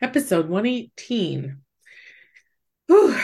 episode 0.00 0.48
118. 0.48 1.58
Whew. 2.86 3.18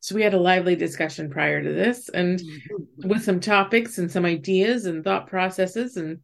So 0.00 0.14
we 0.14 0.22
had 0.22 0.34
a 0.34 0.38
lively 0.38 0.76
discussion 0.76 1.30
prior 1.30 1.60
to 1.60 1.72
this 1.72 2.08
and 2.08 2.38
mm-hmm. 2.38 3.08
with 3.08 3.24
some 3.24 3.40
topics 3.40 3.98
and 3.98 4.08
some 4.08 4.24
ideas 4.24 4.86
and 4.86 5.02
thought 5.02 5.26
processes. 5.26 5.96
And 5.96 6.20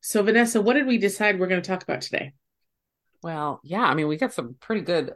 so, 0.00 0.22
Vanessa, 0.22 0.60
what 0.60 0.74
did 0.74 0.86
we 0.86 0.96
decide 0.96 1.40
we're 1.40 1.48
going 1.48 1.60
to 1.60 1.68
talk 1.68 1.82
about 1.82 2.02
today? 2.02 2.34
Well, 3.22 3.60
yeah, 3.64 3.82
I 3.82 3.94
mean, 3.94 4.06
we 4.06 4.16
got 4.16 4.32
some 4.32 4.54
pretty 4.60 4.82
good, 4.82 5.12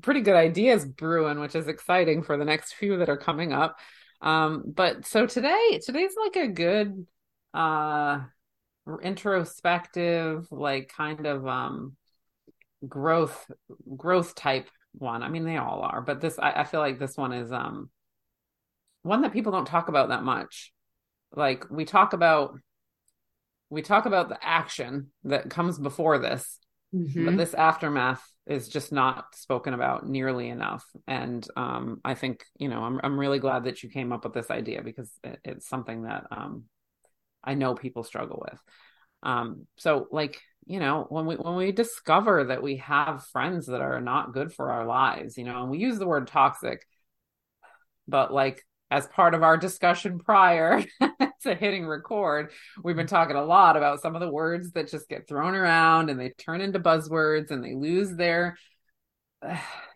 pretty 0.00 0.22
good 0.22 0.34
ideas 0.34 0.86
brewing, 0.86 1.38
which 1.38 1.54
is 1.54 1.68
exciting 1.68 2.22
for 2.22 2.38
the 2.38 2.46
next 2.46 2.72
few 2.72 2.96
that 2.98 3.10
are 3.10 3.18
coming 3.18 3.52
up. 3.52 3.76
Um, 4.22 4.64
but 4.66 5.06
so 5.06 5.26
today, 5.26 5.80
today's 5.84 6.14
like 6.18 6.36
a 6.36 6.48
good, 6.48 7.06
uh, 7.52 8.20
introspective, 9.02 10.46
like 10.50 10.90
kind 10.96 11.26
of, 11.26 11.46
um, 11.46 11.96
growth 12.88 13.50
growth 13.96 14.34
type 14.34 14.68
one. 14.94 15.22
I 15.22 15.28
mean, 15.28 15.44
they 15.44 15.56
all 15.56 15.82
are, 15.82 16.00
but 16.00 16.20
this 16.20 16.38
I, 16.38 16.52
I 16.52 16.64
feel 16.64 16.80
like 16.80 16.98
this 16.98 17.16
one 17.16 17.32
is 17.32 17.52
um 17.52 17.90
one 19.02 19.22
that 19.22 19.32
people 19.32 19.52
don't 19.52 19.66
talk 19.66 19.88
about 19.88 20.08
that 20.08 20.24
much. 20.24 20.72
Like 21.34 21.70
we 21.70 21.84
talk 21.84 22.12
about 22.12 22.58
we 23.70 23.82
talk 23.82 24.06
about 24.06 24.28
the 24.28 24.38
action 24.42 25.10
that 25.24 25.50
comes 25.50 25.78
before 25.78 26.18
this, 26.18 26.58
mm-hmm. 26.94 27.24
but 27.24 27.36
this 27.36 27.54
aftermath 27.54 28.24
is 28.46 28.68
just 28.68 28.92
not 28.92 29.34
spoken 29.34 29.74
about 29.74 30.08
nearly 30.08 30.48
enough. 30.48 30.84
And 31.06 31.46
um, 31.56 32.00
I 32.04 32.14
think 32.14 32.44
you 32.58 32.68
know 32.68 32.82
I'm 32.82 33.00
I'm 33.02 33.18
really 33.18 33.38
glad 33.38 33.64
that 33.64 33.82
you 33.82 33.88
came 33.88 34.12
up 34.12 34.24
with 34.24 34.34
this 34.34 34.50
idea 34.50 34.82
because 34.82 35.10
it, 35.24 35.40
it's 35.44 35.68
something 35.68 36.02
that 36.02 36.26
um, 36.30 36.64
I 37.42 37.54
know 37.54 37.74
people 37.74 38.02
struggle 38.02 38.44
with. 38.50 38.60
Um, 39.22 39.66
so 39.76 40.06
like 40.10 40.40
you 40.66 40.80
know 40.80 41.06
when 41.08 41.26
we 41.26 41.36
when 41.36 41.56
we 41.56 41.72
discover 41.72 42.44
that 42.44 42.62
we 42.62 42.76
have 42.76 43.24
friends 43.26 43.66
that 43.66 43.80
are 43.80 44.00
not 44.00 44.32
good 44.32 44.52
for 44.52 44.70
our 44.72 44.84
lives 44.84 45.38
you 45.38 45.44
know 45.44 45.62
and 45.62 45.70
we 45.70 45.78
use 45.78 45.98
the 45.98 46.06
word 46.06 46.26
toxic 46.26 46.86
but 48.08 48.32
like 48.32 48.62
as 48.90 49.06
part 49.08 49.34
of 49.34 49.42
our 49.42 49.56
discussion 49.56 50.18
prior 50.18 50.82
to 51.42 51.54
hitting 51.54 51.86
record 51.86 52.50
we've 52.82 52.96
been 52.96 53.06
talking 53.06 53.36
a 53.36 53.44
lot 53.44 53.76
about 53.76 54.02
some 54.02 54.14
of 54.14 54.20
the 54.20 54.30
words 54.30 54.72
that 54.72 54.90
just 54.90 55.08
get 55.08 55.28
thrown 55.28 55.54
around 55.54 56.10
and 56.10 56.18
they 56.18 56.30
turn 56.30 56.60
into 56.60 56.80
buzzwords 56.80 57.50
and 57.50 57.64
they 57.64 57.74
lose 57.74 58.14
their 58.14 58.56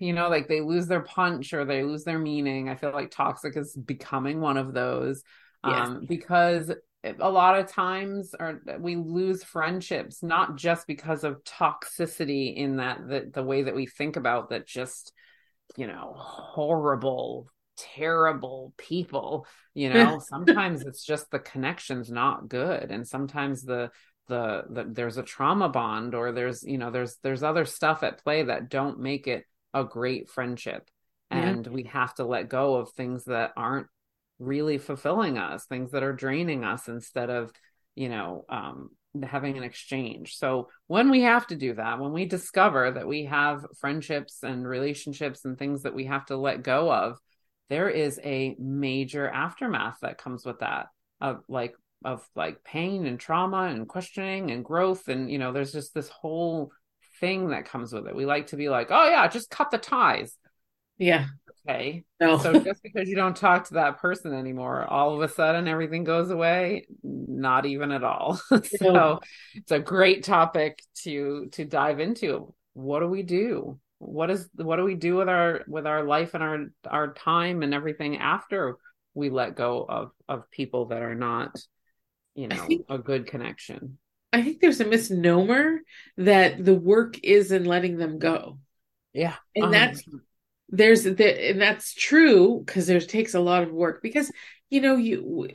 you 0.00 0.12
know 0.12 0.28
like 0.28 0.46
they 0.46 0.60
lose 0.60 0.86
their 0.86 1.02
punch 1.02 1.52
or 1.52 1.64
they 1.64 1.82
lose 1.82 2.04
their 2.04 2.18
meaning 2.18 2.68
i 2.68 2.76
feel 2.76 2.92
like 2.92 3.10
toxic 3.10 3.56
is 3.56 3.74
becoming 3.74 4.40
one 4.40 4.56
of 4.56 4.72
those 4.72 5.22
yes. 5.66 5.88
um, 5.88 6.06
because 6.08 6.72
a 7.04 7.30
lot 7.30 7.58
of 7.58 7.66
times 7.66 8.34
or 8.38 8.60
we 8.78 8.96
lose 8.96 9.42
friendships 9.42 10.22
not 10.22 10.56
just 10.56 10.86
because 10.86 11.24
of 11.24 11.42
toxicity 11.44 12.54
in 12.54 12.76
that 12.76 13.06
the, 13.08 13.30
the 13.32 13.42
way 13.42 13.62
that 13.62 13.74
we 13.74 13.86
think 13.86 14.16
about 14.16 14.50
that 14.50 14.66
just 14.66 15.12
you 15.76 15.86
know 15.86 16.12
horrible 16.16 17.48
terrible 17.76 18.74
people 18.76 19.46
you 19.72 19.88
know? 19.88 20.18
Sometimes 20.28 20.82
it's 20.82 21.04
just 21.04 21.30
the 21.30 21.38
connection's 21.38 22.10
not 22.10 22.48
good 22.48 22.90
and 22.90 23.06
sometimes 23.06 23.62
the, 23.62 23.90
the 24.28 24.64
the 24.68 24.84
there's 24.90 25.16
a 25.16 25.22
trauma 25.22 25.68
bond 25.68 26.14
or 26.14 26.32
there's 26.32 26.62
you 26.62 26.76
know 26.76 26.90
there's 26.90 27.16
there's 27.22 27.42
other 27.42 27.64
stuff 27.64 28.02
at 28.02 28.22
play 28.22 28.42
that 28.42 28.68
don't 28.68 29.00
make 29.00 29.26
it 29.26 29.44
a 29.74 29.84
great 29.84 30.28
friendship. 30.28 30.88
And 31.32 31.64
we 31.68 31.84
have 31.84 32.12
to 32.16 32.24
let 32.24 32.48
go 32.48 32.74
of 32.74 32.90
things 32.90 33.24
that 33.26 33.52
aren't 33.56 33.86
really 34.40 34.78
fulfilling 34.78 35.38
us, 35.38 35.66
things 35.66 35.92
that 35.92 36.02
are 36.02 36.12
draining 36.12 36.64
us 36.64 36.88
instead 36.88 37.30
of, 37.30 37.52
you 37.94 38.08
know, 38.08 38.44
um, 38.48 38.90
having 39.22 39.58
an 39.58 39.64
exchange. 39.64 40.36
So 40.36 40.68
when 40.86 41.10
we 41.10 41.22
have 41.22 41.46
to 41.48 41.56
do 41.56 41.74
that, 41.74 42.00
when 42.00 42.12
we 42.12 42.24
discover 42.24 42.90
that 42.90 43.06
we 43.06 43.26
have 43.26 43.66
friendships 43.78 44.42
and 44.42 44.66
relationships 44.66 45.44
and 45.44 45.58
things 45.58 45.82
that 45.82 45.94
we 45.94 46.06
have 46.06 46.26
to 46.26 46.36
let 46.36 46.62
go 46.62 46.92
of, 46.92 47.18
there 47.68 47.90
is 47.90 48.18
a 48.24 48.56
major 48.58 49.28
aftermath 49.28 49.98
that 50.02 50.18
comes 50.18 50.44
with 50.44 50.60
that 50.60 50.86
of 51.20 51.42
like 51.48 51.74
of 52.04 52.26
like 52.34 52.64
pain 52.64 53.06
and 53.06 53.20
trauma 53.20 53.64
and 53.64 53.86
questioning 53.86 54.50
and 54.50 54.64
growth 54.64 55.06
and 55.08 55.30
you 55.30 55.38
know 55.38 55.52
there's 55.52 55.72
just 55.72 55.92
this 55.92 56.08
whole 56.08 56.72
thing 57.20 57.50
that 57.50 57.66
comes 57.66 57.92
with 57.92 58.06
it. 58.06 58.16
We 58.16 58.24
like 58.24 58.48
to 58.48 58.56
be 58.56 58.68
like, 58.70 58.88
"Oh 58.90 59.08
yeah, 59.08 59.28
just 59.28 59.50
cut 59.50 59.70
the 59.70 59.78
ties." 59.78 60.34
Yeah 60.98 61.26
okay. 61.68 62.04
No. 62.20 62.38
so 62.38 62.58
just 62.60 62.82
because 62.82 63.08
you 63.08 63.16
don't 63.16 63.36
talk 63.36 63.68
to 63.68 63.74
that 63.74 63.98
person 63.98 64.34
anymore, 64.34 64.84
all 64.84 65.14
of 65.14 65.22
a 65.22 65.32
sudden 65.32 65.68
everything 65.68 66.04
goes 66.04 66.30
away? 66.30 66.86
Not 67.02 67.66
even 67.66 67.92
at 67.92 68.04
all. 68.04 68.40
so 68.78 68.92
no. 68.92 69.20
it's 69.54 69.72
a 69.72 69.78
great 69.78 70.24
topic 70.24 70.82
to 71.02 71.48
to 71.52 71.64
dive 71.64 72.00
into. 72.00 72.54
What 72.74 73.00
do 73.00 73.06
we 73.06 73.22
do? 73.22 73.78
What 73.98 74.30
is 74.30 74.48
what 74.54 74.76
do 74.76 74.84
we 74.84 74.94
do 74.94 75.16
with 75.16 75.28
our 75.28 75.62
with 75.66 75.86
our 75.86 76.04
life 76.04 76.34
and 76.34 76.42
our 76.42 76.66
our 76.86 77.12
time 77.14 77.62
and 77.62 77.74
everything 77.74 78.18
after 78.18 78.76
we 79.14 79.30
let 79.30 79.56
go 79.56 79.84
of 79.88 80.12
of 80.28 80.50
people 80.50 80.86
that 80.86 81.02
are 81.02 81.14
not, 81.14 81.56
you 82.34 82.48
know, 82.48 82.66
think, 82.66 82.86
a 82.88 82.98
good 82.98 83.26
connection? 83.26 83.98
I 84.32 84.42
think 84.42 84.60
there's 84.60 84.80
a 84.80 84.84
misnomer 84.84 85.80
that 86.16 86.64
the 86.64 86.74
work 86.74 87.18
is 87.22 87.50
in 87.50 87.64
letting 87.64 87.96
them 87.96 88.18
go. 88.18 88.58
Yeah. 89.12 89.34
And 89.54 89.66
100%. 89.66 89.70
that's 89.72 90.02
there's 90.70 91.04
the 91.04 91.50
and 91.50 91.60
that's 91.60 91.94
true 91.94 92.62
because 92.64 92.86
there 92.86 93.00
takes 93.00 93.34
a 93.34 93.40
lot 93.40 93.62
of 93.62 93.72
work 93.72 94.02
because 94.02 94.30
you 94.70 94.80
know 94.80 94.96
you 94.96 95.48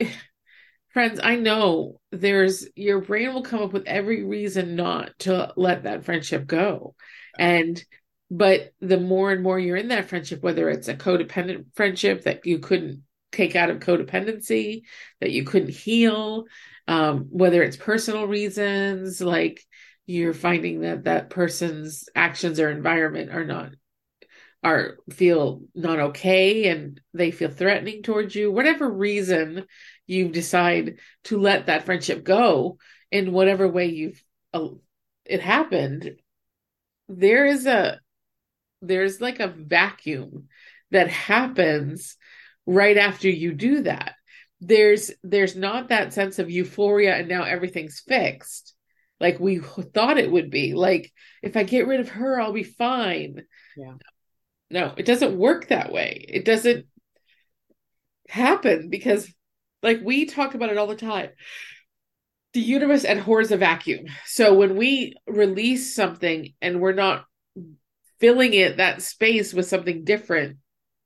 friends 0.92 1.20
i 1.22 1.36
know 1.36 2.00
there's 2.20 2.66
your 2.76 3.00
brain 3.00 3.32
will 3.32 3.42
come 3.42 3.62
up 3.62 3.72
with 3.72 3.86
every 3.86 4.24
reason 4.24 4.76
not 4.76 5.10
to 5.18 5.52
let 5.56 5.84
that 5.84 6.04
friendship 6.04 6.46
go. 6.46 6.94
And 7.38 7.82
but 8.30 8.72
the 8.80 8.98
more 8.98 9.30
and 9.30 9.42
more 9.42 9.58
you're 9.58 9.76
in 9.76 9.88
that 9.88 10.08
friendship 10.08 10.42
whether 10.42 10.68
it's 10.68 10.88
a 10.88 10.94
codependent 10.94 11.66
friendship 11.74 12.22
that 12.22 12.44
you 12.44 12.58
couldn't 12.58 13.02
take 13.30 13.54
out 13.54 13.70
of 13.70 13.78
codependency 13.78 14.82
that 15.20 15.30
you 15.30 15.44
couldn't 15.44 15.70
heal 15.70 16.44
um, 16.88 17.26
whether 17.30 17.62
it's 17.62 17.76
personal 17.76 18.26
reasons 18.26 19.20
like 19.20 19.62
you're 20.06 20.34
finding 20.34 20.80
that 20.80 21.04
that 21.04 21.30
person's 21.30 22.08
actions 22.16 22.58
or 22.58 22.70
environment 22.70 23.30
are 23.30 23.44
not 23.44 23.70
are 24.66 24.96
feel 25.10 25.62
not 25.74 25.98
okay 25.98 26.68
and 26.68 27.00
they 27.14 27.30
feel 27.30 27.50
threatening 27.50 28.02
towards 28.02 28.34
you 28.34 28.50
whatever 28.50 28.90
reason 28.90 29.64
you 30.06 30.28
decide 30.28 30.98
to 31.24 31.38
let 31.38 31.66
that 31.66 31.84
friendship 31.84 32.24
go 32.24 32.76
in 33.12 33.32
whatever 33.32 33.68
way 33.68 33.86
you've 33.86 34.20
uh, 34.54 34.68
it 35.24 35.40
happened 35.40 36.16
there 37.08 37.46
is 37.46 37.66
a 37.66 38.00
there's 38.82 39.20
like 39.20 39.40
a 39.40 39.48
vacuum 39.48 40.48
that 40.90 41.08
happens 41.08 42.16
right 42.66 42.96
after 42.96 43.28
you 43.28 43.52
do 43.52 43.82
that. 43.82 44.14
There's 44.60 45.12
there's 45.22 45.54
not 45.54 45.88
that 45.88 46.12
sense 46.12 46.38
of 46.38 46.50
euphoria 46.50 47.14
and 47.14 47.28
now 47.28 47.44
everything's 47.44 48.00
fixed 48.00 48.74
like 49.20 49.38
we 49.38 49.58
thought 49.58 50.18
it 50.18 50.30
would 50.30 50.50
be. 50.50 50.74
Like 50.74 51.12
if 51.42 51.56
i 51.56 51.62
get 51.62 51.86
rid 51.86 52.00
of 52.00 52.08
her 52.10 52.40
i'll 52.40 52.52
be 52.52 52.62
fine. 52.62 53.42
Yeah 53.76 53.94
no, 54.70 54.92
it 54.96 55.06
doesn't 55.06 55.38
work 55.38 55.68
that 55.68 55.92
way. 55.92 56.24
It 56.28 56.44
doesn't 56.44 56.86
happen 58.28 58.88
because, 58.90 59.32
like, 59.82 60.00
we 60.02 60.26
talk 60.26 60.54
about 60.54 60.70
it 60.70 60.78
all 60.78 60.86
the 60.86 60.96
time. 60.96 61.30
The 62.52 62.60
universe 62.60 63.04
abhors 63.04 63.50
a 63.52 63.56
vacuum. 63.56 64.06
So 64.24 64.54
when 64.54 64.76
we 64.76 65.14
release 65.26 65.94
something 65.94 66.54
and 66.60 66.80
we're 66.80 66.94
not 66.94 67.26
filling 68.18 68.54
it, 68.54 68.78
that 68.78 69.02
space 69.02 69.52
with 69.52 69.66
something 69.66 70.04
different, 70.04 70.56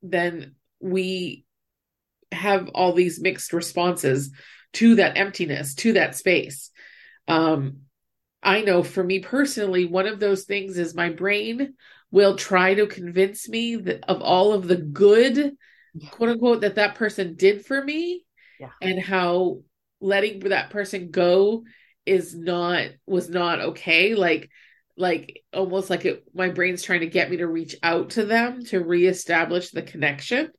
then 0.03 0.55
we 0.81 1.45
have 2.33 2.69
all 2.69 2.93
these 2.93 3.21
mixed 3.21 3.53
responses 3.53 4.31
to 4.75 4.95
that 4.97 5.17
emptiness, 5.19 5.75
to 5.75 5.95
that 5.95 6.15
space. 6.15 6.71
Um, 7.27 7.81
I 8.43 8.63
know 8.63 8.83
for 8.83 9.03
me 9.03 9.19
personally, 9.19 9.85
one 9.85 10.07
of 10.07 10.21
those 10.21 10.45
things 10.45 10.79
is 10.79 10.95
my 10.95 11.11
brain 11.11 11.75
will 12.11 12.37
try 12.37 12.75
to 12.75 12.87
convince 12.87 13.49
me 13.49 13.77
that 13.77 14.05
of 14.09 14.21
all 14.21 14.53
of 14.53 14.67
the 14.67 14.77
good 14.77 15.57
yeah. 15.95 16.09
quote 16.11 16.31
unquote 16.31 16.61
that 16.63 16.77
that 16.77 16.95
person 16.95 17.35
did 17.35 17.65
for 17.65 17.83
me 17.83 18.25
yeah. 18.59 18.71
and 18.81 19.01
how 19.01 19.61
letting 20.01 20.41
that 20.41 20.71
person 20.71 21.11
go 21.11 21.65
is 22.07 22.35
not 22.35 22.89
was 23.07 23.29
not 23.29 23.61
okay 23.61 24.15
like 24.15 24.51
like 25.01 25.43
almost 25.53 25.91
like 25.91 26.05
it, 26.05 26.25
my 26.35 26.51
brain's 26.51 26.83
trying 26.83 27.01
to 27.01 27.07
get 27.07 27.31
me 27.31 27.39
to 27.39 27.47
reach 27.47 27.75
out 27.83 28.11
to 28.11 28.25
them 28.25 28.65
to 28.67 28.81
reestablish 28.81 29.71
the 29.71 29.83
connection. 29.83 30.51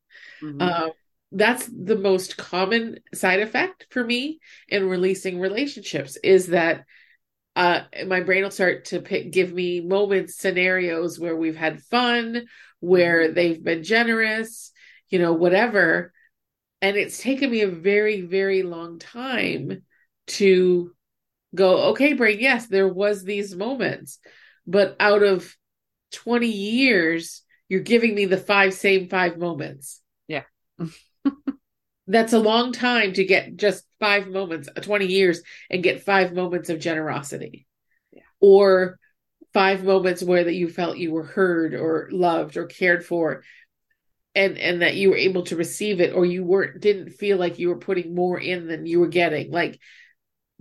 Mm-hmm. 0.41 0.61
Um, 0.61 0.91
that's 1.31 1.67
the 1.67 1.95
most 1.95 2.37
common 2.37 2.97
side 3.13 3.39
effect 3.39 3.85
for 3.91 4.03
me 4.03 4.39
in 4.67 4.89
releasing 4.89 5.39
relationships 5.39 6.17
is 6.23 6.47
that 6.47 6.83
uh, 7.55 7.81
my 8.07 8.21
brain 8.21 8.43
will 8.43 8.51
start 8.51 8.85
to 8.85 9.01
pick, 9.01 9.31
give 9.31 9.51
me 9.51 9.81
moments, 9.81 10.37
scenarios 10.37 11.19
where 11.19 11.35
we've 11.35 11.55
had 11.55 11.81
fun, 11.83 12.45
where 12.79 13.25
mm-hmm. 13.25 13.33
they've 13.33 13.63
been 13.63 13.83
generous, 13.83 14.71
you 15.09 15.19
know, 15.19 15.33
whatever. 15.33 16.13
And 16.81 16.97
it's 16.97 17.21
taken 17.21 17.51
me 17.51 17.61
a 17.61 17.67
very, 17.67 18.21
very 18.21 18.63
long 18.63 18.99
time 18.99 19.83
to 20.27 20.91
go, 21.53 21.89
okay, 21.89 22.13
brain, 22.13 22.39
yes, 22.39 22.67
there 22.67 22.87
was 22.87 23.23
these 23.23 23.55
moments, 23.55 24.19
but 24.65 24.95
out 24.99 25.21
of 25.21 25.55
20 26.13 26.47
years, 26.47 27.43
you're 27.67 27.81
giving 27.81 28.15
me 28.15 28.25
the 28.25 28.37
five 28.37 28.73
same 28.73 29.09
five 29.09 29.37
moments. 29.37 30.01
Yeah. 30.27 30.43
That's 32.07 32.33
a 32.33 32.39
long 32.39 32.73
time 32.73 33.13
to 33.13 33.23
get 33.23 33.55
just 33.55 33.85
five 33.99 34.27
moments, 34.27 34.67
uh, 34.75 34.81
20 34.81 35.05
years, 35.05 35.41
and 35.69 35.83
get 35.83 36.03
five 36.03 36.33
moments 36.33 36.69
of 36.69 36.79
generosity. 36.79 37.67
Yeah. 38.11 38.23
Or 38.39 38.99
five 39.53 39.83
moments 39.83 40.23
where 40.23 40.43
that 40.43 40.55
you 40.55 40.69
felt 40.69 40.97
you 40.97 41.11
were 41.11 41.23
heard 41.23 41.73
or 41.73 42.09
loved 42.11 42.57
or 42.57 42.65
cared 42.65 43.05
for 43.05 43.43
and 44.33 44.57
and 44.57 44.81
that 44.81 44.95
you 44.95 45.09
were 45.09 45.17
able 45.17 45.43
to 45.43 45.55
receive 45.55 45.99
it 45.99 46.13
or 46.13 46.25
you 46.25 46.43
weren't 46.43 46.79
didn't 46.79 47.09
feel 47.09 47.37
like 47.37 47.59
you 47.59 47.67
were 47.69 47.77
putting 47.77 48.15
more 48.15 48.39
in 48.39 48.67
than 48.67 48.85
you 48.85 48.99
were 48.99 49.07
getting 49.07 49.51
like 49.51 49.79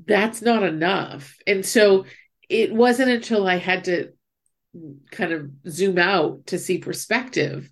that's 0.06 0.42
not 0.42 0.62
enough 0.62 1.36
and 1.46 1.64
so 1.64 2.04
it 2.48 2.74
wasn't 2.74 3.08
until 3.08 3.46
i 3.46 3.56
had 3.56 3.84
to 3.84 4.10
kind 5.10 5.32
of 5.32 5.50
zoom 5.68 5.98
out 5.98 6.46
to 6.46 6.58
see 6.58 6.78
perspective 6.78 7.70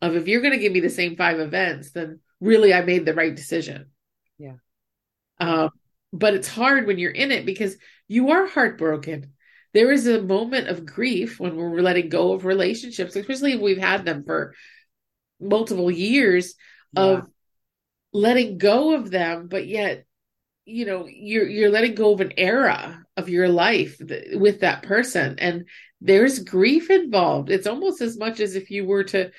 of 0.00 0.16
if 0.16 0.26
you're 0.26 0.40
going 0.40 0.52
to 0.52 0.58
give 0.58 0.72
me 0.72 0.80
the 0.80 0.90
same 0.90 1.16
five 1.16 1.40
events 1.40 1.92
then 1.92 2.20
really 2.42 2.74
I 2.74 2.82
made 2.82 3.06
the 3.06 3.14
right 3.14 3.34
decision. 3.34 3.86
Yeah. 4.36 4.56
Um, 5.38 5.70
but 6.12 6.34
it's 6.34 6.48
hard 6.48 6.86
when 6.86 6.98
you're 6.98 7.10
in 7.10 7.30
it 7.30 7.46
because 7.46 7.76
you 8.08 8.30
are 8.30 8.46
heartbroken. 8.46 9.32
There 9.72 9.90
is 9.90 10.06
a 10.06 10.20
moment 10.20 10.68
of 10.68 10.84
grief 10.84 11.40
when 11.40 11.56
we're 11.56 11.80
letting 11.80 12.10
go 12.10 12.32
of 12.32 12.44
relationships, 12.44 13.16
especially 13.16 13.52
if 13.52 13.60
we've 13.60 13.78
had 13.78 14.04
them 14.04 14.24
for 14.24 14.54
multiple 15.40 15.90
years 15.90 16.54
yeah. 16.92 17.02
of 17.02 17.28
letting 18.12 18.58
go 18.58 18.94
of 18.94 19.10
them, 19.10 19.48
but 19.48 19.66
yet, 19.66 20.04
you 20.64 20.84
know, 20.84 21.06
you're 21.08 21.48
you're 21.48 21.70
letting 21.70 21.94
go 21.94 22.12
of 22.12 22.20
an 22.20 22.34
era 22.36 23.04
of 23.16 23.28
your 23.28 23.48
life 23.48 23.98
th- 23.98 24.36
with 24.36 24.60
that 24.60 24.82
person, 24.82 25.36
and 25.38 25.66
there's 26.00 26.40
grief 26.40 26.90
involved. 26.90 27.50
It's 27.50 27.66
almost 27.66 28.00
as 28.00 28.18
much 28.18 28.40
as 28.40 28.54
if 28.54 28.70
you 28.70 28.84
were 28.84 29.04
to 29.04 29.30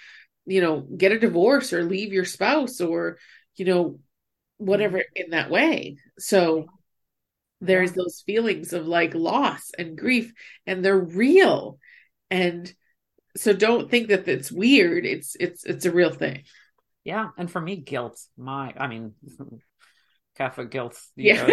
you 0.46 0.62
know, 0.62 0.82
get 0.82 1.12
a 1.12 1.20
divorce 1.20 1.74
or 1.74 1.84
leave 1.84 2.14
your 2.14 2.26
spouse 2.26 2.82
or, 2.82 3.18
you 3.56 3.66
know, 3.66 4.00
whatever 4.58 4.98
mm-hmm. 4.98 5.24
in 5.24 5.30
that 5.32 5.50
way. 5.50 5.98
So 6.20 6.68
there's 7.62 7.94
those 7.94 8.24
feelings 8.26 8.74
of 8.74 8.88
like 8.88 9.16
loss 9.16 9.72
and 9.78 9.98
grief 9.98 10.34
and 10.66 10.84
they're 10.84 11.00
real. 11.00 11.80
And 12.30 12.72
so 13.36 13.54
don't 13.54 13.90
think 13.90 14.10
that 14.10 14.28
it's 14.28 14.52
weird. 14.52 15.06
It's 15.06 15.36
it's 15.40 15.64
it's 15.64 15.86
a 15.86 15.92
real 15.92 16.12
thing. 16.12 16.44
Yeah, 17.04 17.30
and 17.38 17.52
for 17.52 17.60
me 17.60 17.78
guilt, 17.78 18.20
my 18.38 18.74
I 18.78 18.88
mean 18.88 19.14
Catholic 20.36 20.72
guilt, 20.72 21.00
yeah. 21.16 21.46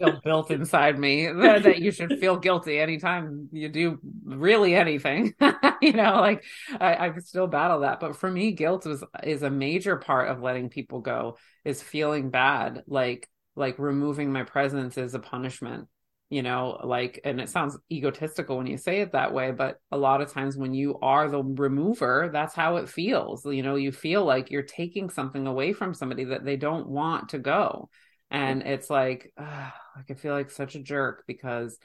know, 0.00 0.20
built 0.24 0.50
inside 0.50 0.98
me 0.98 1.26
that, 1.32 1.64
that, 1.64 1.78
you 1.80 1.90
should 1.90 2.18
feel 2.18 2.36
guilty 2.36 2.78
anytime 2.78 3.48
you 3.52 3.68
do 3.68 3.98
really 4.24 4.74
anything. 4.74 5.34
you 5.82 5.92
know, 5.92 6.20
like 6.20 6.44
I, 6.78 7.08
I 7.08 7.18
still 7.18 7.48
battle 7.48 7.80
that, 7.80 8.00
but 8.00 8.16
for 8.16 8.30
me, 8.30 8.52
guilt 8.52 8.86
is 8.86 9.02
is 9.24 9.42
a 9.42 9.50
major 9.50 9.96
part 9.96 10.28
of 10.28 10.42
letting 10.42 10.68
people 10.68 11.00
go. 11.00 11.38
Is 11.64 11.82
feeling 11.82 12.30
bad, 12.30 12.84
like 12.86 13.28
like 13.56 13.78
removing 13.78 14.32
my 14.32 14.44
presence 14.44 14.96
is 14.96 15.14
a 15.14 15.18
punishment. 15.18 15.88
You 16.32 16.44
know, 16.44 16.78
like, 16.84 17.20
and 17.24 17.40
it 17.40 17.48
sounds 17.48 17.76
egotistical 17.90 18.56
when 18.56 18.68
you 18.68 18.76
say 18.76 19.00
it 19.00 19.10
that 19.14 19.34
way, 19.34 19.50
but 19.50 19.80
a 19.90 19.98
lot 19.98 20.20
of 20.20 20.32
times 20.32 20.56
when 20.56 20.72
you 20.72 20.96
are 21.02 21.28
the 21.28 21.42
remover, 21.42 22.30
that's 22.32 22.54
how 22.54 22.76
it 22.76 22.88
feels. 22.88 23.44
You 23.44 23.64
know, 23.64 23.74
you 23.74 23.90
feel 23.90 24.24
like 24.24 24.48
you're 24.48 24.62
taking 24.62 25.10
something 25.10 25.48
away 25.48 25.72
from 25.72 25.92
somebody 25.92 26.22
that 26.26 26.44
they 26.44 26.54
don't 26.54 26.86
want 26.86 27.30
to 27.30 27.40
go 27.40 27.90
and 28.30 28.62
it's 28.62 28.88
like 28.90 29.32
ugh, 29.36 29.72
i 30.08 30.14
feel 30.14 30.34
like 30.34 30.50
such 30.50 30.74
a 30.74 30.80
jerk 30.80 31.24
because 31.26 31.78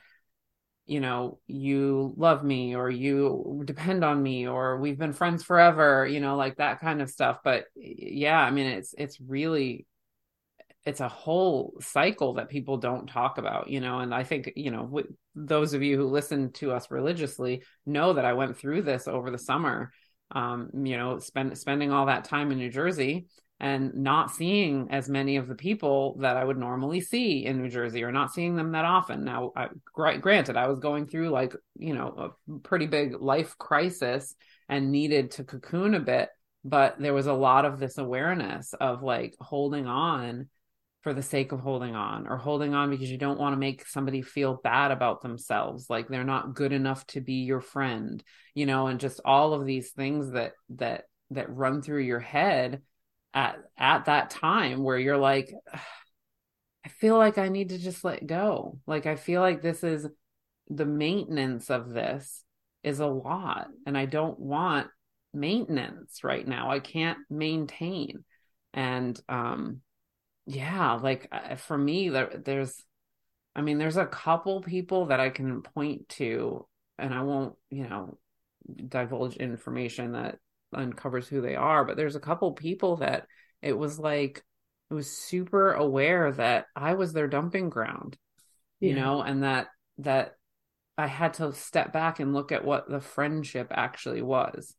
you 0.86 1.00
know 1.00 1.40
you 1.48 2.14
love 2.16 2.44
me 2.44 2.76
or 2.76 2.90
you 2.90 3.64
depend 3.66 4.04
on 4.04 4.22
me 4.22 4.48
or 4.48 4.78
we've 4.80 5.00
been 5.00 5.14
friends 5.14 5.44
forever 5.44 6.06
you 6.06 6.20
know 6.20 6.36
like 6.36 6.58
that 6.58 6.80
kind 6.80 7.02
of 7.02 7.10
stuff. 7.10 7.40
But 7.44 7.66
yeah 7.76 8.40
i 8.40 8.52
mean 8.52 8.68
it's 8.68 8.94
it's 8.98 9.20
really 9.20 9.86
it's 10.86 11.00
a 11.00 11.10
whole 11.10 11.74
cycle 11.82 12.36
that 12.36 12.50
people 12.50 12.78
don't 12.78 13.08
talk 13.08 13.40
about 13.40 13.70
you 13.70 13.80
know? 13.80 14.00
And 14.00 14.14
i 14.14 14.24
think 14.24 14.54
you 14.56 14.70
know 14.70 14.84
w- 14.84 15.16
those 15.34 15.74
of 15.74 15.82
you 15.82 15.98
who 15.98 16.08
listen 16.08 16.52
to 16.54 16.72
us 16.72 16.92
religiously 16.92 17.64
know 17.86 18.14
that 18.14 18.26
i 18.26 18.34
went 18.34 18.58
through 18.58 18.84
this 18.84 19.08
over 19.08 19.32
the 19.32 19.38
summer 19.40 19.92
um 20.32 20.70
you 20.84 20.98
know 20.98 21.20
spend 21.20 21.58
spending 21.58 21.92
all 21.92 22.06
that 22.08 22.26
time 22.26 22.52
in 22.52 22.60
new 22.60 22.70
jersey 22.70 23.28
and 23.60 23.94
not 23.96 24.32
seeing 24.32 24.88
as 24.92 25.08
many 25.08 25.38
of 25.38 25.48
the 25.48 25.56
people 25.56 26.18
that 26.20 26.36
I 26.36 26.44
would 26.44 26.58
normally 26.58 27.00
see 27.00 27.46
in 27.46 27.62
New 27.62 27.70
Jersey 27.70 28.04
or 28.04 28.12
not 28.12 28.34
seeing 28.34 28.56
them 28.56 28.74
that 28.74 28.84
often. 28.84 29.24
Now, 29.24 29.54
I, 29.56 29.70
granted, 29.94 30.58
I 30.58 30.68
was 30.68 30.80
going 30.80 31.08
through 31.08 31.30
like, 31.30 31.56
you 31.78 31.94
know, 31.94 32.34
a 32.50 32.60
pretty 32.60 32.86
big 32.86 33.22
life 33.22 33.58
crisis 33.58 34.36
and 34.68 34.92
needed 34.92 35.32
to 35.32 35.46
cocoon 35.46 35.96
a 35.96 36.02
bit, 36.02 36.30
but 36.66 37.00
there 37.00 37.14
was 37.14 37.28
a 37.28 37.34
lot 37.34 37.64
of 37.64 37.80
this 37.80 37.98
awareness 37.98 38.74
of 38.74 39.04
like 39.04 39.36
holding 39.40 39.88
on 39.88 40.50
for 41.06 41.14
the 41.14 41.22
sake 41.22 41.52
of 41.52 41.60
holding 41.60 41.96
on 41.96 42.28
or 42.28 42.36
holding 42.36 42.74
on 42.74 42.90
because 42.90 43.12
you 43.12 43.18
don't 43.18 43.40
want 43.40 43.54
to 43.54 43.60
make 43.60 43.88
somebody 43.88 44.24
feel 44.24 44.60
bad 44.64 44.90
about 44.90 45.22
themselves 45.22 45.86
like 45.88 46.08
they're 46.08 46.24
not 46.24 46.56
good 46.56 46.74
enough 46.74 47.06
to 47.06 47.22
be 47.22 47.44
your 47.44 47.62
friend 47.62 48.24
you 48.56 48.66
know 48.66 48.88
and 48.88 49.00
just 49.00 49.22
all 49.24 49.54
of 49.54 49.68
these 49.68 49.92
things 49.92 50.32
that 50.32 50.54
that 50.70 51.04
that 51.30 51.56
run 51.56 51.84
through 51.84 52.02
your 52.02 52.20
head 52.20 52.82
at 53.36 53.58
at 53.78 54.06
that 54.06 54.30
time 54.32 54.82
where 54.82 54.98
you're 54.98 55.18
like 55.18 55.54
I 56.86 56.90
feel 56.90 57.18
like 57.18 57.38
I 57.38 57.50
need 57.50 57.70
to 57.70 57.78
just 57.80 58.04
let 58.04 58.26
go. 58.26 58.80
Like 58.86 59.06
I 59.06 59.16
feel 59.16 59.42
like 59.42 59.62
this 59.62 59.84
is 59.84 60.08
the 60.70 60.86
maintenance 60.86 61.70
of 61.70 61.90
this 61.90 62.44
is 62.84 63.00
a 63.00 63.08
lot 63.08 63.68
and 63.86 63.98
I 63.98 64.06
don't 64.06 64.40
want 64.40 64.88
maintenance 65.34 66.24
right 66.24 66.48
now. 66.48 66.72
I 66.72 66.80
can't 66.80 67.18
maintain. 67.30 68.24
And 68.74 69.20
um 69.28 69.82
yeah, 70.48 70.94
like 70.94 71.28
for 71.58 71.78
me 71.78 72.10
there 72.10 72.30
there's 72.46 72.82
I 73.56 73.62
mean 73.62 73.78
there's 73.78 73.98
a 73.98 74.06
couple 74.06 74.62
people 74.62 75.08
that 75.08 75.20
I 75.20 75.30
can 75.30 75.62
point 75.62 76.08
to 76.10 76.68
and 76.98 77.14
I 77.14 77.24
won't, 77.24 77.56
you 77.70 77.88
know, 77.90 78.18
divulge 78.88 79.36
information 79.36 80.14
that 80.14 80.38
uncovers 80.76 81.28
who 81.28 81.42
they 81.42 81.56
are 81.56 81.86
but 81.86 81.98
there's 81.98 82.16
a 82.16 82.22
couple 82.22 82.52
people 82.54 82.98
that 82.98 83.26
it 83.62 83.78
was 83.78 84.00
like 84.00 84.44
it 84.90 84.94
was 84.94 85.10
super 85.10 85.74
aware 85.74 86.32
that 86.32 86.66
i 86.76 86.94
was 86.94 87.14
their 87.14 87.28
dumping 87.28 87.70
ground 87.70 88.18
yeah. 88.80 88.90
you 88.90 88.96
know 88.96 89.22
and 89.22 89.44
that 89.44 89.68
that 89.98 90.34
i 90.98 91.08
had 91.08 91.34
to 91.34 91.52
step 91.54 91.92
back 91.92 92.20
and 92.20 92.34
look 92.34 92.52
at 92.52 92.66
what 92.66 92.90
the 92.90 93.02
friendship 93.02 93.68
actually 93.72 94.22
was 94.22 94.76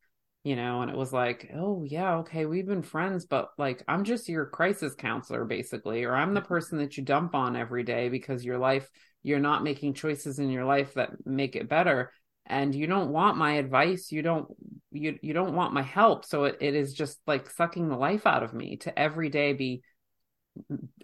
you 0.46 0.54
know 0.54 0.80
and 0.80 0.92
it 0.92 0.96
was 0.96 1.12
like 1.12 1.50
oh 1.56 1.82
yeah 1.84 2.18
okay 2.18 2.46
we've 2.46 2.68
been 2.68 2.80
friends 2.80 3.24
but 3.24 3.48
like 3.58 3.82
i'm 3.88 4.04
just 4.04 4.28
your 4.28 4.46
crisis 4.46 4.94
counselor 4.94 5.44
basically 5.44 6.04
or 6.04 6.14
i'm 6.14 6.34
the 6.34 6.40
person 6.40 6.78
that 6.78 6.96
you 6.96 7.02
dump 7.02 7.34
on 7.34 7.56
every 7.56 7.82
day 7.82 8.08
because 8.08 8.44
your 8.44 8.56
life 8.56 8.88
you're 9.24 9.40
not 9.40 9.64
making 9.64 9.92
choices 9.92 10.38
in 10.38 10.48
your 10.48 10.64
life 10.64 10.94
that 10.94 11.10
make 11.26 11.56
it 11.56 11.68
better 11.68 12.12
and 12.46 12.74
you 12.74 12.86
don't 12.86 13.10
want 13.10 13.36
my 13.36 13.54
advice 13.54 14.10
you 14.12 14.22
don't 14.22 14.48
you 14.96 15.18
you 15.22 15.32
don't 15.32 15.54
want 15.54 15.72
my 15.72 15.82
help. 15.82 16.24
So 16.24 16.44
it, 16.44 16.58
it 16.60 16.74
is 16.74 16.92
just 16.92 17.18
like 17.26 17.50
sucking 17.50 17.88
the 17.88 17.96
life 17.96 18.26
out 18.26 18.42
of 18.42 18.54
me 18.54 18.76
to 18.78 18.98
every 18.98 19.28
day 19.28 19.52
be 19.52 19.82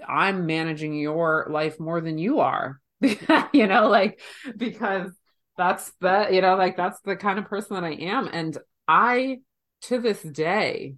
i'm 0.09 0.47
managing 0.47 0.95
your 0.95 1.47
life 1.51 1.79
more 1.79 2.01
than 2.01 2.19
you 2.19 2.41
are. 2.41 2.81
You 3.53 3.67
know 3.67 3.89
like 3.89 4.21
because 4.57 5.11
that's 5.57 5.93
the 6.01 6.29
you 6.31 6.41
know 6.41 6.57
like 6.57 6.77
that's 6.77 7.01
the 7.01 7.17
kind 7.17 7.39
of 7.39 7.47
person 7.47 7.75
that 7.75 7.85
i 7.85 7.93
am. 7.93 8.29
And 8.33 8.57
i 8.89 9.39
to 9.83 9.99
this 9.99 10.23
day 10.23 10.97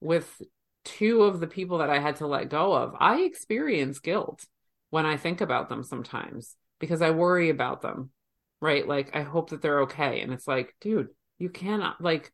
with 0.00 0.40
two 0.84 1.22
of 1.22 1.38
the 1.38 1.46
people 1.46 1.78
that 1.78 1.90
i 1.90 2.00
had 2.00 2.16
to 2.16 2.26
let 2.26 2.48
go 2.48 2.72
of 2.72 2.94
i 2.98 3.20
experience 3.20 4.00
guilt 4.00 4.44
when 4.90 5.06
i 5.06 5.16
think 5.16 5.40
about 5.40 5.68
them 5.68 5.84
sometimes 5.84 6.56
because 6.80 7.00
i 7.00 7.10
worry 7.10 7.50
about 7.50 7.82
them 7.82 8.10
right? 8.62 8.86
Like, 8.88 9.14
I 9.14 9.22
hope 9.22 9.50
that 9.50 9.60
they're 9.60 9.82
okay. 9.82 10.22
And 10.22 10.32
it's 10.32 10.48
like, 10.48 10.74
dude, 10.80 11.08
you 11.38 11.50
cannot, 11.50 12.00
like, 12.00 12.32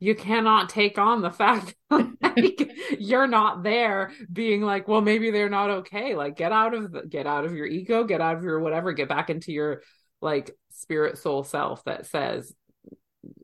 you 0.00 0.14
cannot 0.14 0.68
take 0.70 0.98
on 0.98 1.22
the 1.22 1.30
fact 1.30 1.74
like, 1.90 2.70
you're 2.98 3.26
not 3.28 3.62
there 3.62 4.10
being 4.32 4.62
like 4.62 4.88
well 4.88 5.02
maybe 5.02 5.30
they're 5.30 5.50
not 5.50 5.68
okay 5.70 6.14
like 6.16 6.36
get 6.36 6.52
out 6.52 6.72
of 6.72 6.90
the, 6.90 7.02
get 7.02 7.26
out 7.26 7.44
of 7.44 7.54
your 7.54 7.66
ego 7.66 8.02
get 8.04 8.18
out 8.22 8.34
of 8.38 8.42
your 8.42 8.60
whatever 8.60 8.94
get 8.94 9.10
back 9.10 9.28
into 9.28 9.52
your 9.52 9.82
like 10.22 10.50
spirit 10.70 11.18
soul 11.18 11.44
self 11.44 11.84
that 11.84 12.06
says 12.06 12.50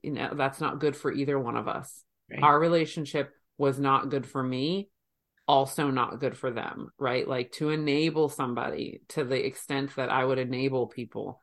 you 0.02 0.12
know 0.12 0.32
that's 0.34 0.58
not 0.58 0.80
good 0.80 0.96
for 0.96 1.12
either 1.12 1.38
one 1.38 1.56
of 1.56 1.68
us 1.68 2.02
Right. 2.30 2.42
our 2.42 2.58
relationship 2.58 3.30
was 3.58 3.78
not 3.78 4.08
good 4.08 4.26
for 4.26 4.42
me 4.42 4.88
also 5.46 5.90
not 5.90 6.18
good 6.18 6.36
for 6.38 6.50
them 6.50 6.88
right 6.98 7.28
like 7.28 7.52
to 7.52 7.68
enable 7.68 8.30
somebody 8.30 9.02
to 9.10 9.24
the 9.24 9.44
extent 9.46 9.94
that 9.96 10.08
i 10.08 10.24
would 10.24 10.38
enable 10.38 10.86
people 10.86 11.40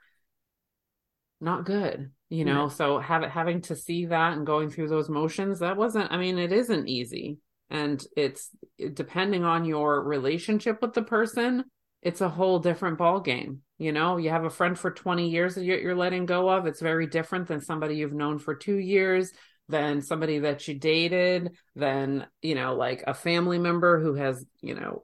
not 1.43 1.65
good 1.65 2.11
you 2.29 2.45
know? 2.45 2.67
So 2.67 2.97
have, 2.97 3.21
having 3.29 3.61
to 3.63 3.75
see 3.75 4.07
that 4.07 4.33
and 4.33 4.43
going 4.43 4.71
through 4.71 4.87
those 4.87 5.07
motions 5.07 5.59
that 5.59 5.77
wasn't 5.77 6.11
i 6.11 6.17
mean 6.17 6.39
it 6.39 6.51
isn't 6.51 6.87
easy. 6.87 7.37
And 7.69 8.03
it's 8.15 8.49
depending 8.93 9.43
on 9.43 9.65
your 9.65 10.03
relationship 10.03 10.81
with 10.81 10.93
the 10.93 11.03
person 11.03 11.63
it's 12.01 12.21
a 12.21 12.29
whole 12.29 12.59
different 12.59 12.97
ball 12.97 13.19
game 13.19 13.61
you 13.77 13.91
know? 13.91 14.17
You 14.17 14.29
have 14.29 14.45
a 14.45 14.49
friend 14.49 14.79
for 14.79 14.91
20 14.91 15.29
years 15.29 15.55
that 15.55 15.65
you're 15.65 15.95
letting 15.95 16.25
go 16.25 16.47
of. 16.47 16.65
It's 16.67 16.79
very 16.79 17.05
different 17.05 17.47
than 17.47 17.59
somebody 17.59 17.97
you've 17.97 18.13
known 18.13 18.39
for 18.39 18.55
two 18.55 18.77
years 18.77 19.31
than 19.67 20.01
somebody 20.01 20.39
that 20.39 20.67
you 20.67 20.75
dated 20.75 21.51
than 21.75 22.25
you 22.41 22.55
know 22.55 22.75
like 22.75 23.03
a 23.07 23.13
family 23.13 23.57
member 23.57 23.99
who 23.99 24.13
has 24.13 24.45
you 24.61 24.75
know 24.75 25.03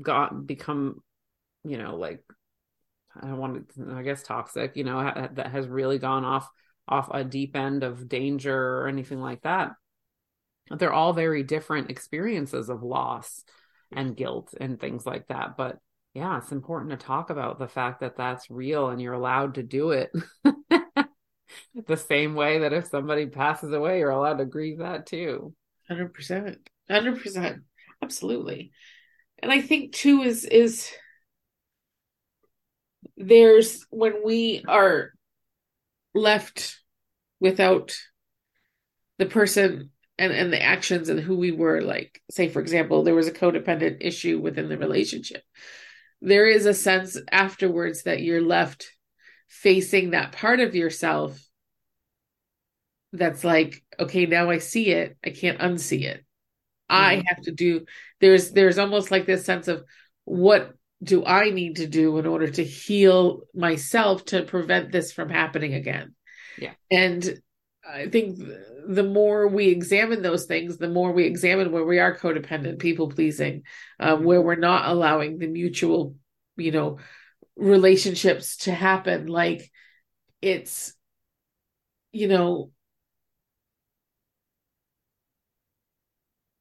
got 0.00 0.46
become 0.46 1.00
you 1.64 1.78
know 1.78 1.96
like 1.96 2.20
i 3.20 3.26
don't 3.26 3.38
want 3.38 3.68
to 3.74 3.94
i 3.94 4.02
guess 4.02 4.22
toxic 4.22 4.76
you 4.76 4.84
know 4.84 5.00
ha- 5.00 5.28
that 5.32 5.50
has 5.50 5.68
really 5.68 5.98
gone 5.98 6.24
off 6.24 6.48
off 6.88 7.08
a 7.12 7.24
deep 7.24 7.56
end 7.56 7.82
of 7.82 8.08
danger 8.08 8.80
or 8.80 8.88
anything 8.88 9.20
like 9.20 9.42
that. 9.42 9.72
They're 10.70 10.92
all 10.92 11.12
very 11.12 11.42
different 11.42 11.90
experiences 11.90 12.68
of 12.68 12.82
loss 12.82 13.44
and 13.94 14.16
guilt 14.16 14.54
and 14.58 14.80
things 14.80 15.04
like 15.04 15.26
that 15.28 15.54
but 15.56 15.78
yeah 16.14 16.38
it's 16.38 16.50
important 16.50 16.90
to 16.90 16.96
talk 16.96 17.28
about 17.28 17.58
the 17.58 17.68
fact 17.68 18.00
that 18.00 18.16
that's 18.16 18.50
real 18.50 18.88
and 18.88 19.02
you're 19.02 19.12
allowed 19.12 19.56
to 19.56 19.62
do 19.62 19.90
it 19.90 20.10
the 21.86 21.96
same 21.96 22.34
way 22.34 22.60
that 22.60 22.72
if 22.72 22.86
somebody 22.86 23.26
passes 23.26 23.70
away 23.70 23.98
you're 23.98 24.08
allowed 24.08 24.38
to 24.38 24.46
grieve 24.46 24.78
that 24.78 25.04
too. 25.04 25.54
100% 25.90 26.56
100% 26.90 27.60
absolutely. 28.02 28.72
And 29.40 29.52
i 29.52 29.60
think 29.60 29.92
too 29.92 30.22
is 30.22 30.46
is 30.46 30.90
there's 33.16 33.86
when 33.90 34.24
we 34.24 34.64
are 34.66 35.12
left 36.14 36.80
without 37.40 37.94
the 39.18 39.26
person 39.26 39.90
and 40.18 40.32
and 40.32 40.52
the 40.52 40.62
actions 40.62 41.08
and 41.08 41.18
who 41.20 41.36
we 41.36 41.52
were 41.52 41.80
like 41.80 42.20
say 42.30 42.48
for 42.48 42.60
example 42.60 43.02
there 43.02 43.14
was 43.14 43.28
a 43.28 43.32
codependent 43.32 43.98
issue 44.00 44.38
within 44.38 44.68
the 44.68 44.78
relationship. 44.78 45.42
There 46.20 46.46
is 46.46 46.66
a 46.66 46.74
sense 46.74 47.18
afterwards 47.30 48.04
that 48.04 48.22
you're 48.22 48.42
left 48.42 48.88
facing 49.48 50.10
that 50.10 50.32
part 50.32 50.60
of 50.60 50.74
yourself 50.74 51.38
that's 53.12 53.44
like 53.44 53.82
okay 54.00 54.26
now 54.26 54.50
i 54.50 54.58
see 54.58 54.90
it. 54.90 55.16
I 55.24 55.30
can't 55.30 55.58
unsee 55.58 56.04
it. 56.04 56.24
I 56.88 57.16
Mhm. 57.16 57.24
have 57.26 57.42
to 57.42 57.52
do 57.52 57.84
there's 58.20 58.52
there's 58.52 58.78
almost 58.78 59.10
like 59.10 59.26
this 59.26 59.44
sense 59.44 59.68
of 59.68 59.84
what 60.24 60.74
do 61.02 61.24
i 61.24 61.50
need 61.50 61.76
to 61.76 61.86
do 61.86 62.18
in 62.18 62.26
order 62.26 62.48
to 62.48 62.64
heal 62.64 63.42
myself 63.54 64.24
to 64.24 64.42
prevent 64.42 64.92
this 64.92 65.12
from 65.12 65.28
happening 65.28 65.74
again? 65.74 66.14
Yeah. 66.58 66.72
and 66.90 67.40
i 67.88 68.08
think 68.08 68.38
the 68.86 69.02
more 69.02 69.48
we 69.48 69.68
examine 69.68 70.22
those 70.22 70.44
things 70.44 70.76
the 70.76 70.88
more 70.88 71.12
we 71.12 71.24
examine 71.24 71.72
where 71.72 71.84
we 71.84 71.98
are 71.98 72.16
codependent 72.16 72.78
people 72.78 73.08
pleasing 73.08 73.62
um, 73.98 74.24
where 74.24 74.42
we're 74.42 74.54
not 74.54 74.88
allowing 74.88 75.38
the 75.38 75.46
mutual 75.46 76.14
you 76.56 76.70
know 76.70 76.98
relationships 77.56 78.56
to 78.58 78.72
happen. 78.72 79.26
Like 79.26 79.70
it's 80.40 80.94
you 82.12 82.28
know 82.28 82.70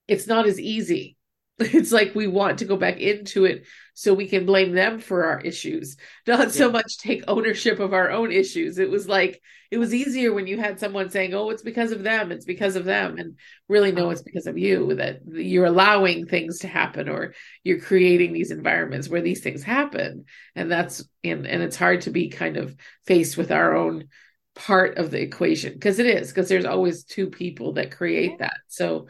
it's 0.07 0.27
not 0.27 0.45
as 0.45 0.59
easy. 0.59 1.17
It's 1.63 1.91
like 1.91 2.15
we 2.15 2.25
want 2.25 2.59
to 2.59 2.65
go 2.65 2.75
back 2.75 2.97
into 2.97 3.45
it 3.45 3.65
so 4.01 4.15
we 4.15 4.27
can 4.27 4.47
blame 4.47 4.71
them 4.73 4.99
for 4.99 5.25
our 5.25 5.39
issues 5.41 5.95
not 6.25 6.51
so 6.51 6.71
much 6.71 6.97
take 6.97 7.23
ownership 7.27 7.79
of 7.79 7.93
our 7.93 8.09
own 8.09 8.31
issues. 8.31 8.79
It 8.79 8.89
was 8.89 9.07
like 9.07 9.41
it 9.69 9.77
was 9.77 9.93
easier 9.93 10.33
when 10.33 10.47
you 10.47 10.57
had 10.57 10.79
someone 10.79 11.11
saying 11.11 11.35
oh 11.35 11.51
it's 11.51 11.61
because 11.61 11.91
of 11.91 12.01
them 12.01 12.31
it's 12.31 12.45
because 12.45 12.75
of 12.75 12.83
them 12.83 13.17
and 13.17 13.37
really 13.67 13.91
no 13.91 14.09
it's 14.09 14.23
because 14.23 14.47
of 14.47 14.57
you 14.57 14.95
that 14.95 15.19
you're 15.31 15.65
allowing 15.65 16.25
things 16.25 16.59
to 16.59 16.67
happen 16.67 17.09
or 17.09 17.35
you're 17.63 17.79
creating 17.79 18.33
these 18.33 18.49
environments 18.49 19.07
where 19.07 19.21
these 19.21 19.41
things 19.41 19.61
happen. 19.61 20.25
And 20.55 20.71
that's 20.71 21.03
and 21.23 21.45
and 21.45 21.61
it's 21.61 21.77
hard 21.77 22.01
to 22.01 22.09
be 22.09 22.29
kind 22.29 22.57
of 22.57 22.75
faced 23.05 23.37
with 23.37 23.51
our 23.51 23.75
own 23.75 24.07
part 24.55 24.97
of 24.97 25.11
the 25.11 25.21
equation 25.21 25.73
because 25.73 25.99
it 25.99 26.07
is 26.07 26.29
because 26.29 26.49
there's 26.49 26.65
always 26.65 27.03
two 27.03 27.27
people 27.27 27.73
that 27.73 27.95
create 27.95 28.39
that. 28.39 28.57
So 28.67 29.07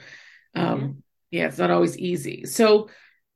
um 0.53 1.03
yeah 1.29 1.47
it's 1.47 1.57
not 1.59 1.71
always 1.71 1.97
easy. 1.97 2.43
So 2.45 2.89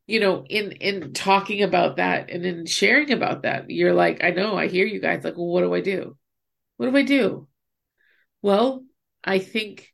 you 0.07 0.19
know 0.19 0.45
in 0.50 0.71
in 0.74 1.13
talking 1.13 1.63
about 1.63 1.97
that 1.97 2.29
and 2.29 2.45
in 2.45 2.65
sharing 2.65 3.12
about 3.12 3.43
that 3.43 3.69
you're 3.69 3.93
like 3.93 4.24
i 4.24 4.29
know 4.31 4.57
i 4.57 4.67
hear 4.67 4.85
you 4.85 5.00
guys. 5.00 5.24
Like 5.24 5.38
well 5.38 5.47
what 5.47 5.62
do 5.62 5.74
i 5.74 5.81
do? 5.81 6.17
What 6.77 6.89
do 6.89 6.97
i 6.97 7.03
do? 7.03 7.47
Well 8.41 8.85
i 9.24 9.39
think 9.39 9.91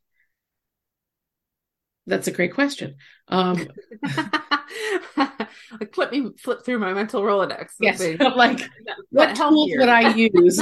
that's 2.07 2.27
a 2.27 2.31
great 2.31 2.53
question. 2.53 2.95
Um 3.27 3.67
like 5.17 5.93
flip 5.93 6.11
me 6.11 6.31
flip 6.37 6.65
through 6.65 6.79
my 6.79 6.93
mental 6.93 7.21
rolodex. 7.21 7.73
Yes 7.79 7.99
See, 7.99 8.17
like 8.35 8.59
what 9.09 9.29
what 9.29 9.35
tools 9.35 9.69
here? 9.69 9.79
would 9.79 9.89
i 9.89 10.13
use? 10.15 10.61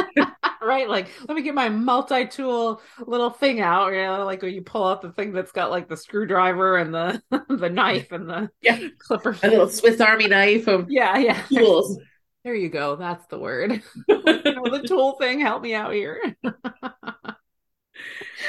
Right? 0.62 0.90
Like 0.90 1.08
let 1.28 1.36
me 1.36 1.42
get 1.42 1.56
my 1.56 1.70
multi-tool 1.70 2.82
little 3.06 3.30
thing 3.30 3.62
out 3.62 3.94
you 3.94 4.02
know 4.02 4.26
like 4.26 4.42
when 4.42 4.54
you 4.54 4.62
pull 4.62 4.86
out 4.86 5.02
the 5.02 5.12
thing 5.12 5.32
that's 5.32 5.52
got 5.52 5.72
like 5.72 5.88
the 5.88 5.98
screwdriver 5.98 6.78
and 6.78 6.94
the 6.94 7.22
the 7.50 7.70
knife 7.70 8.12
and 8.12 8.30
the 8.30 8.50
yeah. 8.62 8.80
clipper 9.00 9.36
a 9.42 9.50
little 9.50 9.70
swiss 9.70 10.02
army 10.02 10.28
knife 10.28 10.68
of 10.68 10.90
yeah 10.90 11.18
yeah. 11.18 11.42
tools. 11.44 12.00
There 12.46 12.56
you 12.56 12.70
go. 12.70 12.96
That's 12.96 13.26
the 13.28 13.38
word. 13.38 13.84
You 14.08 14.24
know, 14.24 14.64
the 14.70 14.86
tool 14.88 15.18
thing 15.20 15.42
help 15.42 15.62
me 15.62 15.74
out 15.74 15.94
here 15.94 16.38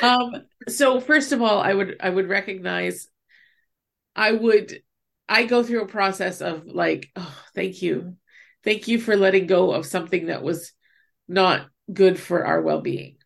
um 0.03 0.35
so 0.69 1.01
first 1.01 1.33
of 1.33 1.43
all 1.43 1.61
i 1.61 1.73
would 1.73 1.97
i 2.01 2.09
would 2.09 2.29
recognize 2.29 3.09
i 4.17 4.33
would 4.33 4.81
i 5.29 5.45
go 5.45 5.63
through 5.63 5.83
a 5.83 5.89
process 5.89 6.41
of 6.41 6.67
like 6.67 7.09
oh 7.17 7.41
thank 7.55 7.83
you. 7.83 8.17
Thank 8.65 8.89
you 8.89 8.99
for 8.99 9.17
letting 9.17 9.47
go 9.47 9.73
of 9.73 9.87
something 9.87 10.27
that 10.27 10.43
was 10.43 10.73
not 11.29 11.67
good 11.93 12.19
for 12.19 12.45
our 12.45 12.61
well-being. 12.61 13.17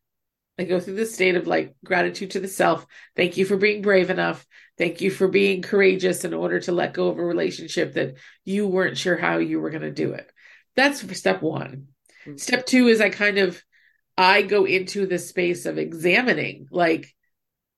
I 0.58 0.64
go 0.64 0.78
through 0.78 0.94
this 0.94 1.14
state 1.14 1.34
of 1.34 1.48
like 1.48 1.74
gratitude 1.84 2.32
to 2.32 2.40
the 2.40 2.48
self. 2.48 2.86
Thank 3.16 3.36
you 3.36 3.44
for 3.44 3.56
being 3.56 3.82
brave 3.82 4.10
enough. 4.10 4.46
Thank 4.78 5.00
you 5.00 5.10
for 5.10 5.26
being 5.26 5.62
courageous 5.62 6.24
in 6.24 6.32
order 6.32 6.60
to 6.60 6.72
let 6.72 6.94
go 6.94 7.08
of 7.08 7.18
a 7.18 7.24
relationship 7.24 7.94
that 7.94 8.14
you 8.44 8.68
weren't 8.68 8.96
sure 8.96 9.16
how 9.16 9.38
you 9.38 9.60
were 9.60 9.70
going 9.70 9.82
to 9.82 9.90
do 9.90 10.12
it. 10.12 10.30
That's 10.76 11.00
step 11.18 11.42
one. 11.42 11.88
Step 12.36 12.64
two 12.64 12.86
is 12.86 13.00
i 13.00 13.10
kind 13.10 13.38
of 13.38 13.60
i 14.16 14.42
go 14.42 14.64
into 14.64 15.06
the 15.06 15.18
space 15.18 15.66
of 15.66 15.78
examining 15.78 16.66
like 16.70 17.12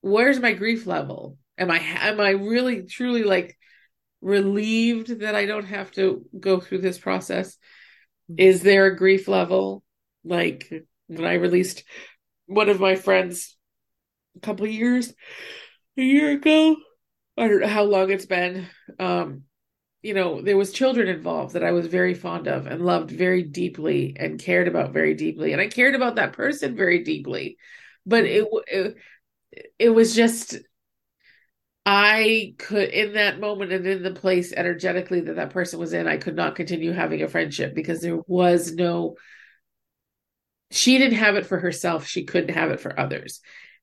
where's 0.01 0.39
my 0.39 0.53
grief 0.53 0.85
level? 0.85 1.37
Am 1.57 1.71
i 1.71 1.79
am 1.79 2.19
i 2.19 2.31
really 2.31 2.83
truly 2.83 3.23
like 3.23 3.57
relieved 4.21 5.19
that 5.19 5.35
i 5.35 5.45
don't 5.45 5.65
have 5.65 5.91
to 5.91 6.25
go 6.39 6.59
through 6.59 6.79
this 6.79 6.99
process? 6.99 7.57
Is 8.37 8.61
there 8.61 8.85
a 8.85 8.97
grief 8.97 9.27
level? 9.27 9.83
Like 10.23 10.71
when 11.07 11.25
i 11.25 11.33
released 11.35 11.83
one 12.45 12.69
of 12.69 12.79
my 12.79 12.95
friends 12.95 13.55
a 14.35 14.39
couple 14.39 14.67
years 14.67 15.13
a 15.97 16.01
year 16.01 16.31
ago 16.31 16.75
i 17.37 17.47
don't 17.47 17.61
know 17.61 17.67
how 17.67 17.83
long 17.83 18.11
it's 18.11 18.25
been 18.25 18.67
um 18.99 19.43
you 20.01 20.13
know 20.13 20.41
there 20.41 20.57
was 20.57 20.71
children 20.71 21.07
involved 21.07 21.53
that 21.53 21.63
i 21.63 21.71
was 21.71 21.87
very 21.87 22.13
fond 22.13 22.47
of 22.47 22.67
and 22.67 22.85
loved 22.85 23.11
very 23.11 23.43
deeply 23.43 24.15
and 24.17 24.39
cared 24.39 24.67
about 24.67 24.93
very 24.93 25.13
deeply. 25.13 25.53
And 25.53 25.61
i 25.61 25.67
cared 25.67 25.95
about 25.95 26.15
that 26.15 26.33
person 26.33 26.75
very 26.75 27.03
deeply. 27.03 27.57
But 28.05 28.25
it 28.25 28.47
it, 28.67 28.95
it 29.79 29.89
was 29.89 30.15
just 30.15 30.57
i 31.85 32.53
could 32.57 32.89
in 32.89 33.13
that 33.13 33.39
moment 33.39 33.71
and 33.71 33.87
in 33.87 34.03
the 34.03 34.11
place 34.11 34.53
energetically 34.53 35.21
that 35.21 35.37
that 35.37 35.51
person 35.51 35.79
was 35.79 35.93
in 35.93 36.07
i 36.07 36.17
could 36.17 36.35
not 36.35 36.55
continue 36.55 36.91
having 36.91 37.21
a 37.21 37.27
friendship 37.27 37.73
because 37.73 38.01
there 38.01 38.19
was 38.27 38.73
no 38.73 39.15
she 40.69 40.97
didn't 40.97 41.17
have 41.17 41.37
it 41.37 41.45
for 41.45 41.57
herself. 41.59 42.05
She 42.05 42.25
couldn't 42.25 42.53
have 42.53 42.71
it 42.71 42.81
for 42.81 42.99
others 42.99 43.39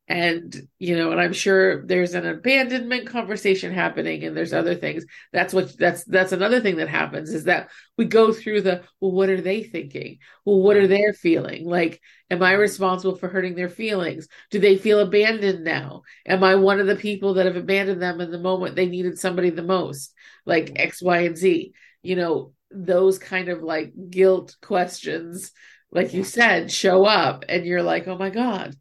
and 0.07 0.69
you 0.79 0.97
know 0.97 1.13
and 1.13 1.21
i'm 1.21 1.33
sure 1.33 1.87
there's 1.87 2.13
an 2.13 2.27
abandonment 2.27 3.07
conversation 3.07 3.73
happening 3.73 4.23
and 4.25 4.37
there's 4.37 4.53
other 4.53 4.75
things. 4.75 5.05
That's 5.33 5.55
what 5.55 5.77
that's 5.79 6.05
that's 6.05 6.33
another 6.33 6.61
thing 6.61 6.77
that 6.77 6.89
happens 6.89 7.33
is 7.33 7.45
that 7.45 7.71
we 7.97 8.05
go 8.05 8.33
through 8.33 8.63
the 8.63 8.83
well 9.01 9.13
what 9.13 9.31
are 9.31 9.41
they 9.41 9.63
thinking? 9.63 10.19
Well 10.45 10.61
what 10.61 10.77
are 10.77 10.87
they 10.87 11.03
feeling? 11.19 11.67
Like 11.67 12.03
am 12.31 12.43
i 12.43 12.53
responsible 12.53 13.17
for 13.17 13.29
hurting 13.29 13.55
their 13.55 13.71
feelings? 13.71 14.29
Do 14.51 14.59
they 14.59 14.77
feel 14.77 15.01
abandoned 15.01 15.65
now? 15.65 16.03
Am 16.27 16.45
i 16.45 16.55
one 16.55 16.81
of 16.81 16.87
the 16.87 16.97
people 16.97 17.35
that 17.35 17.47
have 17.47 17.57
abandoned 17.57 18.03
them 18.03 18.21
in 18.21 18.31
the 18.31 18.39
moment 18.39 18.77
they 18.77 18.87
needed 18.87 19.19
somebody 19.19 19.51
the 19.51 19.63
most? 19.63 20.13
Like 20.45 20.73
x 20.77 21.01
y 21.03 21.21
and 21.21 21.37
z. 21.37 21.73
You 22.03 22.17
know 22.17 22.53
those 22.71 23.19
kind 23.19 23.49
of 23.49 23.63
like 23.63 23.93
guilt 24.11 24.57
questions 24.61 25.53
like 25.91 26.13
you 26.13 26.25
said, 26.25 26.73
show 26.73 27.05
up 27.05 27.45
and 27.49 27.65
you're 27.65 27.83
like, 27.83 28.09
oh 28.09 28.19
my 28.19 28.29
God. 28.31 28.75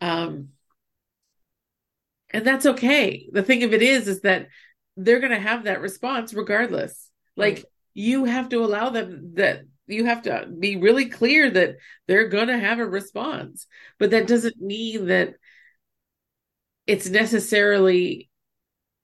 Um, 0.00 0.50
and 2.32 2.46
that's 2.46 2.66
okay. 2.66 3.28
The 3.30 3.42
thing 3.42 3.62
of 3.62 3.72
it 3.72 3.82
is, 3.82 4.08
is 4.08 4.20
that 4.22 4.48
they're 4.96 5.20
going 5.20 5.32
to 5.32 5.40
have 5.40 5.64
that 5.64 5.80
response 5.80 6.34
regardless. 6.34 7.10
Like 7.36 7.56
right. 7.56 7.64
you 7.94 8.24
have 8.24 8.48
to 8.50 8.64
allow 8.64 8.90
them 8.90 9.32
that 9.34 9.62
you 9.86 10.04
have 10.06 10.22
to 10.22 10.48
be 10.58 10.76
really 10.76 11.06
clear 11.06 11.50
that 11.50 11.76
they're 12.06 12.28
going 12.28 12.48
to 12.48 12.58
have 12.58 12.78
a 12.78 12.86
response, 12.86 13.66
but 13.98 14.10
that 14.10 14.26
doesn't 14.26 14.60
mean 14.60 15.06
that 15.06 15.34
it's 16.86 17.08
necessarily 17.08 18.28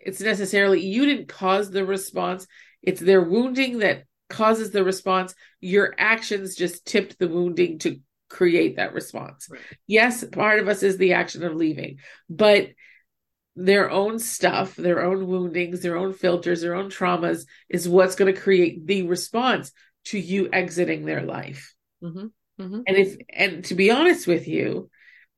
it's 0.01 0.21
necessarily 0.21 0.81
you 0.81 1.07
didn't 1.07 1.29
cause 1.29 1.71
the 1.71 1.85
response 1.85 2.47
it's 2.83 3.01
their 3.01 3.23
wounding 3.23 3.79
that 3.79 4.05
causes 4.29 4.71
the 4.71 4.85
response 4.85 5.35
your 5.61 5.95
actions 5.99 6.55
just 6.55 6.87
tipped 6.87 7.19
the 7.19 7.29
wounding 7.29 7.79
to 7.79 8.01
create 8.29 8.77
that 8.77 8.95
response 8.95 9.49
right. 9.51 9.61
yes 9.87 10.25
part 10.25 10.61
of 10.61 10.69
us 10.69 10.83
is 10.83 10.99
the 10.99 11.15
action 11.15 11.43
of 11.43 11.55
leaving 11.55 11.99
but 12.29 12.69
their 13.59 13.91
own 13.91 14.19
stuff 14.19 14.77
their 14.77 15.03
own 15.03 15.27
woundings 15.27 15.81
their 15.81 15.97
own 15.97 16.13
filters 16.13 16.61
their 16.61 16.75
own 16.75 16.89
traumas 16.91 17.45
is 17.69 17.89
what's 17.89 18.15
going 18.15 18.33
to 18.33 18.41
create 18.41 18.87
the 18.87 19.03
response 19.03 19.73
to 20.05 20.19
you 20.19 20.49
exiting 20.53 21.05
their 21.05 21.23
life 21.23 21.75
mm-hmm. 22.03 22.27
Mm-hmm. 22.63 22.81
and 22.87 22.97
if 22.97 23.17
and 23.35 23.65
to 23.65 23.75
be 23.75 23.91
honest 23.91 24.27
with 24.29 24.47
you 24.47 24.91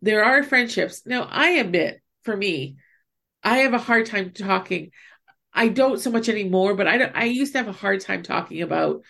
there 0.02 0.22
are 0.22 0.42
friendships 0.42 1.06
now 1.06 1.22
i 1.30 1.50
admit 1.52 2.00
for 2.22 2.36
me 2.36 2.76
i 3.42 3.58
have 3.58 3.72
a 3.72 3.78
hard 3.78 4.06
time 4.06 4.32
talking 4.32 4.90
I 5.52 5.66
don't 5.66 5.98
so 5.98 6.12
much 6.12 6.28
anymore, 6.28 6.74
but 6.74 6.86
I 6.86 7.02
I 7.02 7.24
used 7.24 7.52
to 7.54 7.58
have 7.58 7.66
a 7.66 7.72
hard 7.72 8.00
time 8.00 8.22
talking 8.22 8.62
about 8.62 9.02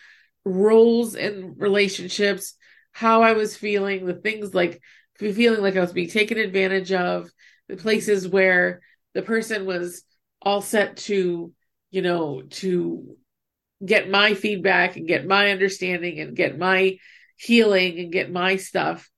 roles 0.43 1.13
and 1.13 1.53
relationships, 1.61 2.55
how 2.91 3.21
I 3.21 3.33
was 3.33 3.55
feeling, 3.55 4.07
the 4.07 4.15
things 4.15 4.51
like 4.53 4.81
feeling 5.19 5.61
like 5.61 5.75
I 5.75 5.81
was 5.81 5.93
being 5.93 6.09
taken 6.09 6.39
advantage 6.39 6.91
of, 6.91 7.29
the 7.67 7.77
places 7.77 8.27
where 8.27 8.81
the 9.13 9.21
person 9.21 9.65
was 9.65 10.03
all 10.41 10.61
set 10.61 10.97
to, 10.97 11.53
you 11.91 12.01
know, 12.01 12.43
to 12.49 13.15
get 13.85 14.09
my 14.09 14.33
feedback 14.33 14.95
and 14.95 15.07
get 15.07 15.25
my 15.25 15.51
understanding 15.51 16.19
and 16.19 16.35
get 16.35 16.57
my 16.57 16.97
healing 17.37 17.99
and 17.99 18.11
get 18.11 18.31
my 18.31 18.55
stuff, 18.55 19.09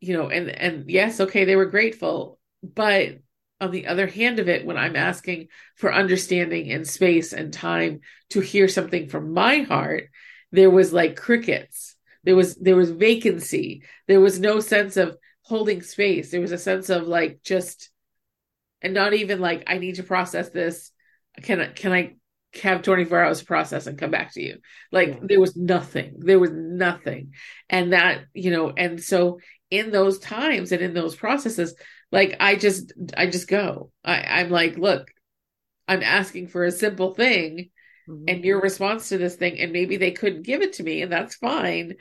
you 0.00 0.16
know, 0.16 0.28
and 0.28 0.48
and 0.48 0.90
yes, 0.90 1.20
okay, 1.20 1.44
they 1.44 1.56
were 1.56 1.66
grateful, 1.66 2.38
but 2.62 3.18
on 3.60 3.70
the 3.70 3.86
other 3.86 4.06
hand 4.06 4.38
of 4.38 4.48
it, 4.48 4.64
when 4.64 4.78
I'm 4.78 4.96
asking 4.96 5.48
for 5.76 5.92
understanding 5.92 6.70
and 6.72 6.86
space 6.86 7.32
and 7.32 7.52
time 7.52 8.00
to 8.30 8.40
hear 8.40 8.68
something 8.68 9.08
from 9.08 9.34
my 9.34 9.58
heart, 9.58 10.08
there 10.50 10.70
was 10.70 10.92
like 10.92 11.16
crickets. 11.16 11.94
There 12.24 12.36
was 12.36 12.56
there 12.56 12.76
was 12.76 12.90
vacancy. 12.90 13.82
There 14.08 14.20
was 14.20 14.40
no 14.40 14.60
sense 14.60 14.96
of 14.96 15.16
holding 15.42 15.82
space. 15.82 16.30
There 16.30 16.40
was 16.40 16.52
a 16.52 16.58
sense 16.58 16.90
of 16.90 17.06
like 17.06 17.40
just 17.44 17.90
and 18.82 18.94
not 18.94 19.14
even 19.14 19.40
like 19.40 19.64
I 19.66 19.78
need 19.78 19.96
to 19.96 20.02
process 20.02 20.50
this. 20.50 20.90
Can 21.42 21.60
I 21.60 21.66
can 21.68 21.92
I 21.92 22.16
have 22.62 22.82
24 22.82 23.22
hours 23.22 23.40
to 23.40 23.44
process 23.44 23.86
and 23.86 23.98
come 23.98 24.10
back 24.10 24.32
to 24.34 24.42
you? 24.42 24.58
Like 24.90 25.08
yeah. 25.08 25.18
there 25.22 25.40
was 25.40 25.56
nothing. 25.56 26.16
There 26.18 26.40
was 26.40 26.50
nothing. 26.52 27.32
And 27.68 27.92
that, 27.92 28.24
you 28.34 28.50
know, 28.50 28.72
and 28.76 29.02
so 29.02 29.38
in 29.70 29.92
those 29.92 30.18
times 30.18 30.72
and 30.72 30.82
in 30.82 30.94
those 30.94 31.14
processes, 31.14 31.74
like 32.10 32.36
I 32.40 32.56
just 32.56 32.92
I 33.16 33.26
just 33.26 33.48
go. 33.48 33.92
I, 34.04 34.16
I'm 34.16 34.50
like, 34.50 34.76
look, 34.76 35.10
I'm 35.86 36.02
asking 36.02 36.48
for 36.48 36.64
a 36.64 36.72
simple 36.72 37.14
thing 37.14 37.70
mm-hmm. 38.08 38.24
and 38.28 38.44
your 38.44 38.60
response 38.60 39.08
to 39.08 39.18
this 39.18 39.36
thing, 39.36 39.60
and 39.60 39.72
maybe 39.72 39.96
they 39.96 40.12
couldn't 40.12 40.42
give 40.42 40.62
it 40.62 40.74
to 40.74 40.82
me, 40.82 41.02
and 41.02 41.12
that's 41.12 41.36
fine. 41.36 41.94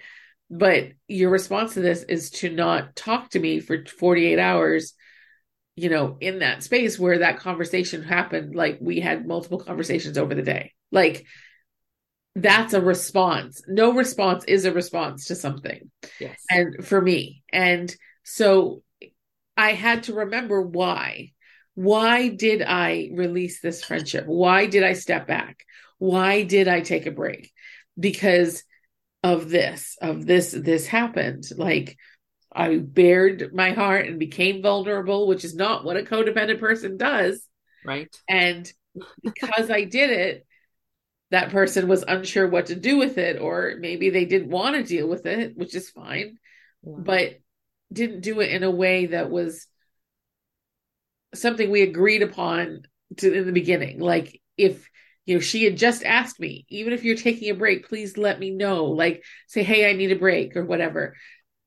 But 0.50 0.89
your 1.08 1.30
response 1.30 1.76
to 1.76 1.82
this 1.82 2.04
is 2.04 2.32
to 2.32 2.50
not 2.50 2.96
talk 2.96 3.30
to 3.32 3.39
me 3.39 3.60
for 3.60 3.86
48 3.86 4.39
hours, 4.39 4.94
you 5.80 5.89
know, 5.89 6.18
in 6.20 6.39
that 6.39 6.62
space 6.62 7.00
where 7.00 7.20
that 7.20 7.39
conversation 7.39 8.04
happened. 8.04 8.54
Like 8.54 8.80
we 8.82 9.00
had 9.00 9.26
multiple 9.26 9.60
conversations 9.60 10.18
over 10.18 10.36
the 10.36 10.42
day. 10.42 10.74
Like 10.92 11.26
that's 12.36 12.74
a 12.74 12.82
response. 12.82 13.62
No 13.65 13.94
response 13.94 14.44
is 14.44 14.65
a 14.65 14.74
response 14.74 15.26
to 15.26 15.36
something. 15.36 15.89
Yes. 16.20 16.38
And 16.50 16.86
for 16.86 17.02
me. 17.02 17.44
And 17.52 17.96
so 18.24 18.84
I 19.56 19.72
had 19.72 20.04
to 20.04 20.13
remember 20.13 20.62
why. 20.62 21.32
Why 21.76 22.28
did 22.28 22.62
I 22.62 23.10
release 23.13 23.62
this 23.62 23.82
friendship? 23.82 24.26
Why 24.26 24.65
did 24.65 24.84
I 24.84 24.94
step 24.94 25.28
back? 25.28 25.63
Why 25.98 26.44
did 26.44 26.68
I 26.68 26.82
take 26.82 27.06
a 27.06 27.12
break? 27.12 27.54
Because 27.98 28.63
of 29.24 29.50
this, 29.50 29.98
of 30.02 30.26
this, 30.26 30.52
this 30.52 30.88
happened. 30.88 31.46
Like 31.56 31.98
I 32.52 32.78
bared 32.78 33.54
my 33.54 33.72
heart 33.72 34.08
and 34.08 34.20
became 34.20 34.62
vulnerable, 34.62 35.28
which 35.28 35.46
is 35.46 35.56
not 35.56 35.84
what 35.84 35.98
a 35.98 36.02
codependent 36.02 36.60
person 36.60 36.98
does. 36.98 37.46
Right. 37.86 38.16
And 38.28 38.72
because 39.24 39.70
I 39.70 39.84
did 39.84 40.10
it, 40.10 40.46
that 41.32 41.52
person 41.52 41.88
was 41.88 42.04
unsure 42.08 42.48
what 42.48 42.68
to 42.68 42.76
do 42.76 42.98
with 42.98 43.20
it, 43.20 43.40
or 43.40 43.76
maybe 43.80 44.10
they 44.10 44.26
didn't 44.26 44.50
want 44.50 44.76
to 44.76 44.84
deal 44.84 45.08
with 45.08 45.28
it, 45.28 45.56
which 45.56 45.76
is 45.76 45.90
fine. 45.90 46.38
Yeah. 46.82 46.94
But 46.98 47.40
didn't 47.94 48.22
do 48.22 48.40
it 48.40 48.52
in 48.52 48.64
a 48.64 48.72
way 48.72 49.08
that 49.08 49.30
was 49.30 49.68
something 51.36 51.70
we 51.70 51.84
agreed 51.84 52.24
upon 52.24 52.84
to, 53.18 53.32
in 53.32 53.46
the 53.46 53.52
beginning. 53.52 54.00
Like 54.00 54.42
if 54.58 54.90
you 55.26 55.36
know 55.36 55.40
she 55.42 55.64
had 55.64 55.78
just 55.78 56.04
asked 56.04 56.40
me, 56.40 56.66
even 56.70 56.94
if 56.94 57.04
you're 57.04 57.16
taking 57.16 57.52
a 57.52 57.56
break, 57.56 57.88
please 57.88 58.18
let 58.18 58.40
me 58.40 58.50
know. 58.50 58.86
Like 58.86 59.24
say, 59.48 59.62
hey, 59.62 59.90
I 59.90 59.94
need 59.94 60.12
a 60.12 60.16
break 60.20 60.56
or 60.56 60.66
whatever. 60.66 61.16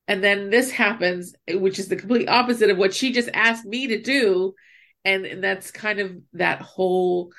And 0.07 0.23
then 0.23 0.49
this 0.49 0.69
happens, 0.69 1.33
which 1.47 1.79
is 1.79 1.87
the 1.87 1.95
complete 1.95 2.27
opposite 2.27 2.69
of 2.69 2.77
what 2.77 2.93
she 2.93 3.13
just 3.13 3.29
asked 3.33 3.65
me 3.65 3.87
to 3.87 4.01
do. 4.01 4.53
And, 5.05 5.25
and 5.25 5.43
that's 5.43 5.71
kind 5.71 5.99
of 5.99 6.17
that 6.33 6.61
whole 6.61 7.31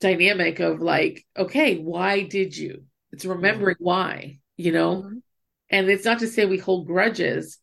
dynamic 0.00 0.60
of 0.60 0.80
like, 0.80 1.24
okay, 1.36 1.78
why 1.78 2.22
did 2.22 2.56
you? 2.56 2.84
It's 3.12 3.24
remembering 3.24 3.76
mm-hmm. 3.76 3.84
why, 3.84 4.38
you 4.56 4.72
know? 4.72 4.96
Mm-hmm. 4.96 5.18
And 5.70 5.88
it's 5.88 6.04
not 6.04 6.20
to 6.20 6.28
say 6.28 6.44
we 6.44 6.58
hold 6.58 6.86
grudges, 6.86 7.58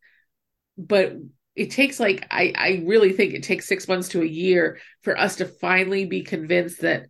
but 0.77 1.13
it 1.55 1.71
takes 1.71 1.99
like 1.99 2.25
I, 2.31 2.53
I 2.55 2.83
really 2.85 3.13
think 3.13 3.33
it 3.33 3.43
takes 3.43 3.67
six 3.67 3.87
months 3.87 4.09
to 4.09 4.21
a 4.21 4.25
year 4.25 4.79
for 5.03 5.17
us 5.17 5.37
to 5.37 5.45
finally 5.45 6.05
be 6.05 6.23
convinced 6.23 6.81
that 6.81 7.05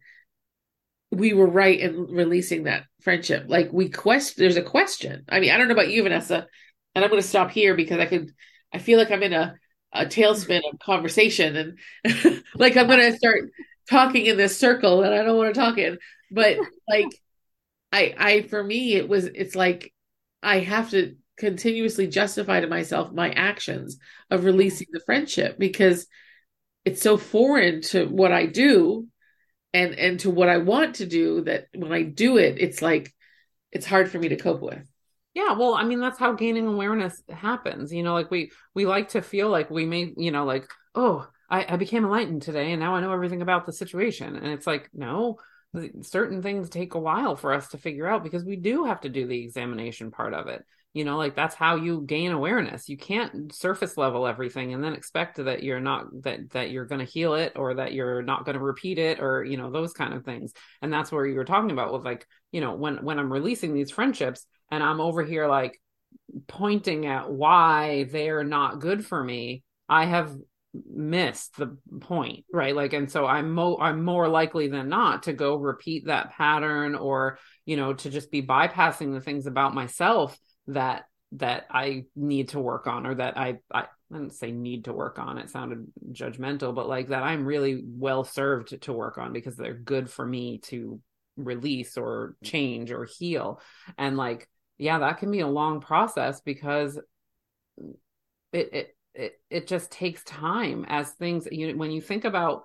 we 1.12 1.34
were 1.34 1.48
right 1.48 1.80
in 1.80 2.08
releasing 2.08 2.64
that 2.64 2.84
friendship. 3.02 3.46
Like 3.48 3.72
we 3.72 3.90
question 3.90 4.36
there's 4.38 4.58
a 4.58 4.64
question. 4.64 5.24
I 5.30 5.40
mean, 5.40 5.52
I 5.52 5.58
don't 5.58 5.68
know 5.68 5.74
about 5.74 5.90
you, 5.90 6.04
Vanessa, 6.04 6.48
and 6.96 7.04
I'm 7.04 7.10
gonna 7.10 7.22
stop 7.22 7.52
here 7.52 7.76
because 7.76 8.00
I 8.00 8.06
could 8.06 8.32
I 8.74 8.80
feel 8.80 8.98
like 9.00 9.12
I'm 9.12 9.24
in 9.24 9.34
a, 9.34 9.56
a 9.94 10.06
tailspin 10.06 10.62
of 10.72 10.80
conversation 10.80 11.78
and 12.04 12.44
like 12.56 12.78
I'm 12.78 12.88
gonna 12.88 13.16
start 13.16 13.52
talking 13.90 14.26
in 14.26 14.38
this 14.38 14.58
circle 14.58 15.04
and 15.04 15.14
I 15.14 15.24
don't 15.24 15.38
want 15.38 15.54
to 15.54 15.60
talk 15.60 15.78
in. 15.78 15.98
But 16.32 16.58
like 16.88 17.08
I 17.92 18.16
I 18.18 18.42
for 18.44 18.64
me 18.64 18.96
it 18.96 19.08
was 19.08 19.26
it's 19.26 19.56
like 19.56 19.94
I 20.42 20.60
have 20.60 20.92
to 20.92 21.16
continuously 21.38 22.08
justify 22.08 22.60
to 22.60 22.68
myself 22.68 23.12
my 23.12 23.32
actions 23.32 23.98
of 24.30 24.46
releasing 24.46 24.88
the 24.92 25.02
friendship 25.06 25.58
because 25.58 26.08
it's 26.86 27.02
so 27.02 27.18
foreign 27.18 27.82
to 27.82 28.06
what 28.06 28.32
I 28.32 28.46
do 28.46 29.08
and 29.74 29.96
and 29.96 30.20
to 30.22 30.30
what 30.30 30.50
I 30.50 30.58
want 30.58 30.96
to 30.96 31.06
do 31.06 31.42
that 31.44 31.68
when 31.74 31.92
I 31.92 32.04
do 32.04 32.38
it 32.38 32.58
it's 32.60 32.82
like 32.82 33.14
it's 33.72 33.86
hard 33.88 34.10
for 34.12 34.20
me 34.20 34.30
to 34.30 34.36
cope 34.38 34.62
with. 34.62 34.88
Yeah, 35.34 35.54
well, 35.54 35.74
I 35.74 35.84
mean 35.84 36.00
that's 36.00 36.20
how 36.20 36.34
gaining 36.34 36.68
awareness 36.68 37.22
happens. 37.30 37.92
You 37.92 38.04
know, 38.04 38.14
like 38.14 38.30
we 38.30 38.52
we 38.74 38.86
like 38.86 39.10
to 39.10 39.22
feel 39.22 39.50
like 39.50 39.70
we 39.70 39.86
may, 39.86 40.14
you 40.16 40.32
know, 40.32 40.46
like, 40.46 40.68
oh, 40.94 41.28
I, 41.50 41.66
I 41.74 41.78
became 41.78 42.04
enlightened 42.04 42.44
today 42.44 42.72
and 42.72 42.80
now 42.80 42.96
I 42.96 43.02
know 43.02 43.12
everything 43.14 43.42
about 43.42 43.66
the 43.66 43.74
situation. 43.74 44.36
And 44.36 44.48
it's 44.48 44.68
like, 44.68 44.90
no, 44.94 45.38
certain 46.02 46.42
things 46.42 46.70
take 46.70 46.94
a 46.94 47.00
while 47.00 47.36
for 47.36 47.52
us 47.54 47.70
to 47.70 47.78
figure 47.78 48.08
out 48.08 48.24
because 48.24 48.44
we 48.44 48.56
do 48.56 48.86
have 48.86 49.02
to 49.02 49.10
do 49.10 49.26
the 49.28 49.44
examination 49.44 50.12
part 50.12 50.34
of 50.34 50.48
it 50.48 50.64
you 50.94 51.04
know 51.04 51.18
like 51.18 51.36
that's 51.36 51.56
how 51.56 51.76
you 51.76 52.02
gain 52.06 52.32
awareness 52.32 52.88
you 52.88 52.98
can't 52.98 53.54
surface 53.54 53.98
level 53.98 54.28
everything 54.28 54.74
and 54.74 54.84
then 54.84 54.94
expect 54.94 55.44
that 55.44 55.64
you're 55.64 55.80
not 55.80 56.06
that 56.22 56.48
that 56.52 56.70
you're 56.70 56.86
going 56.86 57.04
to 57.04 57.12
heal 57.12 57.34
it 57.34 57.54
or 57.56 57.74
that 57.74 57.94
you're 57.94 58.22
not 58.22 58.46
going 58.46 58.58
to 58.58 58.64
repeat 58.64 59.00
it 59.00 59.20
or 59.20 59.44
you 59.44 59.58
know 59.58 59.72
those 59.72 59.94
kind 59.94 60.14
of 60.14 60.24
things 60.24 60.54
and 60.82 60.94
that's 60.94 61.12
where 61.12 61.26
you 61.26 61.36
were 61.36 61.46
talking 61.46 61.72
about 61.72 61.92
with 61.92 62.06
like 62.06 62.28
you 62.52 62.62
know 62.62 62.76
when 62.76 63.04
when 63.04 63.18
i'm 63.18 63.34
releasing 63.34 63.74
these 63.74 63.92
friendships 63.92 64.46
and 64.72 64.84
i'm 64.84 65.02
over 65.02 65.24
here 65.24 65.48
like 65.48 65.80
pointing 66.48 67.06
at 67.06 67.32
why 67.32 68.06
they're 68.12 68.44
not 68.44 68.80
good 68.80 69.06
for 69.06 69.24
me 69.24 69.64
i 69.90 70.06
have 70.06 70.36
missed 70.92 71.56
the 71.58 71.78
point 72.02 72.46
right 72.52 72.76
like 72.76 72.94
and 72.94 73.12
so 73.12 73.28
i'm 73.28 73.52
mo 73.52 73.78
i'm 73.80 74.04
more 74.04 74.28
likely 74.28 74.68
than 74.68 74.90
not 74.90 75.24
to 75.24 75.34
go 75.34 75.56
repeat 75.56 76.08
that 76.08 76.32
pattern 76.32 76.96
or 76.96 77.38
you 77.66 77.78
know 77.78 77.94
to 77.94 78.10
just 78.10 78.32
be 78.32 78.42
bypassing 78.42 79.14
the 79.14 79.22
things 79.22 79.46
about 79.46 79.76
myself 79.76 80.38
that 80.68 81.04
that 81.34 81.66
I 81.70 82.06
need 82.16 82.50
to 82.50 82.60
work 82.60 82.88
on 82.88 83.06
or 83.06 83.16
that 83.16 83.38
I 83.38 83.60
I, 83.72 83.82
I 83.82 83.86
didn't 84.12 84.34
say 84.34 84.52
need 84.52 84.86
to 84.86 84.94
work 84.94 85.18
on. 85.18 85.38
It 85.38 85.50
sounded 85.50 85.88
judgmental, 86.12 86.76
but 86.76 86.88
like 86.88 87.08
that 87.10 87.24
I'm 87.24 87.46
really 87.46 87.82
well 87.86 88.24
served 88.24 88.82
to 88.84 88.94
work 88.94 89.18
on 89.18 89.34
because 89.34 89.56
they're 89.56 89.74
good 89.74 90.10
for 90.10 90.26
me 90.26 90.60
to 90.66 91.02
release 91.36 91.98
or 91.98 92.36
change 92.44 92.92
or 92.92 93.06
heal. 93.06 93.60
And 93.98 94.18
like 94.18 94.48
yeah, 94.78 95.00
that 95.00 95.18
can 95.18 95.32
be 95.32 95.42
a 95.42 95.48
long 95.48 95.82
process 95.82 96.42
because 96.42 97.00
it 98.52 98.70
it 98.74 98.98
it, 99.16 99.34
it 99.50 99.68
just 99.68 99.92
takes 99.92 100.24
time 100.24 100.86
as 100.88 101.12
things 101.12 101.48
you 101.52 101.78
when 101.78 101.92
you 101.92 102.02
think 102.02 102.26
about 102.26 102.64